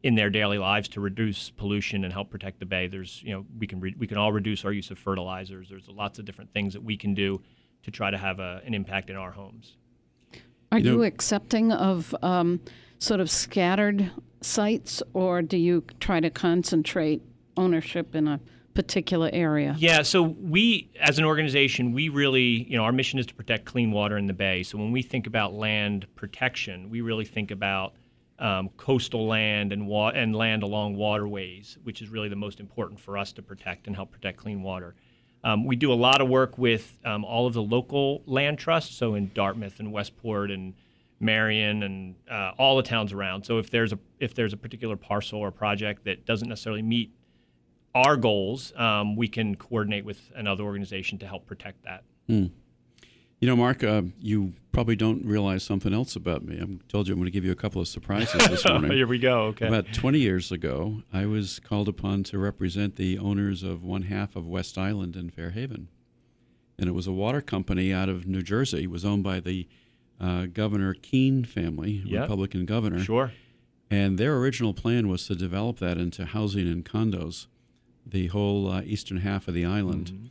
in 0.03 0.15
their 0.15 0.29
daily 0.29 0.57
lives 0.57 0.87
to 0.89 0.99
reduce 0.99 1.51
pollution 1.51 2.03
and 2.03 2.11
help 2.11 2.29
protect 2.29 2.59
the 2.59 2.65
bay. 2.65 2.87
There's, 2.87 3.21
you 3.23 3.33
know, 3.33 3.45
we 3.59 3.67
can 3.67 3.79
re- 3.79 3.95
we 3.97 4.07
can 4.07 4.17
all 4.17 4.31
reduce 4.31 4.65
our 4.65 4.71
use 4.71 4.89
of 4.91 4.97
fertilizers. 4.97 5.69
There's 5.69 5.87
lots 5.87 6.19
of 6.19 6.25
different 6.25 6.51
things 6.53 6.73
that 6.73 6.83
we 6.83 6.97
can 6.97 7.13
do 7.13 7.41
to 7.83 7.91
try 7.91 8.11
to 8.11 8.17
have 8.17 8.39
a, 8.39 8.61
an 8.65 8.73
impact 8.73 9.09
in 9.09 9.15
our 9.15 9.31
homes. 9.31 9.77
Are 10.71 10.79
You 10.79 10.93
you, 10.93 11.03
accepting 11.03 11.71
of 11.71 12.15
um, 12.21 12.61
sort 12.99 13.19
of 13.19 13.29
scattered 13.29 14.11
sites, 14.41 15.03
or 15.13 15.41
do 15.41 15.57
you 15.57 15.83
try 15.99 16.19
to 16.19 16.29
concentrate 16.29 17.21
ownership 17.57 18.15
in 18.15 18.27
a 18.27 18.39
particular 18.73 19.29
area? 19.33 19.75
Yeah, 19.77 20.01
so 20.01 20.21
we, 20.23 20.89
as 20.99 21.19
an 21.19 21.25
organization, 21.25 21.91
we 21.91 22.09
really, 22.09 22.65
you 22.69 22.77
know, 22.77 22.83
our 22.83 22.93
mission 22.93 23.19
is 23.19 23.25
to 23.27 23.35
protect 23.35 23.65
clean 23.65 23.91
water 23.91 24.17
in 24.17 24.27
the 24.27 24.33
bay. 24.33 24.63
So 24.63 24.77
when 24.77 24.91
we 24.91 25.01
think 25.01 25.27
about 25.27 25.53
land 25.53 26.07
protection, 26.15 26.89
we 26.89 27.01
really 27.01 27.25
think 27.25 27.51
about 27.51 27.93
um, 28.41 28.69
coastal 28.75 29.27
land 29.27 29.71
and 29.71 29.87
wa- 29.87 30.09
and 30.09 30.35
land 30.35 30.63
along 30.63 30.95
waterways, 30.95 31.77
which 31.83 32.01
is 32.01 32.09
really 32.09 32.27
the 32.27 32.35
most 32.35 32.59
important 32.59 32.99
for 32.99 33.17
us 33.17 33.31
to 33.33 33.41
protect 33.41 33.87
and 33.87 33.95
help 33.95 34.11
protect 34.11 34.39
clean 34.39 34.63
water. 34.63 34.95
Um, 35.43 35.65
we 35.65 35.75
do 35.75 35.93
a 35.93 35.95
lot 35.95 36.21
of 36.21 36.27
work 36.27 36.57
with 36.57 36.99
um, 37.05 37.23
all 37.23 37.47
of 37.47 37.53
the 37.53 37.61
local 37.61 38.23
land 38.25 38.59
trusts, 38.59 38.95
so 38.95 39.15
in 39.15 39.31
Dartmouth 39.33 39.79
and 39.79 39.91
Westport 39.91 40.51
and 40.51 40.73
Marion 41.19 41.83
and 41.83 42.15
uh, 42.29 42.51
all 42.57 42.77
the 42.77 42.83
towns 42.83 43.13
around. 43.13 43.45
So 43.45 43.59
if 43.59 43.69
there's 43.69 43.93
a 43.93 43.99
if 44.19 44.33
there's 44.33 44.53
a 44.53 44.57
particular 44.57 44.97
parcel 44.97 45.39
or 45.39 45.51
project 45.51 46.05
that 46.05 46.25
doesn't 46.25 46.49
necessarily 46.49 46.81
meet 46.81 47.11
our 47.93 48.17
goals, 48.17 48.73
um, 48.75 49.15
we 49.15 49.27
can 49.27 49.55
coordinate 49.55 50.03
with 50.03 50.31
another 50.35 50.63
organization 50.63 51.19
to 51.19 51.27
help 51.27 51.45
protect 51.45 51.83
that. 51.83 52.03
You 53.41 53.47
know, 53.47 53.55
Mark, 53.55 53.83
uh, 53.83 54.03
you 54.19 54.53
probably 54.71 54.95
don't 54.95 55.25
realize 55.25 55.63
something 55.63 55.93
else 55.93 56.15
about 56.15 56.43
me. 56.45 56.59
I 56.61 56.65
told 56.87 57.07
you 57.07 57.13
I'm 57.13 57.19
going 57.19 57.25
to 57.25 57.31
give 57.31 57.43
you 57.43 57.51
a 57.51 57.55
couple 57.55 57.81
of 57.81 57.87
surprises 57.87 58.47
this 58.47 58.63
morning. 58.69 58.91
Here 58.91 59.07
we 59.07 59.17
go. 59.17 59.45
Okay. 59.45 59.67
About 59.67 59.91
20 59.93 60.19
years 60.19 60.51
ago, 60.51 61.01
I 61.11 61.25
was 61.25 61.59
called 61.59 61.87
upon 61.87 62.21
to 62.25 62.37
represent 62.37 62.97
the 62.97 63.17
owners 63.17 63.63
of 63.63 63.83
one 63.83 64.03
half 64.03 64.35
of 64.35 64.45
West 64.47 64.77
Island 64.77 65.15
in 65.15 65.31
Fairhaven. 65.31 65.87
And 66.77 66.87
it 66.87 66.93
was 66.93 67.07
a 67.07 67.11
water 67.11 67.41
company 67.41 67.91
out 67.91 68.09
of 68.09 68.27
New 68.27 68.43
Jersey. 68.43 68.83
It 68.83 68.91
was 68.91 69.03
owned 69.03 69.23
by 69.23 69.39
the 69.39 69.67
uh, 70.19 70.45
Governor 70.45 70.93
Kean 70.93 71.43
family, 71.43 72.03
Yep. 72.05 72.21
Republican 72.21 72.65
governor. 72.67 72.99
sure. 73.03 73.31
And 73.89 74.17
their 74.19 74.37
original 74.37 74.73
plan 74.75 75.07
was 75.09 75.25
to 75.27 75.35
develop 75.35 75.79
that 75.79 75.97
into 75.97 76.25
housing 76.25 76.67
and 76.67 76.85
condos, 76.85 77.47
the 78.05 78.27
whole 78.27 78.71
uh, 78.71 78.81
eastern 78.83 79.17
half 79.17 79.47
of 79.47 79.55
the 79.55 79.65
island. 79.65 80.29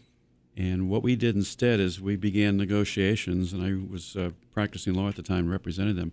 And 0.57 0.91
what 0.91 1.03
we 1.03 1.17
did 1.17 1.37
instead 1.37 1.81
is 1.81 2.01
we 2.01 2.17
began 2.17 2.57
negotiations, 2.57 3.53
and 3.53 3.63
I 3.63 3.91
was 3.93 4.17
uh, 4.17 4.31
practicing 4.53 4.95
law 4.95 5.09
at 5.09 5.17
the 5.17 5.23
time, 5.23 5.49
represented 5.49 5.97
them. 5.97 6.13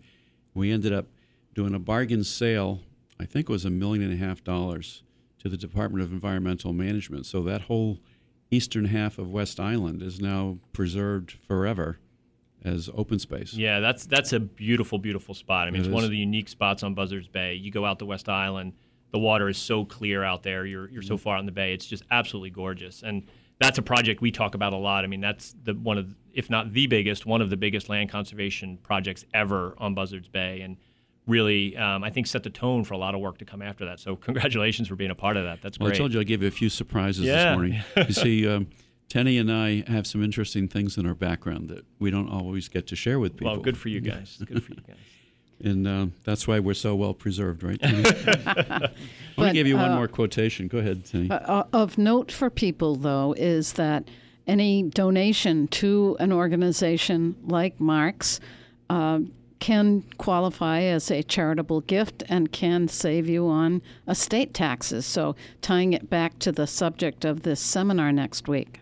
We 0.53 0.71
ended 0.71 0.93
up 0.93 1.07
doing 1.53 1.73
a 1.73 1.79
bargain 1.79 2.23
sale, 2.23 2.81
I 3.19 3.25
think 3.25 3.49
it 3.49 3.51
was 3.51 3.65
a 3.65 3.69
million 3.69 4.03
and 4.09 4.13
a 4.13 4.25
half 4.25 4.43
dollars, 4.43 5.01
to 5.39 5.49
the 5.49 5.57
Department 5.57 6.03
of 6.03 6.11
Environmental 6.11 6.71
Management. 6.71 7.25
So 7.25 7.41
that 7.43 7.61
whole 7.61 7.99
eastern 8.51 8.85
half 8.85 9.17
of 9.17 9.29
West 9.31 9.59
Island 9.59 10.01
is 10.01 10.21
now 10.21 10.59
preserved 10.71 11.31
forever 11.47 11.97
as 12.63 12.89
open 12.95 13.19
space. 13.19 13.53
Yeah, 13.53 13.79
that's 13.79 14.05
that's 14.05 14.33
a 14.33 14.39
beautiful, 14.39 14.97
beautiful 14.99 15.33
spot. 15.35 15.67
I 15.67 15.71
mean, 15.71 15.81
It 15.81 15.85
it's 15.87 15.93
one 15.93 16.03
of 16.03 16.09
the 16.11 16.17
unique 16.17 16.47
spots 16.49 16.83
on 16.83 16.93
Buzzards 16.93 17.27
Bay. 17.27 17.53
You 17.55 17.71
go 17.71 17.85
out 17.85 17.99
to 17.99 18.05
West 18.05 18.29
Island, 18.29 18.73
the 19.11 19.19
water 19.19 19.47
is 19.49 19.57
so 19.57 19.83
clear 19.85 20.23
out 20.23 20.43
there. 20.43 20.65
You're 20.65 20.89
you're 20.89 21.01
Mm-hmm. 21.01 21.07
so 21.07 21.17
far 21.17 21.35
out 21.37 21.39
in 21.41 21.45
the 21.45 21.51
bay. 21.51 21.73
It's 21.73 21.85
just 21.85 22.03
absolutely 22.11 22.49
gorgeous. 22.51 23.03
And 23.03 23.23
that's 23.59 23.77
a 23.77 23.81
project 23.81 24.21
we 24.21 24.31
talk 24.31 24.55
about 24.55 24.73
a 24.73 24.77
lot. 24.77 25.03
I 25.03 25.07
mean, 25.07 25.21
that's 25.21 25.55
the 25.63 25.73
one 25.73 25.97
of, 25.97 26.15
if 26.33 26.49
not 26.49 26.73
the 26.73 26.87
biggest, 26.87 27.25
one 27.25 27.41
of 27.41 27.49
the 27.49 27.57
biggest 27.57 27.89
land 27.89 28.09
conservation 28.09 28.77
projects 28.83 29.25
ever 29.33 29.73
on 29.77 29.93
Buzzards 29.95 30.27
Bay. 30.27 30.61
And 30.61 30.77
really, 31.25 31.75
um, 31.75 32.03
I 32.03 32.09
think 32.09 32.27
set 32.27 32.43
the 32.43 32.49
tone 32.49 32.83
for 32.83 32.93
a 32.93 32.97
lot 32.97 33.15
of 33.15 33.21
work 33.21 33.37
to 33.39 33.45
come 33.45 33.61
after 33.61 33.85
that. 33.85 33.99
So 33.99 34.15
congratulations 34.15 34.87
for 34.87 34.95
being 34.95 35.11
a 35.11 35.15
part 35.15 35.37
of 35.37 35.43
that. 35.45 35.61
That's 35.61 35.79
Well, 35.79 35.89
great. 35.89 35.95
I 35.95 35.99
told 35.99 36.13
you 36.13 36.19
I 36.19 36.23
gave 36.23 36.41
you 36.41 36.47
a 36.47 36.51
few 36.51 36.69
surprises 36.69 37.25
Yeah. 37.25 37.45
this 37.49 37.55
morning. 37.55 37.81
you 38.07 38.13
see, 38.13 38.47
um, 38.47 38.67
Tenny 39.09 39.37
and 39.37 39.51
I 39.51 39.83
have 39.87 40.05
some 40.05 40.21
interesting 40.23 40.67
things 40.67 40.97
in 40.97 41.05
our 41.07 41.15
background 41.15 41.69
that 41.69 41.85
we 41.97 42.11
don't 42.11 42.29
always 42.29 42.67
get 42.67 42.87
to 42.87 42.95
share 42.95 43.19
with 43.19 43.37
people. 43.37 43.53
well, 43.53 43.61
good 43.61 43.77
for 43.77 43.89
you 43.89 44.01
guys. 44.01 44.37
Good 44.45 44.63
for 44.63 44.73
you 44.73 44.81
guys. 44.85 44.97
And 45.63 45.87
uh, 45.87 46.07
that's 46.23 46.47
why 46.47 46.59
we're 46.59 46.73
so 46.75 46.95
well 46.95 47.13
preserved, 47.13 47.63
right, 47.63 47.79
Tenny? 47.79 48.03
Let 48.03 48.81
me 48.81 48.89
But, 49.35 49.53
give 49.53 49.67
you 49.67 49.75
one 49.75 49.91
uh, 49.91 49.95
more 49.95 50.07
quotation. 50.07 50.67
Go 50.67 50.77
ahead, 50.77 51.05
Tenny. 51.05 51.29
Uh, 51.31 51.63
of 51.73 51.97
note 51.97 52.31
for 52.31 52.49
people, 52.49 52.95
though, 52.95 53.33
is 53.37 53.73
that 53.73 54.07
any 54.45 54.83
donation 54.83 55.67
to 55.67 56.15
an 56.19 56.31
organization 56.31 57.35
like 57.43 57.79
Mark's 57.79 58.39
uh, 58.89 59.19
can 59.59 60.03
qualify 60.17 60.81
as 60.81 61.09
a 61.09 61.23
charitable 61.23 61.81
gift 61.81 62.23
and 62.29 62.51
can 62.51 62.87
save 62.87 63.27
you 63.27 63.47
on 63.47 63.81
estate 64.07 64.53
taxes. 64.53 65.05
So, 65.05 65.35
tying 65.61 65.93
it 65.93 66.09
back 66.09 66.37
to 66.39 66.51
the 66.51 66.67
subject 66.67 67.25
of 67.25 67.41
this 67.41 67.59
seminar 67.59 68.11
next 68.11 68.47
week. 68.47 68.81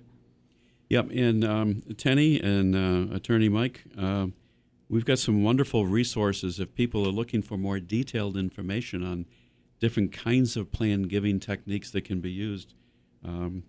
Yep, 0.89 1.09
and 1.11 1.43
um, 1.43 1.81
Tenny 1.97 2.39
and 2.39 2.75
uh, 2.75 3.15
Attorney 3.15 3.49
Mike, 3.49 3.83
uh, 3.97 4.27
we've 4.89 5.05
got 5.05 5.19
some 5.19 5.43
wonderful 5.43 5.85
resources 5.85 6.59
if 6.59 6.75
people 6.75 7.05
are 7.07 7.11
looking 7.11 7.41
for 7.41 7.57
more 7.57 7.79
detailed 7.79 8.37
information 8.37 9.03
on 9.03 9.25
different 9.79 10.11
kinds 10.11 10.55
of 10.55 10.71
plan 10.71 11.03
giving 11.03 11.39
techniques 11.39 11.91
that 11.91 12.05
can 12.05 12.21
be 12.21 12.31
used. 12.31 12.73
Um, 13.23 13.63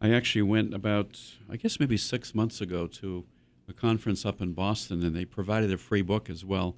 I 0.00 0.12
actually 0.12 0.42
went 0.42 0.74
about, 0.74 1.18
I 1.50 1.56
guess 1.56 1.80
maybe 1.80 1.96
six 1.96 2.34
months 2.34 2.60
ago 2.60 2.86
to 2.88 3.24
a 3.68 3.72
conference 3.72 4.24
up 4.24 4.40
in 4.40 4.52
Boston, 4.52 5.02
and 5.02 5.16
they 5.16 5.24
provided 5.24 5.72
a 5.72 5.78
free 5.78 6.02
book 6.02 6.28
as 6.28 6.44
well 6.44 6.76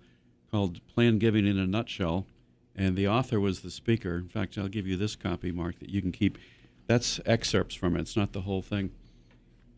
called 0.50 0.86
Plan 0.86 1.18
Giving 1.18 1.46
in 1.46 1.58
a 1.58 1.66
Nutshell. 1.66 2.26
And 2.74 2.96
the 2.96 3.08
author 3.08 3.40
was 3.40 3.60
the 3.60 3.70
speaker. 3.70 4.16
In 4.16 4.28
fact, 4.28 4.56
I'll 4.56 4.68
give 4.68 4.86
you 4.86 4.96
this 4.96 5.16
copy, 5.16 5.50
Mark, 5.50 5.80
that 5.80 5.90
you 5.90 6.00
can 6.00 6.12
keep. 6.12 6.38
That's 6.86 7.20
excerpts 7.26 7.74
from 7.74 7.96
it, 7.96 8.02
it's 8.02 8.16
not 8.16 8.32
the 8.32 8.42
whole 8.42 8.62
thing. 8.62 8.92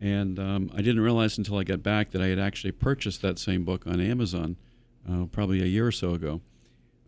And 0.00 0.38
um, 0.38 0.70
I 0.74 0.78
didn't 0.78 1.00
realize 1.00 1.36
until 1.36 1.58
I 1.58 1.64
got 1.64 1.82
back 1.82 2.10
that 2.12 2.22
I 2.22 2.28
had 2.28 2.38
actually 2.38 2.72
purchased 2.72 3.20
that 3.22 3.38
same 3.38 3.64
book 3.64 3.86
on 3.86 4.00
Amazon 4.00 4.56
uh, 5.10 5.26
probably 5.26 5.60
a 5.60 5.66
year 5.66 5.86
or 5.86 5.92
so 5.92 6.14
ago 6.14 6.40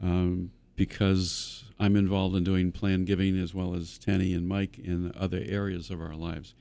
um, 0.02 0.50
because 0.76 1.64
I'm 1.78 1.96
involved 1.96 2.36
in 2.36 2.44
doing 2.44 2.70
plan 2.70 3.04
giving 3.04 3.38
as 3.38 3.54
well 3.54 3.74
as 3.74 3.98
Tanny 3.98 4.34
and 4.34 4.46
Mike 4.46 4.78
in 4.78 5.12
other 5.18 5.42
areas 5.46 5.90
of 5.90 6.00
our 6.00 6.14
lives. 6.14 6.54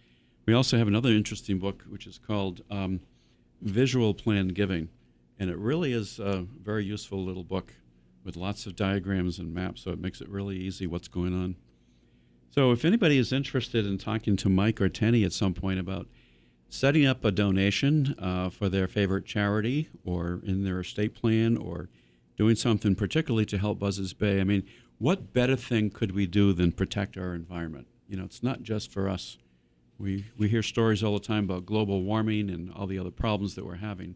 We 0.45 0.53
also 0.53 0.77
have 0.77 0.87
another 0.87 1.09
interesting 1.09 1.59
book 1.59 1.83
which 1.89 2.07
is 2.07 2.17
called 2.17 2.61
um, 2.71 3.01
Visual 3.61 4.13
Plan 4.13 4.49
Giving. 4.49 4.89
And 5.37 5.49
it 5.49 5.57
really 5.57 5.91
is 5.91 6.19
a 6.19 6.45
very 6.61 6.85
useful 6.85 7.23
little 7.23 7.43
book 7.43 7.73
with 8.23 8.35
lots 8.35 8.65
of 8.67 8.75
diagrams 8.75 9.39
and 9.39 9.53
maps, 9.53 9.81
so 9.81 9.91
it 9.91 9.99
makes 9.99 10.21
it 10.21 10.29
really 10.29 10.55
easy 10.55 10.85
what's 10.85 11.07
going 11.07 11.33
on. 11.33 11.55
So, 12.51 12.71
if 12.71 12.85
anybody 12.85 13.17
is 13.17 13.31
interested 13.31 13.85
in 13.85 13.97
talking 13.97 14.35
to 14.37 14.49
Mike 14.49 14.81
or 14.81 14.89
Tenny 14.89 15.23
at 15.23 15.33
some 15.33 15.53
point 15.53 15.79
about 15.79 16.07
setting 16.71 17.05
up 17.05 17.25
a 17.25 17.31
donation 17.31 18.15
uh, 18.17 18.49
for 18.49 18.69
their 18.69 18.87
favorite 18.87 19.25
charity 19.25 19.89
or 20.05 20.39
in 20.43 20.63
their 20.63 20.79
estate 20.79 21.13
plan 21.13 21.57
or 21.57 21.89
doing 22.37 22.55
something 22.55 22.95
particularly 22.95 23.45
to 23.45 23.57
help 23.57 23.77
Buzzards 23.77 24.13
Bay, 24.13 24.39
I 24.39 24.45
mean, 24.45 24.63
what 24.97 25.33
better 25.33 25.57
thing 25.57 25.89
could 25.89 26.13
we 26.13 26.25
do 26.25 26.53
than 26.53 26.71
protect 26.71 27.17
our 27.17 27.35
environment? 27.35 27.87
You 28.07 28.15
know, 28.15 28.23
it's 28.23 28.41
not 28.41 28.63
just 28.63 28.89
for 28.89 29.09
us. 29.09 29.37
We, 29.99 30.25
we 30.37 30.47
hear 30.47 30.63
stories 30.63 31.03
all 31.03 31.13
the 31.13 31.19
time 31.19 31.43
about 31.43 31.65
global 31.65 32.03
warming 32.03 32.49
and 32.49 32.71
all 32.71 32.87
the 32.87 32.97
other 32.97 33.11
problems 33.11 33.55
that 33.55 33.65
we're 33.65 33.75
having. 33.75 34.15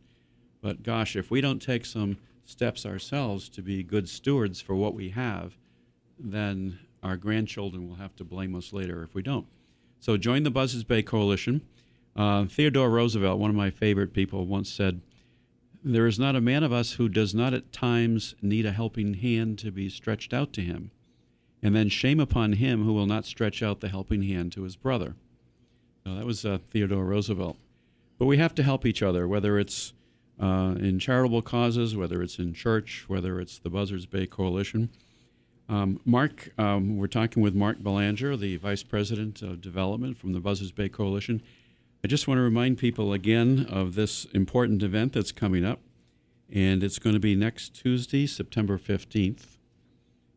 But 0.62 0.82
gosh, 0.82 1.16
if 1.16 1.30
we 1.30 1.41
don't 1.41 1.62
take 1.62 1.86
some 1.86 2.18
steps 2.45 2.86
ourselves 2.86 3.49
to 3.49 3.62
be 3.62 3.84
good 3.84 4.08
stewards 4.08 4.62
for 4.62 4.76
what 4.76 4.93
we 4.93 5.10
have, 5.10 5.58
then 6.18 6.80
our 7.03 7.18
grandchildren 7.18 7.88
will 7.89 7.97
have 7.97 8.16
to 8.16 8.24
blame 8.24 8.56
us 8.56 8.72
later 8.72 9.03
if 9.03 9.14
we 9.14 9.22
don't. 9.22 9.47
So 9.99 10.16
join 10.16 10.43
the 10.43 10.51
Buzzards 10.51 10.86
Bay 10.86 11.03
Coalition. 11.03 11.62
Uh, 12.16 12.45
Theodore 12.45 12.89
Roosevelt, 12.89 13.39
one 13.39 13.49
of 13.49 13.55
my 13.55 13.70
favorite 13.70 14.13
people, 14.13 14.45
once 14.45 14.72
said, 14.72 15.01
There 15.84 16.07
is 16.07 16.18
not 16.18 16.36
a 16.36 16.41
man 16.41 16.63
of 16.63 16.72
us 16.72 16.93
who 16.93 17.09
does 17.09 17.36
not 17.36 17.53
at 17.53 17.74
times 17.74 18.36
need 18.41 18.66
a 18.66 18.72
helping 18.72 19.16
hand 19.16 19.59
to 19.59 19.72
be 19.72 19.89
stretched 19.89 20.34
out 20.34 20.53
to 20.53 20.61
him, 20.61 20.91
and 21.61 21.76
then 21.76 21.89
shame 21.89 22.20
upon 22.20 22.53
him 22.53 22.84
who 22.84 22.93
will 22.93 23.05
not 23.05 23.26
stretch 23.26 23.61
out 23.61 23.82
the 23.82 23.89
helping 23.89 24.24
hand 24.24 24.53
to 24.53 24.63
his 24.63 24.78
brother. 24.78 25.16
So 26.05 26.16
that 26.16 26.26
was 26.26 26.45
uh, 26.45 26.59
Theodore 26.72 27.03
Roosevelt. 27.03 27.57
But 28.18 28.28
we 28.28 28.38
have 28.38 28.55
to 28.55 28.63
help 28.63 28.86
each 28.86 29.01
other, 29.01 29.28
whether 29.28 29.59
it's 29.59 29.93
uh, 30.41 30.76
in 30.80 30.99
charitable 30.99 31.41
causes, 31.41 31.97
whether 31.97 32.22
it's 32.22 32.39
in 32.39 32.53
church, 32.53 33.05
whether 33.07 33.41
it's 33.41 33.59
the 33.59 33.70
Buzzards 33.70 34.05
Bay 34.05 34.26
Coalition. 34.26 34.89
Um, 35.68 35.99
Mark, 36.05 36.51
um, 36.57 36.97
we're 36.97 37.07
talking 37.07 37.41
with 37.41 37.55
Mark 37.55 37.82
Belanger, 37.82 38.38
the 38.38 38.57
Vice 38.57 38.84
President 38.84 39.41
of 39.41 39.61
Development 39.61 40.18
from 40.18 40.34
the 40.34 40.39
Buzzards 40.39 40.72
Bay 40.72 40.88
Coalition. 40.89 41.41
I 42.06 42.08
just 42.08 42.28
want 42.28 42.38
to 42.38 42.43
remind 42.43 42.78
people 42.78 43.14
again 43.14 43.66
of 43.68 43.95
this 43.95 44.26
important 44.26 44.84
event 44.84 45.14
that's 45.14 45.32
coming 45.32 45.66
up, 45.66 45.80
and 46.53 46.84
it's 46.84 46.99
going 46.99 47.16
to 47.16 47.20
be 47.20 47.34
next 47.34 47.74
Tuesday, 47.74 48.28
September 48.28 48.78
15th. 48.78 49.58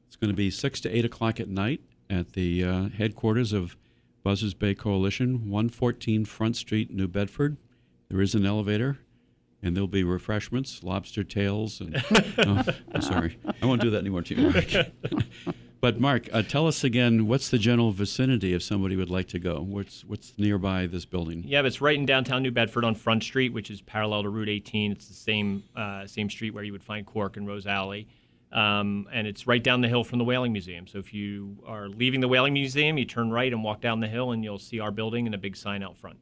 It's 0.06 0.16
going 0.16 0.30
to 0.30 0.34
be 0.34 0.50
6 0.50 0.80
to 0.80 0.88
8 0.88 1.04
o'clock 1.04 1.38
at 1.40 1.48
night 1.50 1.82
at 2.08 2.32
the 2.32 2.64
uh, 2.64 2.88
headquarters 2.96 3.52
of 3.52 3.76
Buzzards 4.22 4.54
Bay 4.54 4.74
Coalition, 4.74 5.50
114 5.50 6.24
Front 6.24 6.56
Street, 6.56 6.90
New 6.90 7.06
Bedford. 7.06 7.58
There 8.08 8.22
is 8.22 8.34
an 8.34 8.46
elevator, 8.46 9.00
and 9.62 9.76
there'll 9.76 9.88
be 9.88 10.04
refreshments, 10.04 10.82
lobster 10.82 11.22
tails, 11.22 11.82
and 11.82 12.02
oh, 12.38 12.64
I'm 12.94 13.02
sorry, 13.02 13.36
I 13.60 13.66
won't 13.66 13.82
do 13.82 13.90
that 13.90 13.98
anymore 13.98 14.22
to 14.22 14.34
you. 14.34 15.52
but 15.80 16.00
Mark, 16.00 16.28
uh, 16.32 16.42
tell 16.42 16.66
us 16.66 16.84
again, 16.84 17.26
what's 17.26 17.48
the 17.48 17.58
general 17.58 17.92
vicinity 17.92 18.54
if 18.54 18.62
somebody 18.62 18.96
would 18.96 19.10
like 19.10 19.28
to 19.28 19.38
go? 19.38 19.60
What's 19.60 20.04
what's 20.04 20.34
nearby 20.36 20.86
this 20.86 21.04
building? 21.04 21.44
Yeah, 21.46 21.62
it's 21.62 21.80
right 21.80 21.96
in 21.96 22.06
downtown 22.06 22.42
New 22.42 22.50
Bedford 22.50 22.84
on 22.84 22.94
Front 22.94 23.22
Street, 23.22 23.52
which 23.52 23.70
is 23.70 23.80
parallel 23.80 24.24
to 24.24 24.28
Route 24.28 24.48
18. 24.48 24.92
It's 24.92 25.08
the 25.08 25.14
same 25.14 25.62
uh, 25.76 26.06
same 26.06 26.30
street 26.30 26.54
where 26.54 26.64
you 26.64 26.72
would 26.72 26.84
find 26.84 27.06
Cork 27.06 27.36
and 27.36 27.46
Rose 27.46 27.66
Alley. 27.66 28.08
Um, 28.50 29.06
and 29.12 29.26
it's 29.26 29.46
right 29.46 29.62
down 29.62 29.82
the 29.82 29.88
hill 29.88 30.04
from 30.04 30.18
the 30.18 30.24
Whaling 30.24 30.52
Museum. 30.52 30.86
So 30.86 30.98
if 30.98 31.12
you 31.12 31.58
are 31.66 31.88
leaving 31.88 32.20
the 32.20 32.28
Whaling 32.28 32.54
Museum, 32.54 32.96
you 32.96 33.04
turn 33.04 33.30
right 33.30 33.52
and 33.52 33.62
walk 33.62 33.82
down 33.82 34.00
the 34.00 34.08
hill, 34.08 34.32
and 34.32 34.42
you'll 34.42 34.58
see 34.58 34.80
our 34.80 34.90
building 34.90 35.26
and 35.26 35.34
a 35.34 35.38
big 35.38 35.54
sign 35.54 35.82
out 35.82 35.98
front. 35.98 36.18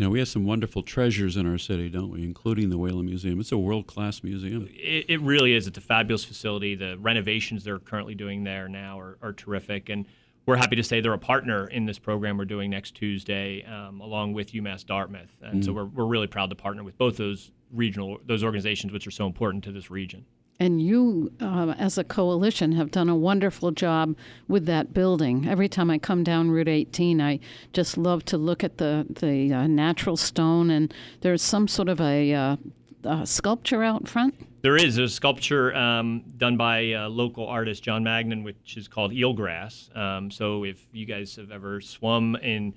You 0.00 0.06
know, 0.06 0.10
we 0.12 0.18
have 0.20 0.28
some 0.28 0.46
wonderful 0.46 0.82
treasures 0.82 1.36
in 1.36 1.46
our 1.46 1.58
city, 1.58 1.90
don't 1.90 2.10
we? 2.10 2.24
Including 2.24 2.70
the 2.70 2.78
Whaling 2.78 3.04
Museum. 3.04 3.38
It's 3.38 3.52
a 3.52 3.58
world-class 3.58 4.22
museum. 4.22 4.66
It, 4.72 5.04
it, 5.10 5.20
really 5.20 5.52
is. 5.52 5.66
It's 5.66 5.76
a 5.76 5.82
fabulous 5.82 6.24
facility. 6.24 6.74
The 6.74 6.96
renovations 6.96 7.64
they're 7.64 7.78
currently 7.78 8.14
doing 8.14 8.42
there 8.42 8.66
now 8.66 8.98
are, 8.98 9.18
are 9.20 9.34
terrific, 9.34 9.90
and 9.90 10.06
we're 10.46 10.56
happy 10.56 10.74
to 10.76 10.82
say 10.82 11.02
they're 11.02 11.12
a 11.12 11.18
partner 11.18 11.66
in 11.66 11.84
this 11.84 11.98
program 11.98 12.38
we're 12.38 12.46
doing 12.46 12.70
next 12.70 12.92
Tuesday, 12.92 13.62
um, 13.66 14.00
along 14.00 14.32
with 14.32 14.52
UMass 14.52 14.86
Dartmouth. 14.86 15.36
And 15.42 15.60
mm. 15.60 15.66
so 15.66 15.74
we're, 15.74 15.84
we're 15.84 16.06
really 16.06 16.26
proud 16.26 16.48
to 16.48 16.56
partner 16.56 16.82
with 16.82 16.96
both 16.96 17.18
those 17.18 17.50
regional 17.70 18.20
those 18.24 18.42
organizations, 18.42 18.94
which 18.94 19.06
are 19.06 19.10
so 19.10 19.26
important 19.26 19.64
to 19.64 19.70
this 19.70 19.90
region. 19.90 20.24
And 20.60 20.82
you, 20.82 21.32
uh, 21.40 21.74
as 21.78 21.96
a 21.96 22.04
coalition, 22.04 22.72
have 22.72 22.90
done 22.90 23.08
a 23.08 23.16
wonderful 23.16 23.70
job 23.70 24.14
with 24.46 24.66
that 24.66 24.92
building. 24.92 25.48
Every 25.48 25.70
time 25.70 25.90
I 25.90 25.96
come 25.96 26.22
down 26.22 26.50
Route 26.50 26.68
18, 26.68 27.18
I 27.18 27.40
just 27.72 27.96
love 27.96 28.26
to 28.26 28.36
look 28.36 28.62
at 28.62 28.76
the 28.76 29.06
the 29.08 29.54
uh, 29.54 29.66
natural 29.66 30.18
stone, 30.18 30.70
and 30.70 30.92
there's 31.22 31.40
some 31.40 31.66
sort 31.66 31.88
of 31.88 31.98
a, 31.98 32.34
uh, 32.34 32.56
a 33.04 33.26
sculpture 33.26 33.82
out 33.82 34.06
front. 34.06 34.34
There 34.60 34.76
is. 34.76 34.98
A 34.98 35.08
sculpture 35.08 35.74
um, 35.74 36.22
done 36.36 36.58
by 36.58 36.92
uh, 36.92 37.08
local 37.08 37.46
artist 37.46 37.82
John 37.82 38.04
Magnan, 38.04 38.44
which 38.44 38.76
is 38.76 38.86
called 38.86 39.12
eelgrass. 39.12 39.96
Um, 39.96 40.30
so 40.30 40.64
if 40.64 40.86
you 40.92 41.06
guys 41.06 41.36
have 41.36 41.50
ever 41.50 41.80
swum 41.80 42.36
in 42.36 42.74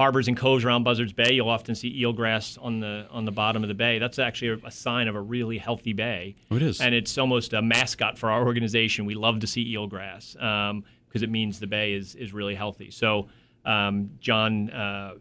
harbors 0.00 0.28
and 0.28 0.36
coves 0.36 0.64
around 0.64 0.82
Buzzards 0.82 1.12
Bay, 1.12 1.34
you'll 1.34 1.50
often 1.50 1.74
see 1.74 2.02
eelgrass 2.02 2.56
on 2.62 2.80
the 2.80 3.06
on 3.10 3.26
the 3.26 3.32
bottom 3.32 3.62
of 3.62 3.68
the 3.68 3.74
bay. 3.74 3.98
That's 3.98 4.18
actually 4.18 4.62
a, 4.62 4.66
a 4.68 4.70
sign 4.70 5.08
of 5.08 5.14
a 5.14 5.20
really 5.20 5.58
healthy 5.58 5.92
bay. 5.92 6.36
Oh, 6.50 6.56
it 6.56 6.62
is, 6.62 6.80
and 6.80 6.94
it's 6.94 7.18
almost 7.18 7.52
a 7.52 7.60
mascot 7.60 8.16
for 8.16 8.30
our 8.30 8.46
organization. 8.46 9.04
We 9.04 9.14
love 9.14 9.40
to 9.40 9.46
see 9.46 9.74
eelgrass 9.74 10.32
because 10.32 10.70
um, 10.70 10.84
it 11.12 11.28
means 11.28 11.60
the 11.60 11.66
bay 11.66 11.92
is 11.92 12.14
is 12.14 12.32
really 12.32 12.54
healthy. 12.54 12.90
So 12.90 13.28
um, 13.64 14.10
John. 14.20 14.70
Uh, 14.70 15.14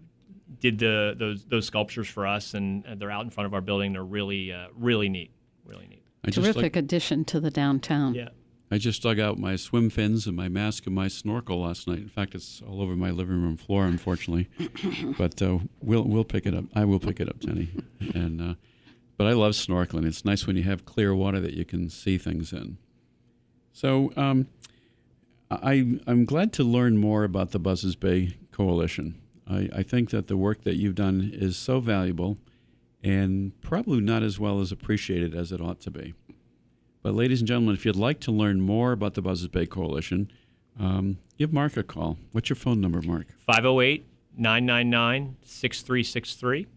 did 0.59 0.79
the 0.79 1.13
those 1.15 1.45
those 1.45 1.67
sculptures 1.67 2.07
for 2.07 2.25
us, 2.25 2.55
and 2.55 2.83
they're 2.97 3.11
out 3.11 3.23
in 3.23 3.29
front 3.29 3.45
of 3.45 3.53
our 3.53 3.61
building. 3.61 3.93
They're 3.93 4.03
really 4.03 4.51
uh, 4.51 4.69
really 4.75 5.07
neat, 5.07 5.31
really 5.63 5.85
neat. 5.87 6.03
Terrific 6.33 6.63
like, 6.63 6.75
addition 6.75 7.23
to 7.25 7.39
the 7.39 7.51
downtown. 7.51 8.15
Yeah. 8.15 8.29
I 8.71 8.77
just 8.77 9.01
dug 9.01 9.19
out 9.19 9.39
my 9.39 9.55
swim 9.55 9.89
fins 9.89 10.27
and 10.27 10.35
my 10.35 10.47
mask 10.47 10.85
and 10.85 10.93
my 10.93 11.07
snorkel 11.07 11.61
last 11.61 11.87
night. 11.87 11.99
In 11.99 12.09
fact, 12.09 12.35
it's 12.35 12.61
all 12.67 12.81
over 12.81 12.95
my 12.95 13.09
living 13.09 13.41
room 13.41 13.57
floor, 13.57 13.85
unfortunately. 13.85 14.47
but 15.17 15.41
uh, 15.41 15.59
we'll 15.81 16.03
we'll 16.03 16.23
pick 16.23 16.45
it 16.45 16.53
up. 16.53 16.65
I 16.75 16.85
will 16.85 16.99
pick 16.99 17.19
it 17.19 17.27
up, 17.27 17.39
Tenny. 17.39 17.69
And 18.13 18.41
uh, 18.41 18.53
but 19.17 19.27
I 19.27 19.33
love 19.33 19.53
snorkeling. 19.53 20.05
It's 20.05 20.23
nice 20.23 20.45
when 20.45 20.55
you 20.55 20.63
have 20.63 20.85
clear 20.85 21.15
water 21.15 21.39
that 21.39 21.53
you 21.53 21.65
can 21.65 21.89
see 21.89 22.17
things 22.17 22.53
in. 22.53 22.77
So 23.73 24.13
um, 24.15 24.47
I 25.49 25.99
I'm 26.05 26.25
glad 26.25 26.53
to 26.53 26.63
learn 26.63 26.97
more 26.97 27.23
about 27.23 27.51
the 27.51 27.59
Buzzards 27.59 27.95
Bay 27.95 28.37
Coalition. 28.51 29.19
I, 29.49 29.69
I 29.77 29.83
think 29.83 30.11
that 30.11 30.27
the 30.27 30.37
work 30.37 30.63
that 30.63 30.75
you've 30.75 30.95
done 30.95 31.31
is 31.33 31.57
so 31.57 31.79
valuable, 31.79 32.37
and 33.03 33.59
probably 33.61 33.99
not 33.99 34.21
as 34.21 34.39
well 34.39 34.61
as 34.61 34.71
appreciated 34.71 35.33
as 35.33 35.51
it 35.51 35.59
ought 35.59 35.79
to 35.81 35.91
be. 35.91 36.13
But, 37.01 37.13
ladies 37.13 37.39
and 37.41 37.47
gentlemen, 37.47 37.75
if 37.75 37.85
you'd 37.85 37.95
like 37.95 38.19
to 38.21 38.31
learn 38.31 38.61
more 38.61 38.91
about 38.91 39.13
the 39.13 39.21
Buzzards 39.21 39.51
Bay 39.51 39.65
Coalition, 39.65 40.31
um, 40.79 41.17
give 41.37 41.53
Mark 41.53 41.77
a 41.77 41.83
call. 41.83 42.17
What's 42.31 42.49
your 42.49 42.57
phone 42.57 42.81
number, 42.81 43.01
Mark? 43.01 43.27
508 43.45 44.05
999 44.37 45.37
6363. 45.43 46.67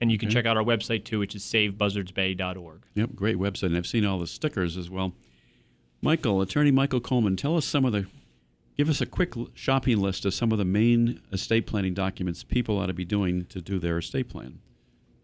And 0.00 0.10
you 0.10 0.16
can 0.16 0.28
okay. 0.28 0.34
check 0.34 0.46
out 0.46 0.56
our 0.56 0.62
website 0.62 1.04
too, 1.04 1.18
which 1.18 1.34
is 1.34 1.42
savebuzzardsbay.org. 1.42 2.82
Yep, 2.94 3.10
great 3.14 3.36
website. 3.36 3.64
And 3.64 3.76
I've 3.76 3.86
seen 3.86 4.06
all 4.06 4.18
the 4.18 4.26
stickers 4.26 4.76
as 4.76 4.88
well. 4.88 5.12
Michael, 6.00 6.40
attorney 6.40 6.70
Michael 6.70 7.00
Coleman, 7.00 7.36
tell 7.36 7.56
us 7.56 7.66
some 7.66 7.84
of 7.84 7.92
the, 7.92 8.06
give 8.78 8.88
us 8.88 9.02
a 9.02 9.06
quick 9.06 9.34
shopping 9.54 9.98
list 9.98 10.24
of 10.24 10.32
some 10.32 10.52
of 10.52 10.58
the 10.58 10.64
main 10.64 11.20
estate 11.30 11.66
planning 11.66 11.92
documents 11.92 12.42
people 12.42 12.78
ought 12.78 12.86
to 12.86 12.94
be 12.94 13.04
doing 13.04 13.44
to 13.46 13.60
do 13.60 13.78
their 13.78 13.98
estate 13.98 14.30
plan. 14.30 14.60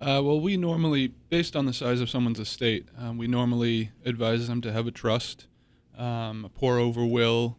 Uh, 0.06 0.22
well, 0.22 0.38
we 0.38 0.56
normally, 0.56 1.08
based 1.30 1.56
on 1.56 1.66
the 1.66 1.72
size 1.72 2.00
of 2.00 2.08
someone's 2.08 2.38
estate, 2.38 2.86
um, 2.96 3.18
we 3.18 3.26
normally 3.26 3.90
advise 4.04 4.46
them 4.46 4.60
to 4.60 4.72
have 4.72 4.86
a 4.86 4.92
trust, 4.92 5.48
um, 5.98 6.44
a 6.44 6.48
pour 6.48 6.78
over 6.78 7.04
will. 7.04 7.58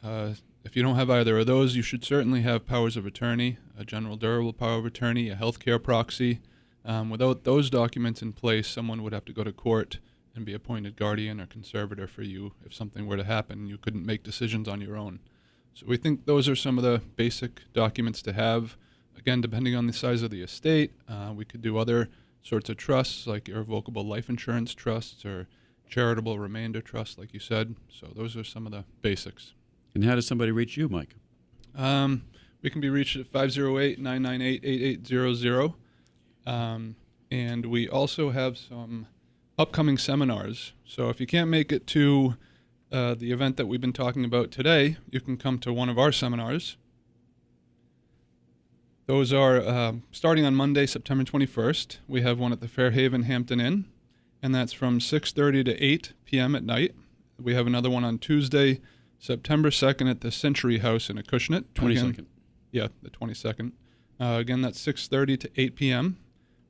Uh, 0.00 0.34
if 0.64 0.76
you 0.76 0.82
don't 0.84 0.94
have 0.94 1.10
either 1.10 1.36
of 1.38 1.48
those, 1.48 1.74
you 1.74 1.82
should 1.82 2.04
certainly 2.04 2.42
have 2.42 2.64
powers 2.64 2.96
of 2.96 3.04
attorney, 3.04 3.58
a 3.76 3.84
general 3.84 4.14
durable 4.14 4.52
power 4.52 4.78
of 4.78 4.86
attorney, 4.86 5.28
a 5.28 5.34
healthcare 5.34 5.82
proxy. 5.82 6.38
Um, 6.84 7.10
without 7.10 7.42
those 7.42 7.68
documents 7.68 8.22
in 8.22 8.32
place, 8.32 8.68
someone 8.68 9.02
would 9.02 9.12
have 9.12 9.24
to 9.24 9.32
go 9.32 9.42
to 9.42 9.50
court 9.50 9.98
and 10.36 10.44
be 10.44 10.54
appointed 10.54 10.94
guardian 10.94 11.40
or 11.40 11.46
conservator 11.46 12.06
for 12.06 12.22
you 12.22 12.52
if 12.64 12.72
something 12.72 13.08
were 13.08 13.16
to 13.16 13.24
happen. 13.24 13.66
You 13.66 13.76
couldn't 13.76 14.06
make 14.06 14.22
decisions 14.22 14.68
on 14.68 14.80
your 14.80 14.96
own. 14.96 15.18
So 15.74 15.84
we 15.88 15.96
think 15.96 16.26
those 16.26 16.48
are 16.48 16.54
some 16.54 16.78
of 16.78 16.84
the 16.84 17.02
basic 17.16 17.62
documents 17.72 18.22
to 18.22 18.32
have 18.34 18.76
again, 19.18 19.40
depending 19.40 19.74
on 19.74 19.86
the 19.86 19.92
size 19.92 20.22
of 20.22 20.30
the 20.30 20.42
estate, 20.42 20.92
uh, 21.08 21.32
we 21.34 21.44
could 21.44 21.62
do 21.62 21.78
other 21.78 22.08
sorts 22.42 22.68
of 22.68 22.76
trusts 22.76 23.26
like 23.26 23.48
irrevocable 23.48 24.04
life 24.04 24.28
insurance 24.28 24.74
trusts 24.74 25.24
or 25.24 25.48
charitable 25.88 26.38
remainder 26.38 26.80
trusts, 26.80 27.18
like 27.18 27.32
you 27.34 27.40
said. 27.40 27.74
So 27.88 28.08
those 28.14 28.36
are 28.36 28.44
some 28.44 28.66
of 28.66 28.72
the 28.72 28.84
basics. 29.02 29.54
And 29.94 30.04
how 30.04 30.14
does 30.14 30.26
somebody 30.26 30.52
reach 30.52 30.76
you, 30.76 30.88
Mike? 30.88 31.16
Um, 31.74 32.24
we 32.62 32.70
can 32.70 32.80
be 32.80 32.90
reached 32.90 33.16
at 33.16 33.26
508 33.26 33.98
998 33.98 34.64
8800. 34.64 35.74
Um, 36.46 36.96
and 37.30 37.66
we 37.66 37.88
also 37.88 38.30
have 38.30 38.56
some 38.56 39.06
upcoming 39.58 39.98
seminars. 39.98 40.72
So 40.84 41.08
if 41.08 41.20
you 41.20 41.26
can't 41.26 41.50
make 41.50 41.72
it 41.72 41.86
to 41.88 42.36
uh, 42.90 43.14
the 43.14 43.32
event 43.32 43.56
that 43.56 43.66
we've 43.66 43.80
been 43.80 43.92
talking 43.92 44.24
about 44.24 44.50
today, 44.50 44.96
you 45.10 45.20
can 45.20 45.36
come 45.36 45.58
to 45.60 45.72
one 45.72 45.88
of 45.88 45.98
our 45.98 46.12
seminars. 46.12 46.76
Those 49.08 49.32
are 49.32 49.56
uh, 49.56 49.92
starting 50.12 50.44
on 50.44 50.54
Monday, 50.54 50.84
September 50.84 51.24
21st. 51.24 51.96
We 52.06 52.20
have 52.20 52.38
one 52.38 52.52
at 52.52 52.60
the 52.60 52.68
Fairhaven 52.68 53.22
Hampton 53.22 53.58
Inn, 53.58 53.86
and 54.42 54.54
that's 54.54 54.74
from 54.74 55.00
6:30 55.00 55.64
to 55.64 55.82
8 55.82 56.12
p.m. 56.26 56.54
at 56.54 56.62
night. 56.62 56.94
We 57.40 57.54
have 57.54 57.66
another 57.66 57.88
one 57.88 58.04
on 58.04 58.18
Tuesday, 58.18 58.82
September 59.18 59.70
2nd 59.70 60.10
at 60.10 60.20
the 60.20 60.30
Century 60.30 60.80
House 60.80 61.08
in 61.08 61.16
Acushnet. 61.16 61.64
22nd. 61.74 62.26
Yeah, 62.70 62.88
the 63.02 63.08
22nd. 63.08 63.72
Uh, 64.20 64.36
again, 64.38 64.60
that's 64.60 64.78
6:30 64.86 65.40
to 65.40 65.50
8 65.56 65.74
p.m. 65.74 66.18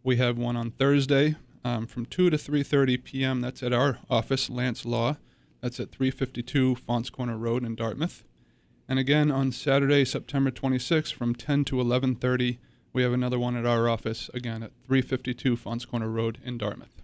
We 0.04 0.18
have 0.18 0.38
one 0.38 0.56
on 0.56 0.70
Thursday 0.70 1.34
um, 1.64 1.88
from 1.88 2.06
2 2.06 2.30
to 2.30 2.36
3:30 2.36 3.02
p.m. 3.02 3.40
That's 3.40 3.64
at 3.64 3.72
our 3.72 3.98
office, 4.08 4.48
Lance 4.48 4.84
Law. 4.84 5.16
That's 5.60 5.80
at 5.80 5.90
352 5.90 6.76
Faunce 6.76 7.10
Corner 7.10 7.36
Road 7.36 7.64
in 7.64 7.74
Dartmouth. 7.74 8.22
And 8.88 8.98
again 8.98 9.30
on 9.30 9.52
Saturday, 9.52 10.04
September 10.06 10.50
26th 10.50 11.12
from 11.12 11.34
10 11.34 11.64
to 11.66 11.76
11:30, 11.76 12.58
we 12.94 13.02
have 13.02 13.12
another 13.12 13.38
one 13.38 13.54
at 13.54 13.66
our 13.66 13.86
office 13.88 14.30
again 14.32 14.62
at 14.62 14.72
352 14.86 15.56
Faunce 15.56 15.84
Corner 15.84 16.08
Road 16.08 16.38
in 16.42 16.56
Dartmouth. 16.56 17.02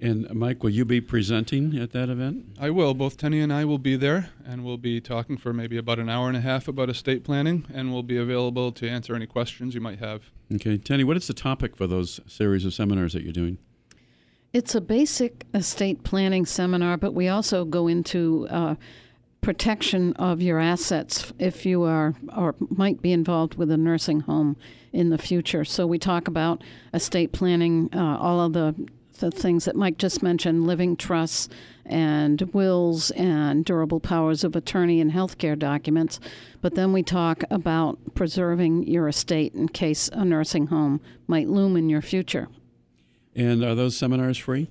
And 0.00 0.32
Mike, 0.32 0.62
will 0.62 0.70
you 0.70 0.84
be 0.84 1.00
presenting 1.00 1.76
at 1.76 1.90
that 1.90 2.08
event? 2.08 2.56
I 2.58 2.70
will. 2.70 2.94
Both 2.94 3.16
Tenny 3.16 3.40
and 3.40 3.52
I 3.52 3.64
will 3.64 3.78
be 3.78 3.96
there, 3.96 4.30
and 4.46 4.64
we'll 4.64 4.78
be 4.78 5.00
talking 5.00 5.36
for 5.36 5.52
maybe 5.52 5.76
about 5.76 5.98
an 5.98 6.08
hour 6.08 6.28
and 6.28 6.36
a 6.36 6.40
half 6.40 6.68
about 6.68 6.88
estate 6.88 7.24
planning, 7.24 7.66
and 7.74 7.92
we'll 7.92 8.04
be 8.04 8.16
available 8.16 8.70
to 8.72 8.88
answer 8.88 9.16
any 9.16 9.26
questions 9.26 9.74
you 9.74 9.80
might 9.80 9.98
have. 9.98 10.30
Okay, 10.54 10.78
Tenny, 10.78 11.02
what 11.02 11.16
is 11.16 11.26
the 11.26 11.34
topic 11.34 11.76
for 11.76 11.88
those 11.88 12.20
series 12.28 12.64
of 12.64 12.72
seminars 12.72 13.12
that 13.12 13.24
you're 13.24 13.32
doing? 13.32 13.58
It's 14.52 14.74
a 14.74 14.80
basic 14.80 15.46
estate 15.52 16.04
planning 16.04 16.46
seminar, 16.46 16.96
but 16.96 17.12
we 17.12 17.28
also 17.28 17.64
go 17.64 17.88
into 17.88 18.46
uh, 18.48 18.76
protection 19.40 20.12
of 20.14 20.42
your 20.42 20.58
assets 20.58 21.32
if 21.38 21.64
you 21.64 21.82
are 21.84 22.14
or 22.36 22.54
might 22.70 23.00
be 23.00 23.12
involved 23.12 23.54
with 23.54 23.70
a 23.70 23.76
nursing 23.76 24.20
home 24.20 24.56
in 24.92 25.10
the 25.10 25.18
future. 25.18 25.64
So 25.64 25.86
we 25.86 25.98
talk 25.98 26.28
about 26.28 26.62
estate 26.92 27.32
planning, 27.32 27.88
uh, 27.94 28.18
all 28.18 28.40
of 28.40 28.52
the 28.52 28.74
the 29.18 29.30
things 29.32 29.64
that 29.64 29.74
Mike 29.74 29.98
just 29.98 30.22
mentioned, 30.22 30.66
living 30.66 30.96
trusts 30.96 31.48
and 31.84 32.40
wills 32.52 33.10
and 33.12 33.64
durable 33.64 34.00
powers 34.00 34.44
of 34.44 34.54
attorney 34.54 35.00
and 35.00 35.10
healthcare 35.10 35.58
documents. 35.58 36.20
But 36.60 36.74
then 36.74 36.92
we 36.92 37.02
talk 37.02 37.42
about 37.50 37.98
preserving 38.14 38.86
your 38.86 39.08
estate 39.08 39.54
in 39.54 39.68
case 39.68 40.08
a 40.12 40.24
nursing 40.24 40.68
home 40.68 41.00
might 41.26 41.48
loom 41.48 41.76
in 41.76 41.88
your 41.88 42.02
future. 42.02 42.48
And 43.34 43.64
are 43.64 43.74
those 43.74 43.96
seminars 43.96 44.38
free? 44.38 44.70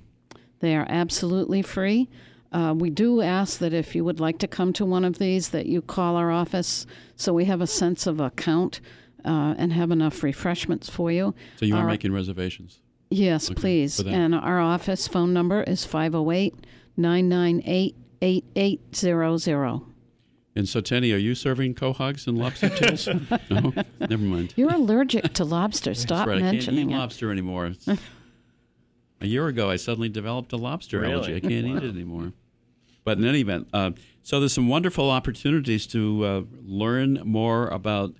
They 0.59 0.75
are 0.75 0.85
absolutely 0.89 1.61
free. 1.61 2.09
Uh, 2.51 2.73
we 2.77 2.89
do 2.89 3.21
ask 3.21 3.59
that 3.59 3.73
if 3.73 3.93
you 3.95 4.03
would 4.05 4.19
like 4.19 4.37
to 4.39 4.47
come 4.47 4.71
to 4.73 4.85
one 4.85 5.03
of 5.03 5.17
these, 5.19 5.49
that 5.49 5.65
you 5.65 5.81
call 5.81 6.15
our 6.15 6.31
office 6.31 6.85
so 7.15 7.33
we 7.33 7.45
have 7.45 7.61
a 7.61 7.67
sense 7.67 8.07
of 8.07 8.19
a 8.19 8.29
count 8.31 8.79
uh, 9.25 9.53
and 9.57 9.73
have 9.73 9.91
enough 9.91 10.23
refreshments 10.23 10.89
for 10.89 11.11
you. 11.11 11.35
So 11.57 11.65
you 11.65 11.75
are 11.75 11.81
Our- 11.81 11.87
making 11.87 12.13
reservations. 12.13 12.79
Yes, 13.09 13.49
Okay, 13.49 13.59
please. 13.61 13.99
And 14.01 14.35
our 14.35 14.59
office 14.59 15.07
phone 15.07 15.31
number 15.33 15.63
is 15.63 15.85
508 15.85 16.53
998 16.97 17.95
8800. 18.21 19.81
And 20.55 20.67
so, 20.67 20.81
Tenny, 20.81 21.11
are 21.13 21.17
you 21.17 21.35
serving 21.35 21.75
quahogs 21.75 22.27
and 22.27 22.37
lobster 22.37 22.69
tails? 22.69 23.07
no, 23.51 23.73
never 23.99 24.23
mind. 24.23 24.53
You're 24.57 24.73
allergic 24.73 25.33
to 25.35 25.45
lobster. 25.45 25.93
Stop 25.93 26.27
right. 26.27 26.37
I 26.37 26.41
can't 26.41 26.53
mentioning 26.53 26.89
eat 26.89 26.93
it. 26.95 26.97
lobster 26.97 27.31
anymore. 27.31 27.73
A 29.19 29.27
year 29.27 29.47
ago, 29.47 29.69
I 29.69 29.75
suddenly 29.77 30.09
developed 30.09 30.53
a 30.53 30.57
lobster 30.57 30.99
Really? 30.99 31.13
allergy. 31.13 31.35
I 31.35 31.39
can't 31.39 31.65
eat 31.65 31.83
it 31.83 31.89
anymore. 31.89 32.33
But 33.03 33.17
in 33.17 33.25
any 33.25 33.39
event, 33.39 33.67
uh, 33.73 33.91
so 34.21 34.39
there's 34.39 34.53
some 34.53 34.67
wonderful 34.67 35.09
opportunities 35.09 35.87
to 35.87 36.25
uh, 36.25 36.41
learn 36.63 37.21
more 37.23 37.67
about 37.67 38.13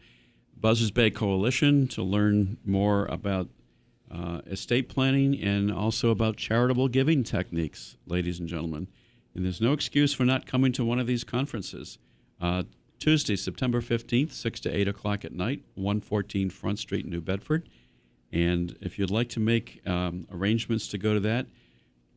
Buzzards 0.60 0.92
Bay 0.92 1.12
Coalition, 1.12 1.88
to 1.90 2.02
learn 2.02 2.58
more 2.66 3.06
about 3.08 3.50
uh, 4.10 4.42
estate 4.48 4.88
planning, 4.90 5.40
and 5.40 5.72
also 5.72 6.10
about 6.10 6.38
charitable 6.38 6.88
giving 6.88 7.24
techniques, 7.24 7.98
ladies 8.08 8.40
and 8.40 8.48
gentlemen. 8.48 8.88
And 9.36 9.46
there's 9.46 9.62
no 9.62 9.74
excuse 9.74 10.14
for 10.14 10.26
not 10.26 10.48
coming 10.48 10.72
to 10.72 10.86
one 10.86 11.00
of 11.00 11.06
these 11.06 11.24
conferences. 11.24 12.00
Uh, 12.42 12.64
Tuesday, 12.98 13.36
September 13.36 13.82
15th, 13.82 14.32
6 14.32 14.60
to 14.62 14.76
8 14.76 14.88
o'clock 14.88 15.24
at 15.26 15.32
night, 15.34 15.62
114 15.76 16.50
Front 16.50 16.80
Street, 16.80 17.06
New 17.06 17.22
Bedford. 17.22 17.70
And 18.38 18.78
if 18.82 19.00
you'd 19.00 19.10
like 19.10 19.30
to 19.30 19.40
make 19.40 19.82
um, 19.88 20.28
arrangements 20.32 20.88
to 20.90 21.00
go 21.00 21.16
to 21.16 21.20
that, 21.22 21.48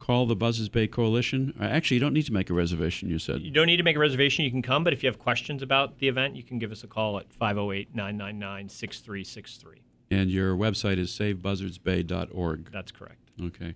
call 0.00 0.26
the 0.26 0.36
Buzzards 0.36 0.68
Bay 0.68 0.86
Coalition. 0.86 1.54
Uh, 1.58 1.64
Actually, 1.64 1.94
you 1.94 2.00
don't 2.02 2.12
need 2.12 2.26
to 2.26 2.32
make 2.32 2.50
a 2.50 2.52
reservation, 2.52 3.08
you 3.08 3.18
said. 3.18 3.40
You 3.40 3.50
don't 3.50 3.66
need 3.66 3.78
to 3.78 3.82
make 3.82 3.96
a 3.96 4.00
reservation. 4.00 4.44
You 4.44 4.50
can 4.50 4.60
come, 4.60 4.84
but 4.84 4.92
if 4.92 5.02
you 5.02 5.08
have 5.08 5.18
questions 5.18 5.62
about 5.62 5.98
the 5.98 6.08
event, 6.08 6.36
you 6.36 6.42
can 6.42 6.58
give 6.58 6.72
us 6.72 6.84
a 6.84 6.86
call 6.86 7.18
at 7.18 7.32
508 7.32 7.94
999 7.94 8.68
6363. 8.68 9.80
And 10.10 10.30
your 10.30 10.54
website 10.54 10.98
is 10.98 11.10
savebuzzardsbay.org. 11.10 12.70
That's 12.70 12.92
correct. 12.92 13.30
Okay. 13.40 13.74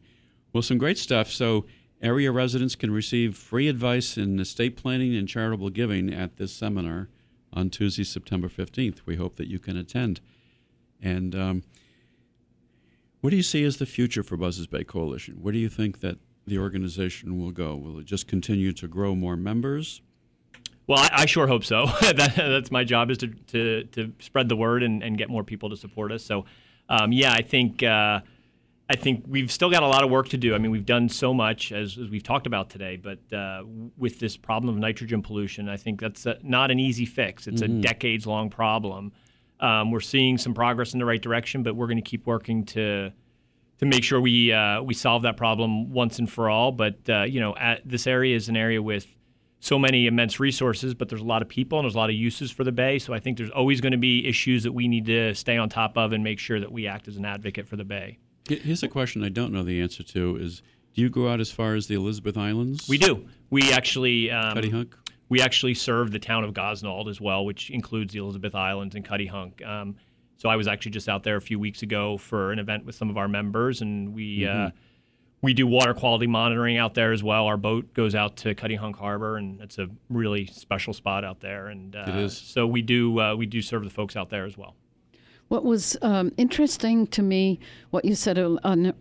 Well, 0.53 0.63
some 0.63 0.77
great 0.77 0.99
stuff. 0.99 1.31
So, 1.31 1.65
area 2.03 2.31
residents 2.31 2.77
can 2.77 2.91
receive 2.91 3.39
free 3.39 3.69
advice 3.69 4.19
in 4.19 4.39
estate 4.39 4.77
planning 4.77 5.17
and 5.17 5.27
charitable 5.27 5.71
giving 5.71 6.13
at 6.13 6.37
this 6.37 6.53
seminar 6.53 7.09
on 7.55 7.71
Tuesday, 7.71 8.05
September 8.05 8.49
15th. 8.49 8.99
We 9.07 9.17
hope 9.17 9.37
that 9.37 9.49
you 9.49 9.59
can 9.59 9.79
attend. 9.79 10.21
And 11.01 11.35
um, 11.35 11.63
what 13.25 13.31
do 13.31 13.37
you 13.37 13.43
see 13.43 13.65
as 13.65 13.79
the 13.79 13.87
future 13.87 14.23
for 14.23 14.37
Buzzards 14.37 14.67
Bay 14.67 14.85
Coalition? 14.85 15.37
Where 15.41 15.51
do 15.51 15.59
you 15.59 15.71
think 15.71 16.01
that 16.01 16.19
the 16.47 16.59
organization 16.59 17.41
will 17.41 17.53
go? 17.53 17.75
Will 17.75 17.99
it 17.99 18.05
just 18.05 18.29
continue 18.29 18.71
to 18.75 18.87
grow 18.87 19.15
more 19.15 19.35
members? 19.35 20.03
Well, 20.87 20.99
I, 20.99 21.23
I 21.23 21.25
sure 21.25 21.47
hope 21.47 21.65
so. 21.65 21.87
that, 22.03 22.35
that's 22.37 22.71
my 22.71 22.85
job 22.85 23.11
is 23.11 23.17
to, 23.17 23.29
to, 23.29 23.85
to 23.85 24.13
spread 24.19 24.51
the 24.51 24.57
word 24.57 24.83
and, 24.83 25.03
and 25.03 25.17
get 25.17 25.31
more 25.31 25.43
people 25.43 25.71
to 25.71 25.77
support 25.79 26.13
us. 26.13 26.23
So, 26.23 26.45
um, 26.91 27.13
yeah, 27.13 27.33
I 27.33 27.41
think 27.41 27.83
uh, 27.83 28.21
I 28.91 28.97
think 28.97 29.25
we've 29.27 29.51
still 29.51 29.71
got 29.71 29.83
a 29.83 29.89
lot 29.89 30.05
of 30.05 30.11
work 30.11 30.29
to 30.29 30.37
do. 30.37 30.55
I 30.55 30.59
mean, 30.59 30.71
we've 30.71 30.85
done 30.85 31.09
so 31.09 31.33
much 31.33 31.73
as, 31.73 31.97
as 31.97 32.11
we've 32.11 32.23
talked 32.23 32.47
about 32.47 32.69
today, 32.69 32.97
but 32.97 33.21
uh, 33.35 33.63
with 33.97 34.21
this 34.21 34.37
problem 34.37 34.75
of 34.75 34.79
nitrogen 34.79 35.23
pollution, 35.23 35.71
I 35.71 35.79
think 35.79 35.99
that's 35.99 36.27
uh 36.27 36.35
not 36.43 36.71
an 36.71 36.79
easy 36.79 37.07
fix. 37.07 37.47
It's 37.47 37.63
a 37.63 37.69
decades 37.69 38.27
long 38.27 38.51
problem. 38.51 39.13
Um, 39.61 39.91
we're 39.91 40.01
seeing 40.01 40.39
some 40.39 40.55
progress 40.55 40.93
in 40.93 40.99
the 40.99 41.05
right 41.05 41.21
direction, 41.21 41.63
but 41.63 41.77
we're 41.77 41.87
going 41.87 41.97
to 41.97 42.03
keep 42.03 42.27
working 42.27 42.65
to 42.67 43.13
to 43.79 43.87
make 43.87 44.05
sure 44.05 44.21
we 44.21 44.53
uh, 44.53 44.83
we 44.83 44.95
solve 44.95 45.23
that 45.23 45.37
problem 45.37 45.93
once 45.93 46.19
and 46.19 46.31
for 46.31 46.49
all. 46.49 46.73
But 46.73 46.99
uh, 47.09 47.23
you 47.23 47.41
know, 47.41 47.57
at, 47.57 47.87
this 47.89 48.07
area 48.07 48.37
is 48.37 48.49
an 48.49 48.57
area 48.57 48.83
with 48.83 49.07
so 49.61 49.79
many 49.79 50.07
immense 50.07 50.39
resources, 50.39 50.93
but 50.93 51.09
there's 51.09 51.23
a 51.23 51.25
lot 51.25 51.41
of 51.41 51.49
people 51.49 51.79
and 51.79 51.87
there's 51.87 51.95
a 51.95 51.99
lot 51.99 52.11
of 52.11 52.17
uses 52.17 52.51
for 52.51 52.65
the 52.65 52.73
bay. 52.73 52.99
So 52.99 53.15
I 53.15 53.19
think 53.19 53.39
there's 53.39 53.51
always 53.51 53.81
going 53.81 53.93
to 53.93 53.99
be 53.99 54.27
issues 54.27 54.63
that 54.65 54.73
we 54.73 54.89
need 54.89 55.07
to 55.07 55.35
stay 55.35 55.57
on 55.57 55.71
top 55.71 55.97
of 55.97 56.13
and 56.13 56.23
make 56.23 56.39
sure 56.39 56.61
that 56.61 56.71
we 56.71 56.87
act 56.87 57.09
as 57.09 57.17
an 57.17 57.25
advocate 57.25 57.67
for 57.67 57.77
the 57.77 57.85
bay. 57.85 58.19
Here's 58.47 58.83
a 58.83 58.89
question 58.89 59.25
I 59.25 59.31
don't 59.31 59.53
know 59.53 59.63
the 59.63 59.81
answer 59.81 60.03
to: 60.03 60.37
Is 60.37 60.63
do 60.95 61.01
you 61.01 61.09
go 61.09 61.29
out 61.29 61.41
as 61.41 61.51
far 61.51 61.75
as 61.75 61.87
the 61.87 61.95
Elizabeth 61.95 62.37
Islands? 62.37 62.89
We 62.89 62.99
do. 62.99 63.27
We 63.51 63.73
actually 63.73 64.31
um, 64.31 64.57
Cuttyhunk. 64.57 64.93
We 65.35 65.41
actually 65.41 65.75
serve 65.75 66.13
the 66.13 66.21
town 66.21 66.45
of 66.45 66.55
Gosnold 66.55 67.09
as 67.09 67.21
well, 67.21 67.45
which 67.45 67.69
includes 67.69 68.13
the 68.13 68.21
Elizabeth 68.21 68.55
Islands 68.55 68.95
and 68.95 69.05
Cuttyhunk. 69.05 69.67
Um, 69.67 69.97
so 70.37 70.49
I 70.49 70.55
was 70.55 70.69
actually 70.69 70.93
just 70.93 71.09
out 71.09 71.25
there 71.25 71.35
a 71.35 71.41
few 71.41 71.59
weeks 71.59 71.83
ago 71.83 72.19
for 72.19 72.53
an 72.53 72.61
event 72.61 72.85
with 72.85 72.95
some 72.95 73.11
of 73.11 73.17
our 73.17 73.27
members, 73.27 73.81
and 73.83 74.15
we 74.15 74.47
uh, 74.47 74.71
we 75.43 75.53
do 75.53 75.67
water 75.67 75.93
quality 75.93 76.29
monitoring 76.29 76.77
out 76.77 76.95
there 76.95 77.11
as 77.11 77.25
well. 77.25 77.47
Our 77.47 77.57
boat 77.57 77.93
goes 77.95 78.15
out 78.15 78.37
to 78.37 78.55
Cuttyhunk 78.55 78.95
Harbor, 78.95 79.37
and 79.37 79.61
it's 79.61 79.77
a 79.77 79.89
really 80.09 80.47
special 80.47 80.93
spot 80.93 81.25
out 81.25 81.41
there. 81.41 81.67
And 81.67 81.97
uh, 81.97 82.05
It 82.07 82.15
is. 82.15 82.39
So 82.39 82.65
we 82.69 82.81
do 82.81 83.19
uh, 83.19 83.35
we 83.35 83.47
do 83.47 83.61
serve 83.61 83.83
the 83.83 83.91
folks 83.91 84.15
out 84.15 84.31
there 84.31 84.45
as 84.45 84.57
well. 84.57 84.77
What 85.49 85.65
was 85.65 85.97
um, 86.01 86.31
interesting 86.37 87.09
to 87.09 87.23
me, 87.23 87.59
what 87.91 88.05
you 88.05 88.15
said 88.15 88.39
uh, 88.39 88.57
on- 88.63 88.95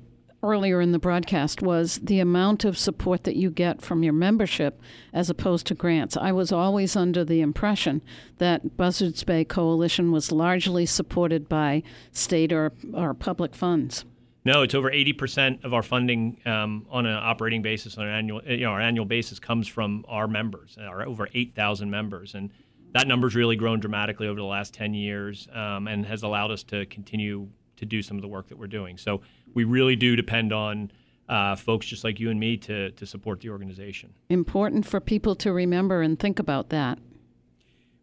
earlier 0.44 0.82
in 0.82 0.92
the 0.92 1.00
broadcast, 1.00 1.62
was 1.62 2.00
the 2.04 2.20
amount 2.20 2.66
of 2.66 2.78
support 2.78 3.24
that 3.24 3.36
you 3.36 3.50
get 3.50 3.82
from 3.82 4.04
your 4.04 4.14
membership 4.14 4.80
as 5.14 5.30
opposed 5.30 5.66
to 5.68 5.74
grants. 5.74 6.16
I 6.16 6.32
was 6.32 6.52
always 6.52 6.96
under 6.96 7.24
the 7.24 7.42
impression 7.42 8.02
that 8.38 8.78
Buzzards 8.78 9.24
Bay 9.24 9.46
Coalition 9.46 10.12
was 10.12 10.32
largely 10.32 10.86
supported 10.86 11.50
by 11.50 11.82
state 12.12 12.54
or, 12.54 12.74
or 12.94 13.14
public 13.14 13.56
funds. 13.56 14.06
No, 14.46 14.62
it's 14.62 14.76
over 14.76 14.92
80% 14.92 15.64
of 15.64 15.74
our 15.74 15.84
funding 15.84 16.38
um, 16.46 16.86
on 16.90 17.06
an 17.06 17.16
operating 17.16 17.62
basis, 17.62 17.98
on 17.98 18.06
an 18.06 18.14
annual, 18.14 18.42
you 18.46 18.62
know, 18.62 18.72
our 18.72 18.82
annual 18.82 19.06
basis 19.06 19.40
comes 19.40 19.70
from 19.70 20.04
our 20.10 20.28
members, 20.28 20.78
our 20.80 21.08
over 21.08 21.30
8,000 21.34 21.90
members. 21.90 22.36
And 22.36 22.50
that 22.92 23.08
number's 23.08 23.36
really 23.36 23.56
grown 23.56 23.80
dramatically 23.80 24.28
over 24.28 24.40
the 24.40 24.46
last 24.46 24.74
10 24.74 24.94
years 24.94 25.48
um, 25.54 25.88
and 25.88 26.06
has 26.06 26.24
allowed 26.24 26.52
us 26.52 26.64
to 26.64 26.86
continue 26.88 27.48
to 27.84 27.90
do 27.98 28.02
some 28.02 28.18
of 28.18 28.22
the 28.22 28.28
work 28.28 28.48
that 28.48 28.58
we're 28.58 28.68
doing. 28.68 28.98
So 28.98 29.22
we 29.54 29.64
really 29.64 29.96
do 29.96 30.16
depend 30.16 30.52
on 30.52 30.92
uh, 31.30 31.56
folks 31.56 31.86
just 31.86 32.04
like 32.04 32.20
you 32.20 32.30
and 32.30 32.40
me 32.40 32.58
to, 32.58 32.92
to 32.92 33.06
support 33.06 33.42
the 33.42 33.50
organization. 33.50 34.14
Important 34.30 34.86
for 34.86 35.00
people 35.00 35.36
to 35.36 35.54
remember 35.54 36.02
and 36.02 36.20
think 36.20 36.40
about 36.40 36.70
that. 36.70 37.00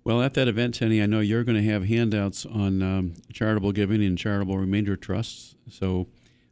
Well, 0.02 0.22
at 0.22 0.34
that 0.34 0.48
event, 0.48 0.74
Tenny, 0.76 1.02
I 1.02 1.06
know 1.06 1.20
you're 1.20 1.44
going 1.44 1.62
to 1.62 1.70
have 1.70 1.84
handouts 1.84 2.46
on 2.46 2.82
um, 2.82 3.14
charitable 3.32 3.72
giving 3.72 4.02
and 4.02 4.16
charitable 4.16 4.56
remainder 4.56 4.96
trusts. 4.96 5.54
So 5.68 6.08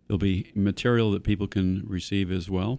there'll 0.07 0.19
be 0.19 0.53
material 0.55 1.11
that 1.13 1.25
people 1.25 1.47
can 1.47 1.85
receive 1.87 2.31
as 2.31 2.51
well. 2.51 2.79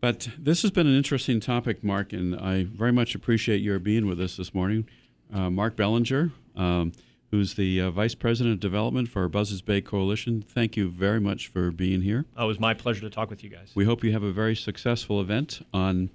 But 0.00 0.28
this 0.38 0.62
has 0.62 0.70
been 0.70 0.86
an 0.86 0.96
interesting 0.96 1.40
topic, 1.40 1.82
Mark, 1.82 2.12
and 2.12 2.34
I 2.36 2.64
very 2.64 2.92
much 2.92 3.14
appreciate 3.14 3.60
your 3.60 3.78
being 3.78 4.06
with 4.06 4.20
us 4.20 4.36
this 4.36 4.54
morning. 4.54 4.88
Uh, 5.32 5.50
Mark 5.50 5.76
Bellinger, 5.76 6.32
um, 6.56 6.92
who's 7.30 7.54
the 7.54 7.80
uh, 7.80 7.90
Vice 7.90 8.14
President 8.14 8.54
of 8.54 8.60
Development 8.60 9.08
for 9.08 9.28
Buzzards 9.28 9.62
Bay 9.62 9.80
Coalition, 9.80 10.42
thank 10.42 10.76
you 10.76 10.88
very 10.88 11.20
much 11.20 11.48
for 11.48 11.70
being 11.70 12.02
here. 12.02 12.24
Oh, 12.36 12.44
it 12.44 12.48
was 12.48 12.60
my 12.60 12.74
pleasure 12.74 13.02
to 13.02 13.10
talk 13.10 13.30
with 13.30 13.44
you 13.44 13.50
guys. 13.50 13.72
We 13.74 13.84
hope 13.84 14.02
you 14.02 14.12
have 14.12 14.22
a 14.22 14.32
very 14.32 14.56
successful 14.56 15.20
event 15.20 15.60
on 15.72 16.10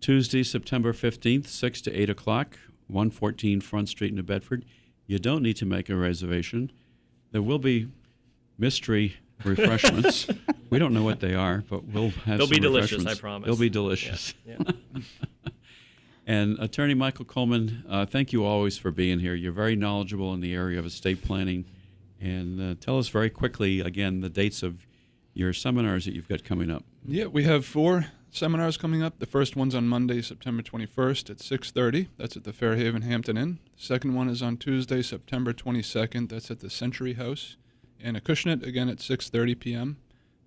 Tuesday, 0.00 0.42
September 0.42 0.92
15th, 0.92 1.46
6 1.46 1.80
to 1.82 1.94
8 1.94 2.10
o'clock, 2.10 2.58
114 2.88 3.60
Front 3.60 3.88
Street, 3.88 4.12
New 4.12 4.22
Bedford. 4.22 4.64
You 5.06 5.18
don't 5.18 5.42
need 5.42 5.56
to 5.56 5.66
make 5.66 5.88
a 5.88 5.96
reservation. 5.96 6.72
There 7.32 7.42
will 7.42 7.58
be 7.58 7.88
mystery 8.58 9.16
refreshments. 9.44 10.26
we 10.68 10.78
don't 10.78 10.92
know 10.92 11.02
what 11.02 11.20
they 11.20 11.34
are, 11.34 11.64
but 11.68 11.84
we'll 11.84 12.10
have 12.10 12.38
They'll 12.38 12.48
be 12.48 12.58
delicious, 12.58 13.06
I 13.06 13.14
promise. 13.14 13.46
They'll 13.46 13.56
be 13.56 13.70
delicious. 13.70 14.34
Yeah. 14.44 14.56
And 16.30 16.60
Attorney 16.60 16.94
Michael 16.94 17.24
Coleman, 17.24 17.82
uh, 17.88 18.06
thank 18.06 18.32
you 18.32 18.44
always 18.44 18.78
for 18.78 18.92
being 18.92 19.18
here. 19.18 19.34
You're 19.34 19.50
very 19.50 19.74
knowledgeable 19.74 20.32
in 20.32 20.40
the 20.40 20.54
area 20.54 20.78
of 20.78 20.86
estate 20.86 21.24
planning. 21.24 21.64
And 22.20 22.60
uh, 22.60 22.76
tell 22.78 22.98
us 23.00 23.08
very 23.08 23.30
quickly, 23.30 23.80
again, 23.80 24.20
the 24.20 24.28
dates 24.28 24.62
of 24.62 24.86
your 25.34 25.52
seminars 25.52 26.04
that 26.04 26.14
you've 26.14 26.28
got 26.28 26.44
coming 26.44 26.70
up. 26.70 26.84
Yeah, 27.04 27.26
we 27.26 27.42
have 27.44 27.66
four 27.66 28.12
seminars 28.30 28.76
coming 28.76 29.02
up. 29.02 29.18
The 29.18 29.26
first 29.26 29.56
one's 29.56 29.74
on 29.74 29.88
Monday, 29.88 30.22
September 30.22 30.62
21st 30.62 31.30
at 31.30 31.38
6:30. 31.38 32.06
That's 32.16 32.36
at 32.36 32.44
the 32.44 32.52
Fairhaven 32.52 33.02
Hampton 33.02 33.36
Inn. 33.36 33.58
The 33.76 33.82
second 33.82 34.14
one 34.14 34.28
is 34.28 34.40
on 34.40 34.56
Tuesday, 34.56 35.02
September 35.02 35.52
22nd. 35.52 36.28
That's 36.28 36.48
at 36.48 36.60
the 36.60 36.70
Century 36.70 37.14
House 37.14 37.56
in 37.98 38.14
Acushnet, 38.14 38.64
again 38.64 38.88
at 38.88 38.98
6:30 38.98 39.58
p.m. 39.58 39.96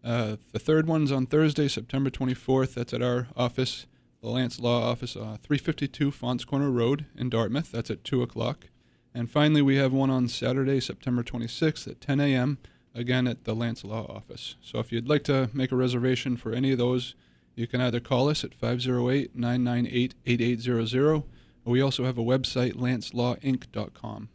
Uh, 0.01 0.38
the 0.53 0.59
third 0.59 0.88
one's 0.88 1.11
on 1.11 1.25
Thursday, 1.25 1.67
September 1.67 2.09
24th. 2.09 2.73
That's 2.75 2.93
at 2.93 3.01
our 3.01 3.27
office, 3.36 3.86
the 4.24 4.30
Lance 4.30 4.57
Law 4.57 4.89
Office, 4.89 5.17
uh, 5.17 5.36
352 5.43 6.09
Faunce 6.09 6.45
Corner 6.45 6.71
Road 6.71 7.05
in 7.13 7.30
Dartmouth. 7.30 7.74
That's 7.74 7.91
at 7.91 8.05
2 8.05 8.21
o'clock. 8.21 8.69
And 9.13 9.30
finally, 9.30 9.61
we 9.61 9.76
have 9.76 9.91
one 9.91 10.09
on 10.09 10.30
Saturday, 10.30 10.80
September 10.80 11.24
26th 11.24 11.88
at 11.89 11.99
10 11.99 12.21
a.m., 12.21 12.57
again 12.95 13.28
at 13.28 13.43
the 13.43 13.53
Lance 13.53 13.84
Law 13.84 14.05
Office. 14.05 14.55
So 14.61 14.80
if 14.80 14.93
you'd 14.93 15.09
like 15.09 15.24
to 15.26 15.49
make 15.51 15.74
a 15.74 15.76
reservation 15.76 16.38
for 16.38 16.53
any 16.53 16.71
of 16.71 16.78
those, 16.78 17.15
you 17.55 17.67
can 17.67 17.82
either 17.82 17.99
call 17.99 18.30
us 18.30 18.45
at 18.45 18.53
508 18.53 19.36
998 19.36 20.15
8800, 20.26 21.15
or 21.15 21.24
we 21.65 21.82
also 21.82 22.05
have 22.05 22.17
a 22.17 22.24
website, 22.24 22.76
lancelawinc.com. 22.76 24.30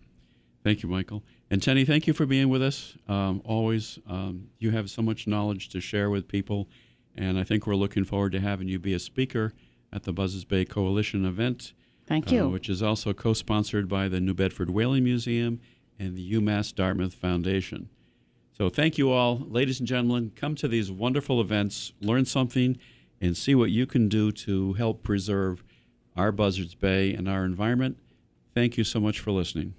Thank 0.64 0.82
you, 0.82 0.88
Michael. 0.90 1.22
And 1.50 1.62
Tenny, 1.62 1.86
thank 1.86 2.06
you 2.06 2.12
for 2.12 2.26
being 2.26 2.50
with 2.50 2.62
us. 2.62 2.94
Um, 3.08 3.40
always, 3.42 3.98
um, 4.06 4.48
you 4.58 4.70
have 4.72 4.90
so 4.90 5.00
much 5.00 5.26
knowledge 5.26 5.70
to 5.70 5.80
share 5.80 6.10
with 6.10 6.28
people, 6.28 6.68
and 7.16 7.38
I 7.38 7.44
think 7.44 7.66
we're 7.66 7.74
looking 7.74 8.04
forward 8.04 8.32
to 8.32 8.40
having 8.40 8.68
you 8.68 8.78
be 8.78 8.92
a 8.92 8.98
speaker 8.98 9.54
at 9.92 10.04
the 10.04 10.12
Buzzards 10.12 10.44
Bay 10.44 10.64
Coalition 10.64 11.24
event. 11.24 11.72
Thank 12.06 12.32
you. 12.32 12.44
Uh, 12.44 12.48
which 12.48 12.68
is 12.68 12.82
also 12.82 13.12
co 13.12 13.32
sponsored 13.32 13.88
by 13.88 14.08
the 14.08 14.20
New 14.20 14.34
Bedford 14.34 14.70
Whaling 14.70 15.04
Museum 15.04 15.60
and 15.98 16.16
the 16.16 16.32
UMass 16.32 16.74
Dartmouth 16.74 17.14
Foundation. 17.14 17.90
So, 18.56 18.68
thank 18.68 18.98
you 18.98 19.10
all. 19.10 19.46
Ladies 19.48 19.78
and 19.78 19.86
gentlemen, 19.86 20.32
come 20.34 20.54
to 20.56 20.68
these 20.68 20.90
wonderful 20.90 21.40
events, 21.40 21.92
learn 22.00 22.24
something, 22.24 22.78
and 23.20 23.36
see 23.36 23.54
what 23.54 23.70
you 23.70 23.86
can 23.86 24.08
do 24.08 24.32
to 24.32 24.72
help 24.74 25.02
preserve 25.02 25.62
our 26.16 26.32
Buzzards 26.32 26.74
Bay 26.74 27.12
and 27.14 27.28
our 27.28 27.44
environment. 27.44 27.98
Thank 28.54 28.76
you 28.76 28.84
so 28.84 28.98
much 28.98 29.20
for 29.20 29.30
listening. 29.30 29.74